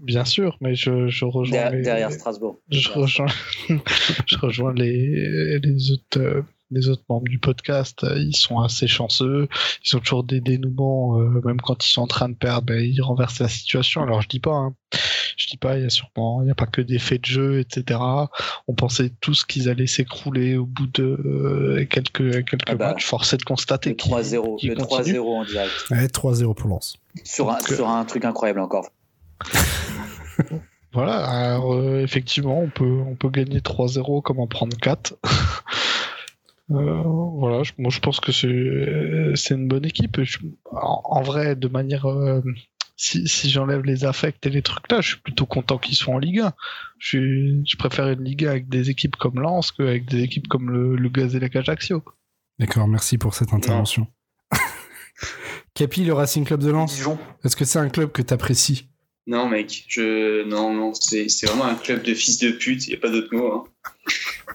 Bien 0.00 0.24
sûr, 0.24 0.56
mais 0.60 0.76
je, 0.76 1.08
je 1.08 1.24
rejoins 1.24 1.50
Derrière, 1.56 1.72
les- 1.72 1.82
derrière 1.82 2.12
Strasbourg. 2.12 2.58
je 2.70 2.90
rejoins, 2.90 3.26
je 4.26 4.36
rejoins 4.38 4.72
les, 4.74 5.58
les 5.58 5.90
autres, 5.92 6.44
les 6.70 6.88
autres 6.88 7.04
membres 7.08 7.28
du 7.28 7.38
podcast. 7.38 8.04
euh, 8.04 8.18
Ils 8.18 8.36
sont 8.36 8.60
assez 8.60 8.86
chanceux. 8.86 9.48
Ils 9.84 9.96
ont 9.96 10.00
toujours 10.00 10.24
des 10.24 10.40
dénouements, 10.40 11.18
euh, 11.20 11.40
même 11.44 11.60
quand 11.60 11.84
ils 11.86 11.90
sont 11.90 12.02
en 12.02 12.06
train 12.06 12.28
de 12.28 12.34
perdre, 12.34 12.66
ben, 12.66 12.80
ils 12.82 13.00
renversent 13.02 13.38
la 13.40 13.48
situation. 13.48 14.02
Alors 14.02 14.22
je 14.22 14.28
dis 14.28 14.40
pas, 14.40 14.52
hein. 14.54 14.74
je 15.36 15.46
dis 15.48 15.56
pas, 15.56 15.76
il 15.76 15.82
y 15.82 15.86
a 15.86 15.90
sûrement, 15.90 16.42
il 16.42 16.48
y 16.48 16.50
a 16.50 16.54
pas 16.54 16.66
que 16.66 16.80
des 16.80 16.98
faits 16.98 17.20
de 17.22 17.26
jeu, 17.26 17.60
etc. 17.60 18.00
On 18.66 18.74
pensait 18.74 19.12
tous 19.20 19.44
qu'ils 19.44 19.68
allaient 19.68 19.86
s'écrouler 19.86 20.56
au 20.56 20.66
bout 20.66 20.86
de 20.86 21.04
euh, 21.04 21.86
quelques 21.88 22.44
quelques 22.46 22.62
Ah 22.66 22.74
bah, 22.74 22.88
matchs. 22.92 23.04
Forcé 23.06 23.36
de 23.36 23.42
constater 23.44 23.90
Le 23.90 23.96
qu'ils 23.96 24.12
3-0. 24.12 24.58
qu'ils 24.58 24.70
Le 24.70 24.76
continuent. 24.76 25.18
3-0 25.18 25.20
en 25.40 25.44
direct. 25.44 25.72
Ouais, 25.90 26.06
3-0 26.06 26.54
pour 26.54 26.68
Lens. 26.70 26.96
Sur 27.24 27.50
un, 27.50 27.58
Donc, 27.58 27.70
euh, 27.72 27.76
sur 27.76 27.88
un 27.88 28.04
truc 28.04 28.24
incroyable 28.24 28.60
encore. 28.60 28.88
Voilà, 30.92 31.24
alors, 31.26 31.74
euh, 31.74 32.02
effectivement, 32.02 32.60
on 32.60 32.68
peut, 32.70 33.00
on 33.04 33.16
peut 33.16 33.28
gagner 33.28 33.58
3-0 33.58 34.22
comme 34.22 34.38
en 34.38 34.46
prendre 34.46 34.76
4. 34.76 35.14
Euh, 36.70 37.02
voilà, 37.04 37.62
je, 37.62 37.72
moi 37.78 37.90
je 37.90 38.00
pense 38.00 38.20
que 38.20 38.32
c'est 38.32 39.54
une 39.54 39.68
bonne 39.68 39.84
équipe. 39.84 40.22
Je- 40.22 40.38
en, 40.72 41.02
en 41.04 41.22
vrai, 41.22 41.56
de 41.56 41.68
manière. 41.68 42.06
euh, 42.06 42.40
si 42.96 43.26
si 43.26 43.50
j'enlève 43.50 43.82
les 43.82 44.04
affects 44.04 44.46
et 44.46 44.50
les 44.50 44.62
trucs 44.62 44.88
là, 44.90 45.00
je 45.00 45.08
suis 45.08 45.20
plutôt 45.20 45.46
content 45.46 45.78
qu'ils 45.78 45.96
soient 45.96 46.14
en 46.14 46.18
Ligue 46.18 46.38
1. 46.40 46.52
Je, 46.98 47.76
préfère 47.76 48.08
une 48.08 48.22
Ligue 48.22 48.44
1 48.46 48.50
avec 48.50 48.68
des 48.68 48.88
équipes 48.88 49.16
comme 49.16 49.40
Lens 49.40 49.72
qu'avec 49.72 50.06
des 50.08 50.22
équipes 50.22 50.46
comme 50.46 50.70
le, 50.70 50.94
le 50.94 51.08
Gazélec 51.08 51.56
Ajaccio. 51.56 52.04
D'accord, 52.60 52.86
merci 52.86 53.18
pour 53.18 53.34
cette 53.34 53.52
intervention. 53.52 54.06
Capi, 55.74 56.04
le 56.04 56.12
Racing 56.12 56.44
Club 56.44 56.60
de 56.62 56.70
Lens, 56.70 56.94
Dijon. 56.94 57.18
est-ce 57.42 57.56
que 57.56 57.64
c'est 57.64 57.80
un 57.80 57.88
club 57.88 58.12
que 58.12 58.22
t'apprécies? 58.22 58.88
Non, 59.26 59.48
mec, 59.48 59.84
je. 59.88 60.42
Non, 60.44 60.72
non, 60.74 60.92
c'est 60.94 61.26
vraiment 61.46 61.64
un 61.64 61.74
club 61.76 62.02
de 62.02 62.14
fils 62.14 62.38
de 62.38 62.50
pute, 62.50 62.86
il 62.86 62.90
n'y 62.90 62.96
a 62.96 63.00
pas 63.00 63.08
d'autre 63.08 63.34
mot. 63.34 63.52
Hein. 63.52 63.64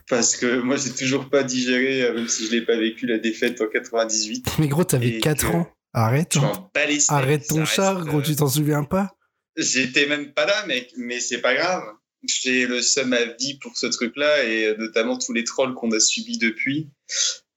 Parce 0.07 0.35
que 0.37 0.59
moi, 0.61 0.75
j'ai 0.75 0.91
toujours 0.91 1.29
pas 1.29 1.43
digéré, 1.43 2.03
euh, 2.03 2.13
même 2.13 2.27
si 2.27 2.45
je 2.45 2.51
l'ai 2.51 2.61
pas 2.65 2.77
vécu, 2.77 3.05
la 3.07 3.17
défaite 3.17 3.59
en 3.61 3.67
98. 3.67 4.45
Mais 4.59 4.67
gros, 4.67 4.83
t'avais 4.83 5.07
Et 5.09 5.19
4 5.19 5.41
que- 5.49 5.55
ans. 5.55 5.67
Arrête. 5.93 6.37
Hein. 6.37 6.69
Arrête 7.09 7.47
ton 7.47 7.65
char, 7.65 8.05
gros, 8.05 8.19
euh, 8.19 8.21
tu 8.23 8.35
t'en 8.35 8.47
souviens 8.47 8.83
pas? 8.83 9.15
J'étais 9.57 10.05
même 10.05 10.33
pas 10.33 10.45
là, 10.45 10.65
mec, 10.67 10.91
mais 10.97 11.19
c'est 11.19 11.41
pas 11.41 11.55
grave. 11.55 11.83
J'ai 12.23 12.67
le 12.67 12.81
seum 12.81 13.13
à 13.13 13.25
vie 13.39 13.57
pour 13.59 13.75
ce 13.75 13.87
truc-là, 13.87 14.43
et 14.45 14.65
euh, 14.65 14.75
notamment 14.77 15.17
tous 15.17 15.33
les 15.33 15.43
trolls 15.43 15.73
qu'on 15.73 15.91
a 15.91 15.99
subis 15.99 16.37
depuis. 16.37 16.89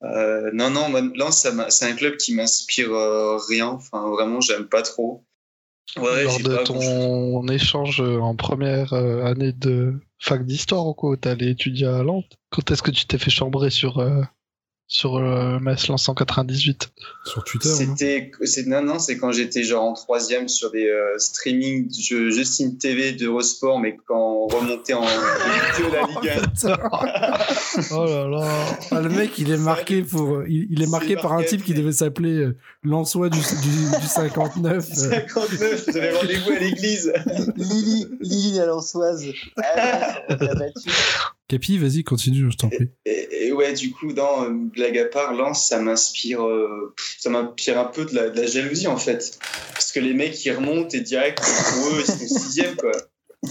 Euh, 0.03 0.51
non, 0.55 0.71
non, 0.71 0.89
Lens, 1.15 1.47
c'est 1.69 1.85
un 1.85 1.93
club 1.95 2.17
qui 2.17 2.35
m'inspire 2.35 2.93
euh, 2.93 3.37
rien. 3.49 3.67
Enfin, 3.69 4.09
vraiment, 4.11 4.41
j'aime 4.41 4.67
pas 4.67 4.83
trop. 4.83 5.25
Ouais, 5.97 6.25
Lors 6.25 6.39
de 6.39 6.57
pas 6.57 6.65
ton 6.65 7.47
échange 7.49 8.01
en 8.01 8.35
première 8.35 8.93
euh, 8.95 9.25
année 9.25 9.53
de 9.53 10.01
fac 10.19 10.45
d'histoire, 10.47 10.87
ou 10.87 10.95
quoi, 10.95 11.17
t'es 11.17 11.31
allé 11.31 11.51
étudier 11.51 11.87
à 11.87 12.03
Lens? 12.03 12.25
Quand 12.51 12.71
est-ce 12.71 12.83
que 12.83 12.91
tu 12.91 13.05
t'es 13.07 13.19
fait 13.19 13.31
chambrer 13.31 13.71
sur, 13.71 13.99
euh, 13.99 14.23
sur 14.93 15.19
Metz 15.63 15.89
Lens 15.89 16.05
198 16.05 16.93
Sur 17.25 17.45
Twitter, 17.45 17.71
non? 17.71 17.75
C'était, 17.77 18.31
c'est, 18.45 18.67
non, 18.67 18.83
non, 18.83 18.99
c'est 18.99 19.17
quand 19.17 19.33
j'étais 19.33 19.63
genre 19.63 19.85
en 19.85 19.95
troisième 19.95 20.49
sur 20.49 20.71
des 20.71 20.87
euh, 20.87 21.19
streaming 21.19 21.89
de 21.89 22.29
Justine 22.29 22.77
TV 22.77 23.13
d'Eurosport, 23.13 23.81
mais 23.81 23.97
quand 24.07 24.19
on 24.19 24.47
remontait 24.49 24.93
en 24.93 25.01
vidéo 25.01 25.89
de 25.89 25.95
la 25.95 26.07
Ligue 26.09 26.43
1. 26.63 27.83
Oh 27.91 28.05
là 28.05 28.29
là 28.29 28.65
Ah, 28.91 29.01
le 29.01 29.09
mec, 29.09 29.39
il 29.39 29.51
est 29.51 29.57
marqué 29.57 30.03
pour, 30.03 30.43
il, 30.47 30.67
il 30.71 30.83
est 30.83 30.91
marqué 30.91 31.17
par 31.17 31.33
un 31.33 31.43
type 31.43 31.65
qui 31.65 31.73
devait 31.73 31.93
s'appeler 31.93 32.37
euh, 32.37 32.57
Lançois 32.85 33.31
du, 33.31 33.39
du, 33.39 33.99
du 34.01 34.07
59. 34.07 34.87
euh. 34.91 34.95
59, 34.95 35.85
j'avais 35.87 36.13
rendez-vous 36.13 36.51
à 36.51 36.59
l'église. 36.59 37.13
Lily, 37.57 38.09
Lily 38.21 38.59
la 38.59 38.67
lançoise. 38.67 39.25
Ah, 39.57 40.19
on 40.29 40.35
l'a 40.37 40.55
battu. 40.55 40.91
Capi, 41.49 41.77
vas-y, 41.79 42.03
continue, 42.05 42.51
je 42.51 42.57
t'en 42.57 42.69
prie. 42.69 42.89
Et, 43.05 43.47
et 43.49 43.53
ouais, 43.53 43.73
du 43.75 43.91
coup, 43.93 44.13
dans 44.13 44.45
euh, 44.45 44.51
blague 44.51 44.97
à 44.99 45.05
part, 45.05 45.35
Lens, 45.35 45.69
ça 45.69 45.79
m'inspire, 45.81 46.47
euh, 46.47 46.95
ça 47.19 47.29
m'inspire 47.31 47.79
un 47.79 47.85
peu 47.85 48.05
de 48.07 48.15
la, 48.15 48.31
de 48.31 48.41
la 48.41 48.47
jalousie 48.47 48.87
en 48.87 48.97
fait, 48.97 49.39
parce 49.75 49.93
que 49.93 50.01
les 50.01 50.15
mecs 50.15 50.43
ils 50.45 50.53
remontent 50.53 50.97
et 50.97 51.01
direct 51.01 51.39
pour 51.41 51.89
eux 51.89 52.01
ils 52.01 52.05
sont 52.07 52.19
sixième 52.39 52.77
quoi. 52.77 52.93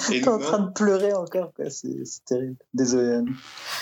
T'es 0.07 0.25
en 0.25 0.39
train 0.39 0.59
de 0.59 0.71
pleurer 0.71 1.11
encore, 1.11 1.51
quoi. 1.53 1.69
C'est 1.69 2.05
c'est 2.05 2.23
terrible. 2.23 2.55
Désolé. 2.73 3.11
Anne. 3.15 3.35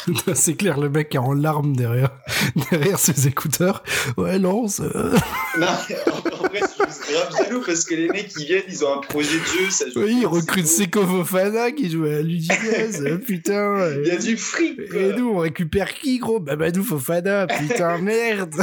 C'est 0.33 0.55
clair, 0.55 0.79
le 0.79 0.89
mec 0.89 1.13
est 1.13 1.19
en 1.19 1.33
larmes 1.33 1.75
derrière, 1.75 2.09
derrière 2.71 2.97
ses 2.97 3.27
écouteurs. 3.27 3.83
Ouais, 4.17 4.39
Lance. 4.39 4.79
euh, 4.79 5.15
Non, 5.59 5.67
en, 5.67 6.35
en 6.35 6.47
vrai, 6.47 6.61
grave 7.11 7.35
jaloux 7.37 7.61
parce 7.65 7.83
que 7.85 7.95
les 7.95 8.07
mecs 8.09 8.31
ils 8.37 8.45
viennent, 8.45 8.63
ils 8.67 8.83
ont 8.85 8.93
un 8.97 9.01
projet 9.01 9.37
de 9.39 9.45
jeu, 9.45 9.69
ça 9.69 9.85
joue 9.89 10.01
Oui, 10.01 10.11
il 10.11 10.19
bien, 10.19 10.27
recrute 10.29 10.65
c'est 10.67 10.83
Seko 10.85 11.05
Fofana 11.05 11.71
qui 11.71 11.89
joue 11.89 12.05
à 12.05 12.21
l'Udinese. 12.21 13.01
euh, 13.01 13.17
putain. 13.25 13.91
Il 14.01 14.07
y 14.07 14.11
a 14.11 14.17
du 14.17 14.37
fric 14.37 14.89
quoi. 14.89 14.99
Et 15.01 15.13
nous, 15.13 15.29
on 15.29 15.37
récupère 15.39 15.93
qui, 15.93 16.17
gros? 16.19 16.39
Babadou 16.39 16.83
Fofana. 16.83 17.47
Putain, 17.47 17.97
merde. 18.01 18.55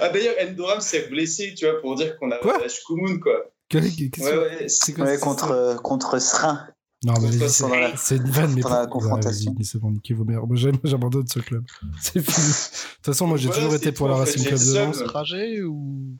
Ah 0.00 0.08
d'ailleurs, 0.08 0.34
Endoram 0.42 0.80
s'est 0.80 1.08
blessé, 1.08 1.54
tu 1.56 1.66
vois, 1.66 1.80
pour 1.80 1.94
dire 1.96 2.16
qu'on 2.18 2.30
a 2.30 2.36
Quoi? 2.38 2.58
la 2.60 2.68
Shkumun 2.68 3.18
quoi. 3.18 3.50
Qu'est-ce 3.68 3.96
que- 4.10 4.22
Ouais, 4.22 4.38
ouais, 4.38 4.68
c'est 4.68 4.92
quoi 4.94 5.04
Ouais, 5.04 5.18
contre, 5.18 5.50
euh, 5.50 5.74
contre 5.76 6.18
Srin. 6.20 6.66
Non, 7.04 7.14
mais 7.20 7.30
c'est 7.96 8.16
une 8.16 8.28
vanne, 8.30 8.54
mais 8.54 8.62
la 8.62 8.86
confrontation. 8.88 9.54
C'est 9.62 9.78
bon, 9.78 9.92
niquez 9.92 10.14
vos 10.14 10.24
mères. 10.24 10.44
Moi, 10.46 10.56
j'abandonne 10.84 11.28
ce 11.28 11.38
club. 11.38 11.64
C'est 12.00 12.20
fini. 12.20 12.46
De 12.46 12.96
toute 12.96 13.06
façon, 13.06 13.26
moi, 13.28 13.36
j'ai 13.36 13.46
Voilà, 13.46 13.62
toujours 13.62 13.74
été 13.76 13.92
pour 13.92 14.08
la 14.08 14.16
Racing 14.16 14.44
Club 14.44 14.58
de. 14.58 14.74
Lens. 14.74 15.04
Trajet 15.04 15.62
ou. 15.62 16.16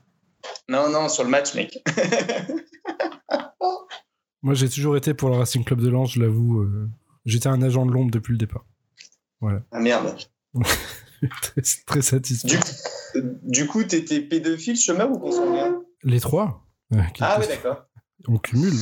Non, 0.69 0.89
non, 0.89 1.09
sur 1.09 1.23
le 1.25 1.29
match, 1.29 1.53
mec. 1.55 1.83
Moi, 4.41 4.53
j'ai 4.53 4.69
toujours 4.69 4.95
été 4.95 5.13
pour 5.13 5.29
le 5.29 5.35
Racing 5.35 5.65
Club 5.65 5.81
de 5.81 5.89
Lens, 5.89 6.13
je 6.13 6.21
l'avoue. 6.21 6.61
euh, 6.61 6.89
J'étais 7.25 7.47
un 7.49 7.61
agent 7.61 7.85
de 7.85 7.91
l'ombre 7.91 8.11
depuis 8.11 8.31
le 8.31 8.37
départ. 8.37 8.65
Ah 9.41 9.79
merde. 9.79 10.15
très, 11.41 11.61
très 11.85 12.01
satisfait. 12.01 12.47
Du, 12.47 13.21
du 13.43 13.67
coup, 13.67 13.83
t'étais 13.83 14.21
pédophile, 14.21 14.79
chômeur 14.79 15.11
ou 15.11 15.19
consanguin 15.19 15.81
Les 16.03 16.21
trois 16.21 16.65
euh, 16.93 17.01
Ah 17.19 17.37
ouais, 17.39 17.47
d'accord. 17.47 17.85
On 18.27 18.37
cumule. 18.37 18.73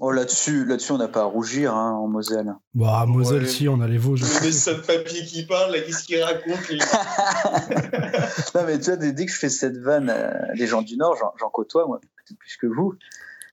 Oh, 0.00 0.10
là-dessus, 0.10 0.64
là-dessus, 0.64 0.92
on 0.92 0.98
n'a 0.98 1.08
pas 1.08 1.20
à 1.20 1.24
rougir 1.24 1.74
hein, 1.74 1.92
en 1.92 2.08
Moselle. 2.08 2.54
Bah, 2.74 3.00
à 3.00 3.06
Moselle, 3.06 3.42
Ouais. 3.42 3.48
si, 3.48 3.68
on 3.68 3.80
a 3.80 3.86
les 3.86 3.98
Vosges. 3.98 4.22
Le 4.22 4.40
médecin 4.42 4.72
de 4.72 4.78
papier 4.80 5.24
qui 5.26 5.44
parle, 5.44 5.72
là, 5.72 5.80
qu'est-ce 5.80 6.04
qu'il 6.04 6.20
raconte 6.22 6.66
lui 6.68 6.78
non, 8.54 8.62
mais 8.66 8.78
tu 8.78 8.86
vois, 8.86 8.96
dès, 8.96 9.12
dès 9.12 9.26
que 9.26 9.32
je 9.32 9.38
fais 9.38 9.48
cette 9.48 9.76
vanne, 9.76 10.10
euh, 10.10 10.30
les 10.54 10.66
gens 10.66 10.82
du 10.82 10.96
Nord, 10.96 11.16
j'en- 11.20 11.32
j'en 11.38 11.50
côtoie, 11.50 11.86
moi, 11.86 12.00
peut-être 12.00 12.38
plus 12.38 12.56
que 12.56 12.66
vous. 12.66 12.94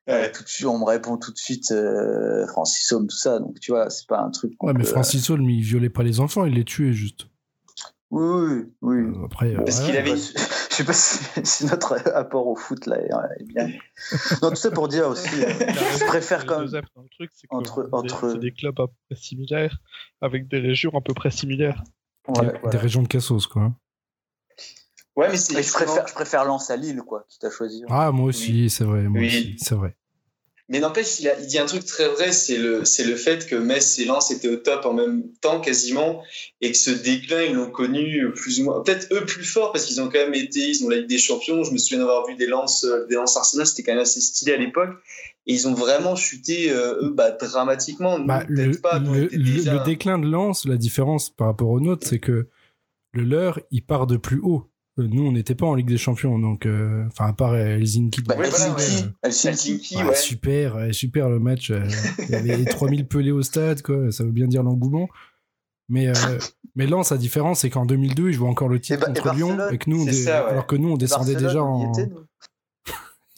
Ouais. 0.08 0.32
Tout 0.32 0.44
de 0.44 0.48
suite, 0.48 0.66
on 0.68 0.80
me 0.80 0.86
répond 0.86 1.18
tout 1.18 1.34
de 1.34 1.38
suite 1.38 1.72
euh, 1.72 2.48
Francis 2.48 2.90
Homme, 2.94 3.08
tout 3.08 3.18
ça. 3.18 3.40
Donc, 3.40 3.60
tu 3.60 3.72
vois, 3.72 3.90
c'est 3.90 4.08
pas 4.08 4.22
un 4.22 4.30
truc. 4.30 4.54
Ouais, 4.64 4.72
mais 4.74 4.84
peut- 4.84 4.90
Francis 4.90 5.30
Holm, 5.30 5.50
il 5.50 5.62
violait 5.62 5.90
pas 5.90 6.04
les 6.04 6.22
enfants, 6.22 6.46
il 6.46 6.54
les 6.54 6.64
tuait 6.64 6.94
juste. 6.94 7.28
Oui, 8.10 8.24
oui, 8.24 8.66
oui. 8.82 8.98
Euh, 9.00 9.26
Après, 9.26 9.54
euh, 9.54 9.64
Parce 9.66 9.82
qu'il 9.82 9.98
avait- 9.98 10.16
sais 10.78 10.84
pas 10.86 10.94
si, 11.44 11.46
si 11.46 11.66
notre 11.66 12.08
apport 12.16 12.48
au 12.48 12.56
foot 12.56 12.86
là 12.86 12.98
est, 13.00 13.42
est 13.42 13.44
bien. 13.46 13.68
Non, 14.42 14.50
tout 14.50 14.56
ça 14.56 14.72
pour 14.72 14.88
dire 14.88 15.08
aussi, 15.08 15.44
euh, 15.44 15.48
je 16.00 16.06
préfère 16.06 16.46
quand 16.46 16.58
même. 16.60 16.66
Joseph, 16.68 16.86
dans 16.96 17.02
le 17.04 17.10
truc, 17.10 17.32
c'est 17.36 17.48
entre- 17.50 17.84
des- 17.84 17.90
entre- 17.94 18.32
c'est 18.32 18.40
des 18.40 18.52
clubs 18.52 18.80
à 18.80 18.88
peu 18.88 18.94
près 19.10 19.16
similaires, 19.16 19.78
avec 20.22 20.48
des 20.48 20.60
régions 20.60 20.92
à 20.98 21.02
peu 21.02 21.14
près 21.14 21.32
similaires. 21.32 21.84
Ouais, 22.28 22.42
des, 22.46 22.52
voilà. 22.60 22.70
des 22.70 22.78
régions 22.78 23.02
de 23.04 23.08
Cassos, 23.08 23.48
quoi. 23.48 23.72
Ouais, 25.16 25.30
mais 25.32 25.38
je 25.38 25.74
préfère, 25.74 26.08
je 26.08 26.14
préfère 26.14 26.46
Lens 26.46 26.70
à 26.70 26.76
Lille, 26.76 27.02
quoi, 27.02 27.26
qui 27.28 27.40
t'a 27.40 27.50
choisi. 27.50 27.84
Ah, 27.90 28.12
moi 28.12 28.26
aussi, 28.28 28.70
c'est 28.70 28.84
vrai, 28.84 29.04
moi 29.04 29.22
Oui. 29.22 29.28
aussi, 29.28 29.56
c'est 29.58 29.74
vrai. 29.76 29.96
Mais 30.70 30.80
n'empêche, 30.80 31.20
il, 31.22 31.34
il 31.40 31.48
dit 31.48 31.60
un 31.60 31.66
truc 31.66 31.86
très 31.86 32.10
vrai, 32.10 32.34
c'est 32.34 32.58
le, 32.58 32.84
c'est 32.84 33.06
le 33.06 33.16
fait 33.16 33.48
que 33.48 33.56
Metz 33.56 34.00
et 34.00 34.06
Lens 34.06 34.32
étaient 34.32 34.50
au 34.50 34.58
top 34.58 34.86
en 34.86 34.94
même 34.94 35.24
temps 35.40 35.62
quasiment, 35.62 36.22
et 36.60 36.72
que 36.72 36.78
ce 36.78 36.92
déclin, 36.92 37.44
ils 37.44 37.54
l'ont 37.56 37.72
connu 37.72 38.32
plus 38.36 38.60
ou 38.60 38.66
moins, 38.66 38.82
peut-être 38.82 39.08
eux 39.14 39.24
plus 39.26 39.46
fort 39.46 39.72
parce 39.72 39.86
qu'ils 39.86 40.02
ont 40.02 40.10
quand 40.10 40.20
même 40.20 40.34
été, 40.34 40.60
ils 40.60 40.84
ont 40.84 40.90
la 40.90 40.98
Ligue 40.98 41.08
des 41.08 41.18
Champions. 41.18 41.64
Je 41.64 41.72
me 41.72 41.78
souviens 41.78 42.00
d'avoir 42.00 42.28
vu 42.28 42.36
des 42.36 42.48
Lens, 42.48 42.84
euh, 42.84 43.06
des 43.08 43.16
Lens 43.16 43.38
Arsenal, 43.38 43.66
c'était 43.66 43.84
quand 43.84 43.94
même 43.94 44.02
assez 44.02 44.20
stylé 44.20 44.54
à 44.54 44.58
l'époque, 44.58 44.90
et 45.46 45.54
ils 45.54 45.68
ont 45.70 45.74
vraiment 45.74 46.18
chuté 46.18 46.70
euh, 46.70 47.02
eux, 47.02 47.14
bah, 47.16 47.32
dramatiquement. 47.32 48.20
Bah, 48.20 48.44
le, 48.50 48.72
pas, 48.78 49.00
déjà- 49.00 49.74
le 49.80 49.86
déclin 49.86 50.20
de 50.20 50.28
Lens, 50.28 50.66
la 50.66 50.76
différence 50.76 51.30
par 51.30 51.48
rapport 51.48 51.70
au 51.70 51.80
nôtre, 51.80 52.06
c'est 52.06 52.20
que 52.20 52.48
le 53.14 53.24
leur, 53.24 53.62
il 53.72 53.86
part 53.86 54.06
de 54.06 54.18
plus 54.18 54.40
haut. 54.44 54.70
Euh, 55.00 55.08
Nous, 55.08 55.26
on 55.26 55.32
n'était 55.32 55.54
pas 55.56 55.66
en 55.68 55.76
Ligue 55.76 55.88
des 55.90 55.98
Champions, 55.98 56.40
donc, 56.40 56.66
euh, 56.66 57.06
enfin, 57.08 57.28
à 57.28 57.34
part 57.34 57.52
euh, 57.54 57.78
Helsinki. 57.78 58.22
Bah, 58.24 58.34
de- 58.36 58.40
Ouais, 58.42 58.50
voilà, 58.50 58.74
ouais. 58.74 58.82
Helsinki. 59.24 59.48
Helsinki, 59.48 59.96
Ah, 60.00 60.08
ouais. 60.08 60.16
Super, 60.16 60.76
ouais, 60.76 60.94
super 60.94 61.30
le 61.30 61.40
match. 61.40 61.72
Il 62.30 62.30
y 62.32 62.36
avait 62.36 62.66
3000 62.66 63.08
pelés 63.08 63.32
au 63.32 63.42
stade, 63.44 63.82
quoi. 63.82 64.12
Ça 64.12 64.24
veut 64.24 64.32
bien 64.32 64.48
dire 64.48 64.64
l'engouement. 64.64 65.08
Mais, 65.90 66.08
euh, 66.10 66.40
mais 66.76 66.86
Lens, 66.88 67.12
la 67.12 67.18
différence, 67.18 67.60
c'est 67.62 67.70
qu'en 67.70 67.86
2002, 67.86 68.30
ils 68.30 68.34
jouaient 68.34 68.50
encore 68.50 68.68
le 68.70 68.80
titre 68.80 68.96
Et 69.10 69.14
Ba- 69.14 69.20
et 69.20 69.22
contre 69.22 69.36
Lyon, 69.36 69.58
et 69.72 69.78
que 69.78 69.90
nous, 69.90 70.02
on 70.02 70.06
c'est 70.06 70.12
dé- 70.12 70.18
ça, 70.24 70.44
ouais. 70.46 70.52
alors 70.52 70.68
que 70.68 70.76
nous, 70.76 70.90
on 70.92 70.98
descendait 70.98 71.34
Barcelone, 71.34 71.48
déjà 71.48 71.64
en. 71.64 71.92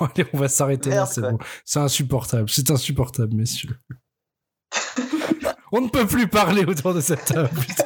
Bon, 0.00 0.06
allez, 0.14 0.26
on 0.32 0.38
va 0.38 0.48
s'arrêter 0.48 0.90
là, 0.90 1.04
c'est 1.06 1.20
bon. 1.20 1.38
C'est 1.64 1.78
insupportable, 1.78 2.48
c'est 2.48 2.70
insupportable, 2.70 3.34
messieurs. 3.34 3.76
on 5.72 5.80
ne 5.82 5.88
peut 5.88 6.06
plus 6.06 6.26
parler 6.28 6.64
autour 6.64 6.94
de 6.94 7.00
cette 7.00 7.24
table. 7.26 7.50
putain. 7.50 7.84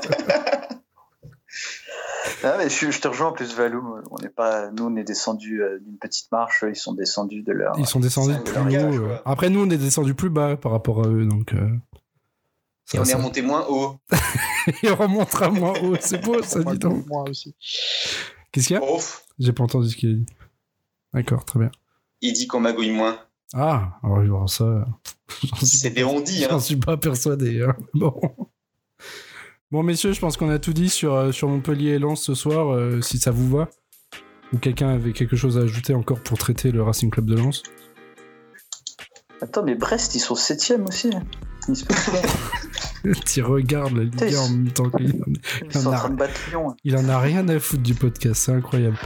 Ah, 2.44 2.56
mais 2.58 2.68
je, 2.68 2.90
je 2.90 3.00
te 3.00 3.08
rejoins 3.08 3.28
en 3.28 3.32
plus, 3.32 3.54
Valou. 3.54 3.96
On 4.10 4.18
n'est 4.22 4.28
pas, 4.28 4.70
nous, 4.70 4.84
on 4.84 4.96
est 4.96 5.04
descendus 5.04 5.62
euh, 5.62 5.78
d'une 5.80 5.98
petite 5.98 6.30
marche. 6.32 6.64
Ils 6.68 6.76
sont 6.76 6.92
descendus 6.94 7.42
de 7.42 7.52
leur. 7.52 7.78
Ils 7.78 7.86
sont 7.86 8.00
descendus 8.00 8.34
c'est 8.34 8.52
plus 8.52 8.60
haut. 8.78 9.06
euh. 9.06 9.18
Après, 9.24 9.48
nous, 9.50 9.60
on 9.64 9.70
est 9.70 9.78
descendus 9.78 10.14
plus 10.14 10.30
bas 10.30 10.56
par 10.56 10.72
rapport 10.72 11.04
à 11.04 11.08
eux, 11.08 11.24
donc. 11.26 11.54
euh, 11.54 11.68
Et 12.94 12.96
ça, 12.96 13.02
on 13.02 13.04
est 13.04 13.14
remonté 13.14 13.42
moins 13.42 13.64
haut. 13.68 13.96
Et 14.82 14.90
on 14.90 14.96
remontera 14.96 15.50
moins 15.50 15.74
haut, 15.82 15.96
c'est 16.00 16.22
beau 16.24 16.42
ça, 16.42 16.62
dis 16.62 16.78
donc. 16.78 17.06
moi 17.06 17.22
aussi. 17.28 17.54
Qu'est-ce 18.52 18.68
qu'il 18.68 18.76
y 18.76 18.78
a? 18.78 18.82
J'ai 19.38 19.52
pas 19.52 19.64
entendu 19.64 19.88
ce 19.88 19.96
qu'il 19.96 20.10
a 20.10 20.14
dit. 20.14 20.26
D'accord, 21.14 21.44
très 21.44 21.58
bien. 21.58 21.70
il 22.20 22.32
dit 22.32 22.46
qu'on 22.46 22.60
magouille 22.60 22.90
moins. 22.90 23.18
Ah, 23.54 23.98
alors, 24.02 24.48
ça. 24.48 24.86
C'est 25.62 25.90
des 25.90 26.02
rondis, 26.02 26.44
hein. 26.44 26.48
J'en 26.50 26.60
suis 26.60 26.76
pas 26.76 26.96
persuadé. 26.96 27.62
hein. 27.62 27.74
Bon. 27.94 28.18
Bon, 29.72 29.82
messieurs, 29.82 30.12
je 30.12 30.20
pense 30.20 30.36
qu'on 30.36 30.50
a 30.50 30.58
tout 30.58 30.74
dit 30.74 30.90
sur, 30.90 31.14
euh, 31.14 31.32
sur 31.32 31.48
Montpellier 31.48 31.92
et 31.92 31.98
Lens 31.98 32.22
ce 32.22 32.34
soir, 32.34 32.74
euh, 32.74 33.00
si 33.00 33.18
ça 33.18 33.30
vous 33.30 33.48
va. 33.48 33.68
Ou 34.52 34.58
quelqu'un 34.58 34.90
avait 34.90 35.12
quelque 35.12 35.34
chose 35.34 35.56
à 35.56 35.62
ajouter 35.62 35.94
encore 35.94 36.20
pour 36.20 36.36
traiter 36.36 36.70
le 36.72 36.82
Racing 36.82 37.10
Club 37.10 37.24
de 37.24 37.36
Lens? 37.36 37.62
Attends, 39.40 39.62
mais 39.64 39.74
Brest, 39.74 40.14
ils 40.14 40.20
sont 40.20 40.34
7 40.34 40.74
aussi. 40.86 41.10
Ils 41.68 41.76
se 41.76 41.84
Tu 43.26 43.42
regardes 43.42 43.96
la 43.96 44.04
Ligue 44.04 44.34
1 44.34 44.38
en 44.38 44.48
même 44.50 44.70
temps 44.72 44.90
qu'il 44.90 45.10
en, 45.10 45.32
ils 45.64 45.72
sont 45.72 45.88
en 45.88 45.92
train 45.92 46.10
de 46.10 46.16
battre 46.16 46.38
Lyon. 46.50 46.70
hein. 46.70 46.76
il 46.84 46.96
en 46.96 47.08
a 47.08 47.18
rien 47.18 47.48
à 47.48 47.58
foutre 47.58 47.82
du 47.82 47.94
podcast, 47.94 48.42
c'est 48.44 48.52
incroyable. 48.52 48.98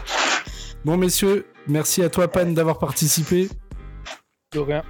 Bon, 0.85 0.97
messieurs, 0.97 1.47
merci 1.69 2.03
à 2.03 2.11
toi, 2.11 2.27
Pan, 2.29 2.47
d'avoir 2.51 2.79
participé 2.79 3.49
De 4.53 4.59
rien. 4.59 4.83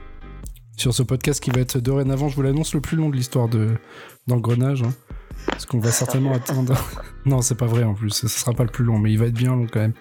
sur 0.76 0.94
ce 0.94 1.02
podcast 1.02 1.40
qui 1.42 1.50
va 1.50 1.60
être 1.60 1.78
dorénavant, 1.78 2.28
je 2.28 2.34
vous 2.36 2.42
l'annonce, 2.42 2.74
le 2.74 2.80
plus 2.80 2.96
long 2.96 3.10
de 3.10 3.16
l'histoire 3.16 3.48
de 3.48 3.76
d'engrenage. 4.26 4.82
hein. 4.82 4.92
Parce 5.46 5.66
qu'on 5.66 5.78
va 5.78 5.90
certainement 5.90 6.32
attendre. 6.32 6.74
non, 7.24 7.42
c'est 7.42 7.54
pas 7.54 7.66
vrai 7.66 7.84
en 7.84 7.94
plus, 7.94 8.10
ce 8.10 8.28
sera 8.28 8.52
pas 8.52 8.64
le 8.64 8.70
plus 8.70 8.84
long, 8.84 8.98
mais 8.98 9.12
il 9.12 9.18
va 9.18 9.26
être 9.26 9.34
bien 9.34 9.50
long 9.50 9.66
quand 9.70 9.80
même. 9.80 9.94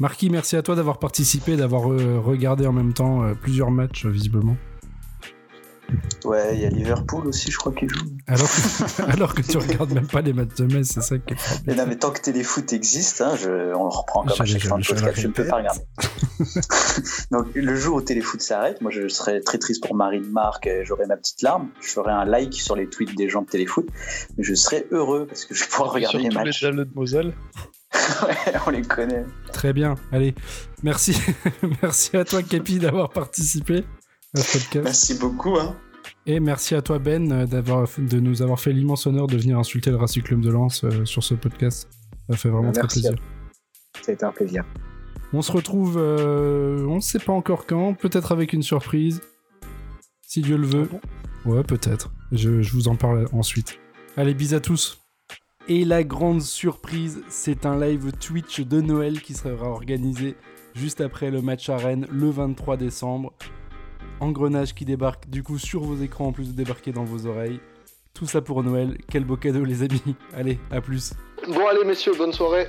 Marquis, 0.00 0.28
merci 0.28 0.56
à 0.56 0.62
toi 0.62 0.74
d'avoir 0.74 0.98
participé, 0.98 1.56
d'avoir 1.56 1.90
euh, 1.92 2.18
regardé 2.18 2.66
en 2.66 2.72
même 2.72 2.92
temps 2.92 3.22
euh, 3.22 3.34
plusieurs 3.34 3.70
matchs, 3.70 4.06
euh, 4.06 4.10
visiblement. 4.10 4.56
Ouais, 6.24 6.54
il 6.54 6.60
y 6.60 6.64
a 6.66 6.68
Liverpool 6.70 7.26
aussi, 7.26 7.50
je 7.50 7.56
crois, 7.58 7.72
qui 7.72 7.88
joue. 7.88 8.04
Alors 8.26 8.48
que, 8.48 9.02
alors 9.10 9.34
que 9.34 9.42
tu 9.42 9.56
regardes 9.58 9.92
même 9.92 10.06
pas 10.06 10.20
les 10.20 10.32
matchs 10.32 10.54
de 10.56 10.64
Metz, 10.74 10.90
c'est 10.94 11.02
ça 11.02 11.18
qui 11.18 11.34
est 11.34 11.66
Mais 11.66 11.74
non, 11.74 11.84
mais 11.86 11.96
tant 11.96 12.10
que 12.10 12.20
Téléfoot 12.20 12.72
existe, 12.72 13.20
hein, 13.20 13.34
je, 13.36 13.48
on 13.74 13.84
le 13.84 13.88
reprend 13.90 14.22
comme 14.24 14.32
à 14.40 14.44
Je- 14.44 14.52
chaque 14.52 14.62
fin 14.62 14.78
de 14.78 14.86
podcast, 14.86 15.20
je 15.20 15.26
ne 15.28 15.32
peux 15.32 15.46
pas 15.46 15.56
regarder. 15.56 15.80
Donc, 17.30 17.46
le 17.54 17.76
jour 17.76 17.96
où 17.96 18.00
Téléfoot 18.00 18.40
s'arrête, 18.40 18.80
moi, 18.80 18.90
je 18.90 19.08
serais 19.08 19.40
très 19.40 19.58
triste 19.58 19.82
pour 19.86 19.94
Marine 19.94 20.30
Marc, 20.30 20.68
j'aurais 20.84 21.06
ma 21.06 21.16
petite 21.16 21.42
larme, 21.42 21.68
je 21.80 21.88
ferais 21.88 22.12
un 22.12 22.24
like 22.24 22.54
sur 22.54 22.76
les 22.76 22.86
tweets 22.88 23.16
des 23.16 23.28
gens 23.28 23.42
de 23.42 23.46
Téléfoot, 23.48 23.86
mais 24.36 24.44
je 24.44 24.54
serais 24.54 24.86
heureux 24.90 25.26
parce 25.26 25.44
que 25.44 25.54
je 25.54 25.62
vais 25.64 25.68
pouvoir 25.70 25.92
regarder 25.92 26.18
les 26.18 26.28
les 26.28 26.34
matchs. 26.34 26.60
Jaloux 26.60 26.84
de 26.84 26.94
Moselle. 26.94 27.34
Ouais, 28.26 28.52
on 28.66 28.70
les 28.70 28.82
connaît. 28.82 29.24
Très 29.52 29.72
bien, 29.72 29.94
allez. 30.10 30.34
Merci, 30.82 31.16
merci 31.82 32.16
à 32.16 32.24
toi, 32.24 32.42
Kepi, 32.42 32.78
d'avoir 32.80 33.08
participé 33.10 33.84
à 34.36 34.40
ce 34.40 34.58
podcast. 34.58 34.84
Merci 34.84 35.14
beaucoup. 35.14 35.56
Hein. 35.56 35.76
Et 36.26 36.40
merci 36.40 36.74
à 36.74 36.80
toi 36.80 36.98
Ben 36.98 37.30
euh, 37.30 37.46
d'avoir 37.46 37.86
de 37.98 38.18
nous 38.18 38.40
avoir 38.40 38.58
fait 38.58 38.72
l'immense 38.72 39.06
honneur 39.06 39.26
de 39.26 39.36
venir 39.36 39.58
insulter 39.58 39.90
le 39.90 39.96
Racing 39.96 40.22
Club 40.22 40.40
de 40.40 40.50
Lens 40.50 40.82
euh, 40.82 41.04
sur 41.04 41.22
ce 41.22 41.34
podcast. 41.34 41.86
Ça 42.30 42.36
fait 42.38 42.48
vraiment 42.48 42.72
très 42.72 42.86
plaisir. 42.86 43.12
Ça 44.00 44.10
a 44.10 44.14
été 44.14 44.24
un 44.24 44.32
plaisir. 44.32 44.64
On 45.34 45.42
se 45.42 45.52
retrouve, 45.52 45.98
euh, 45.98 46.86
on 46.86 46.96
ne 46.96 47.00
sait 47.00 47.18
pas 47.18 47.32
encore 47.34 47.66
quand, 47.66 47.92
peut-être 47.92 48.32
avec 48.32 48.54
une 48.54 48.62
surprise, 48.62 49.20
si 50.22 50.40
Dieu 50.40 50.56
le 50.56 50.66
veut. 50.66 50.88
Ouais, 51.44 51.62
peut-être. 51.62 52.10
Je, 52.32 52.62
je 52.62 52.72
vous 52.72 52.88
en 52.88 52.96
parle 52.96 53.26
ensuite. 53.32 53.78
Allez, 54.16 54.32
bis 54.32 54.54
à 54.54 54.60
tous. 54.60 55.02
Et 55.68 55.84
la 55.84 56.04
grande 56.04 56.40
surprise, 56.40 57.20
c'est 57.28 57.66
un 57.66 57.78
live 57.78 58.12
Twitch 58.12 58.60
de 58.60 58.80
Noël 58.80 59.20
qui 59.20 59.34
sera 59.34 59.68
organisé 59.68 60.36
juste 60.74 61.02
après 61.02 61.30
le 61.30 61.42
match 61.42 61.68
à 61.68 61.76
Rennes 61.76 62.06
le 62.10 62.30
23 62.30 62.78
décembre. 62.78 63.34
Engrenage 64.20 64.74
qui 64.74 64.84
débarque 64.84 65.28
du 65.28 65.42
coup 65.42 65.58
sur 65.58 65.82
vos 65.82 65.96
écrans 66.02 66.28
en 66.28 66.32
plus 66.32 66.48
de 66.48 66.52
débarquer 66.52 66.92
dans 66.92 67.04
vos 67.04 67.26
oreilles. 67.26 67.60
Tout 68.14 68.26
ça 68.26 68.40
pour 68.40 68.62
Noël. 68.62 68.96
Quel 69.10 69.24
beau 69.24 69.36
cadeau 69.36 69.64
les 69.64 69.82
amis. 69.82 70.02
Allez, 70.34 70.58
à 70.70 70.80
plus. 70.80 71.14
Bon, 71.48 71.66
allez, 71.66 71.84
messieurs, 71.84 72.12
bonne 72.16 72.32
soirée. 72.32 72.68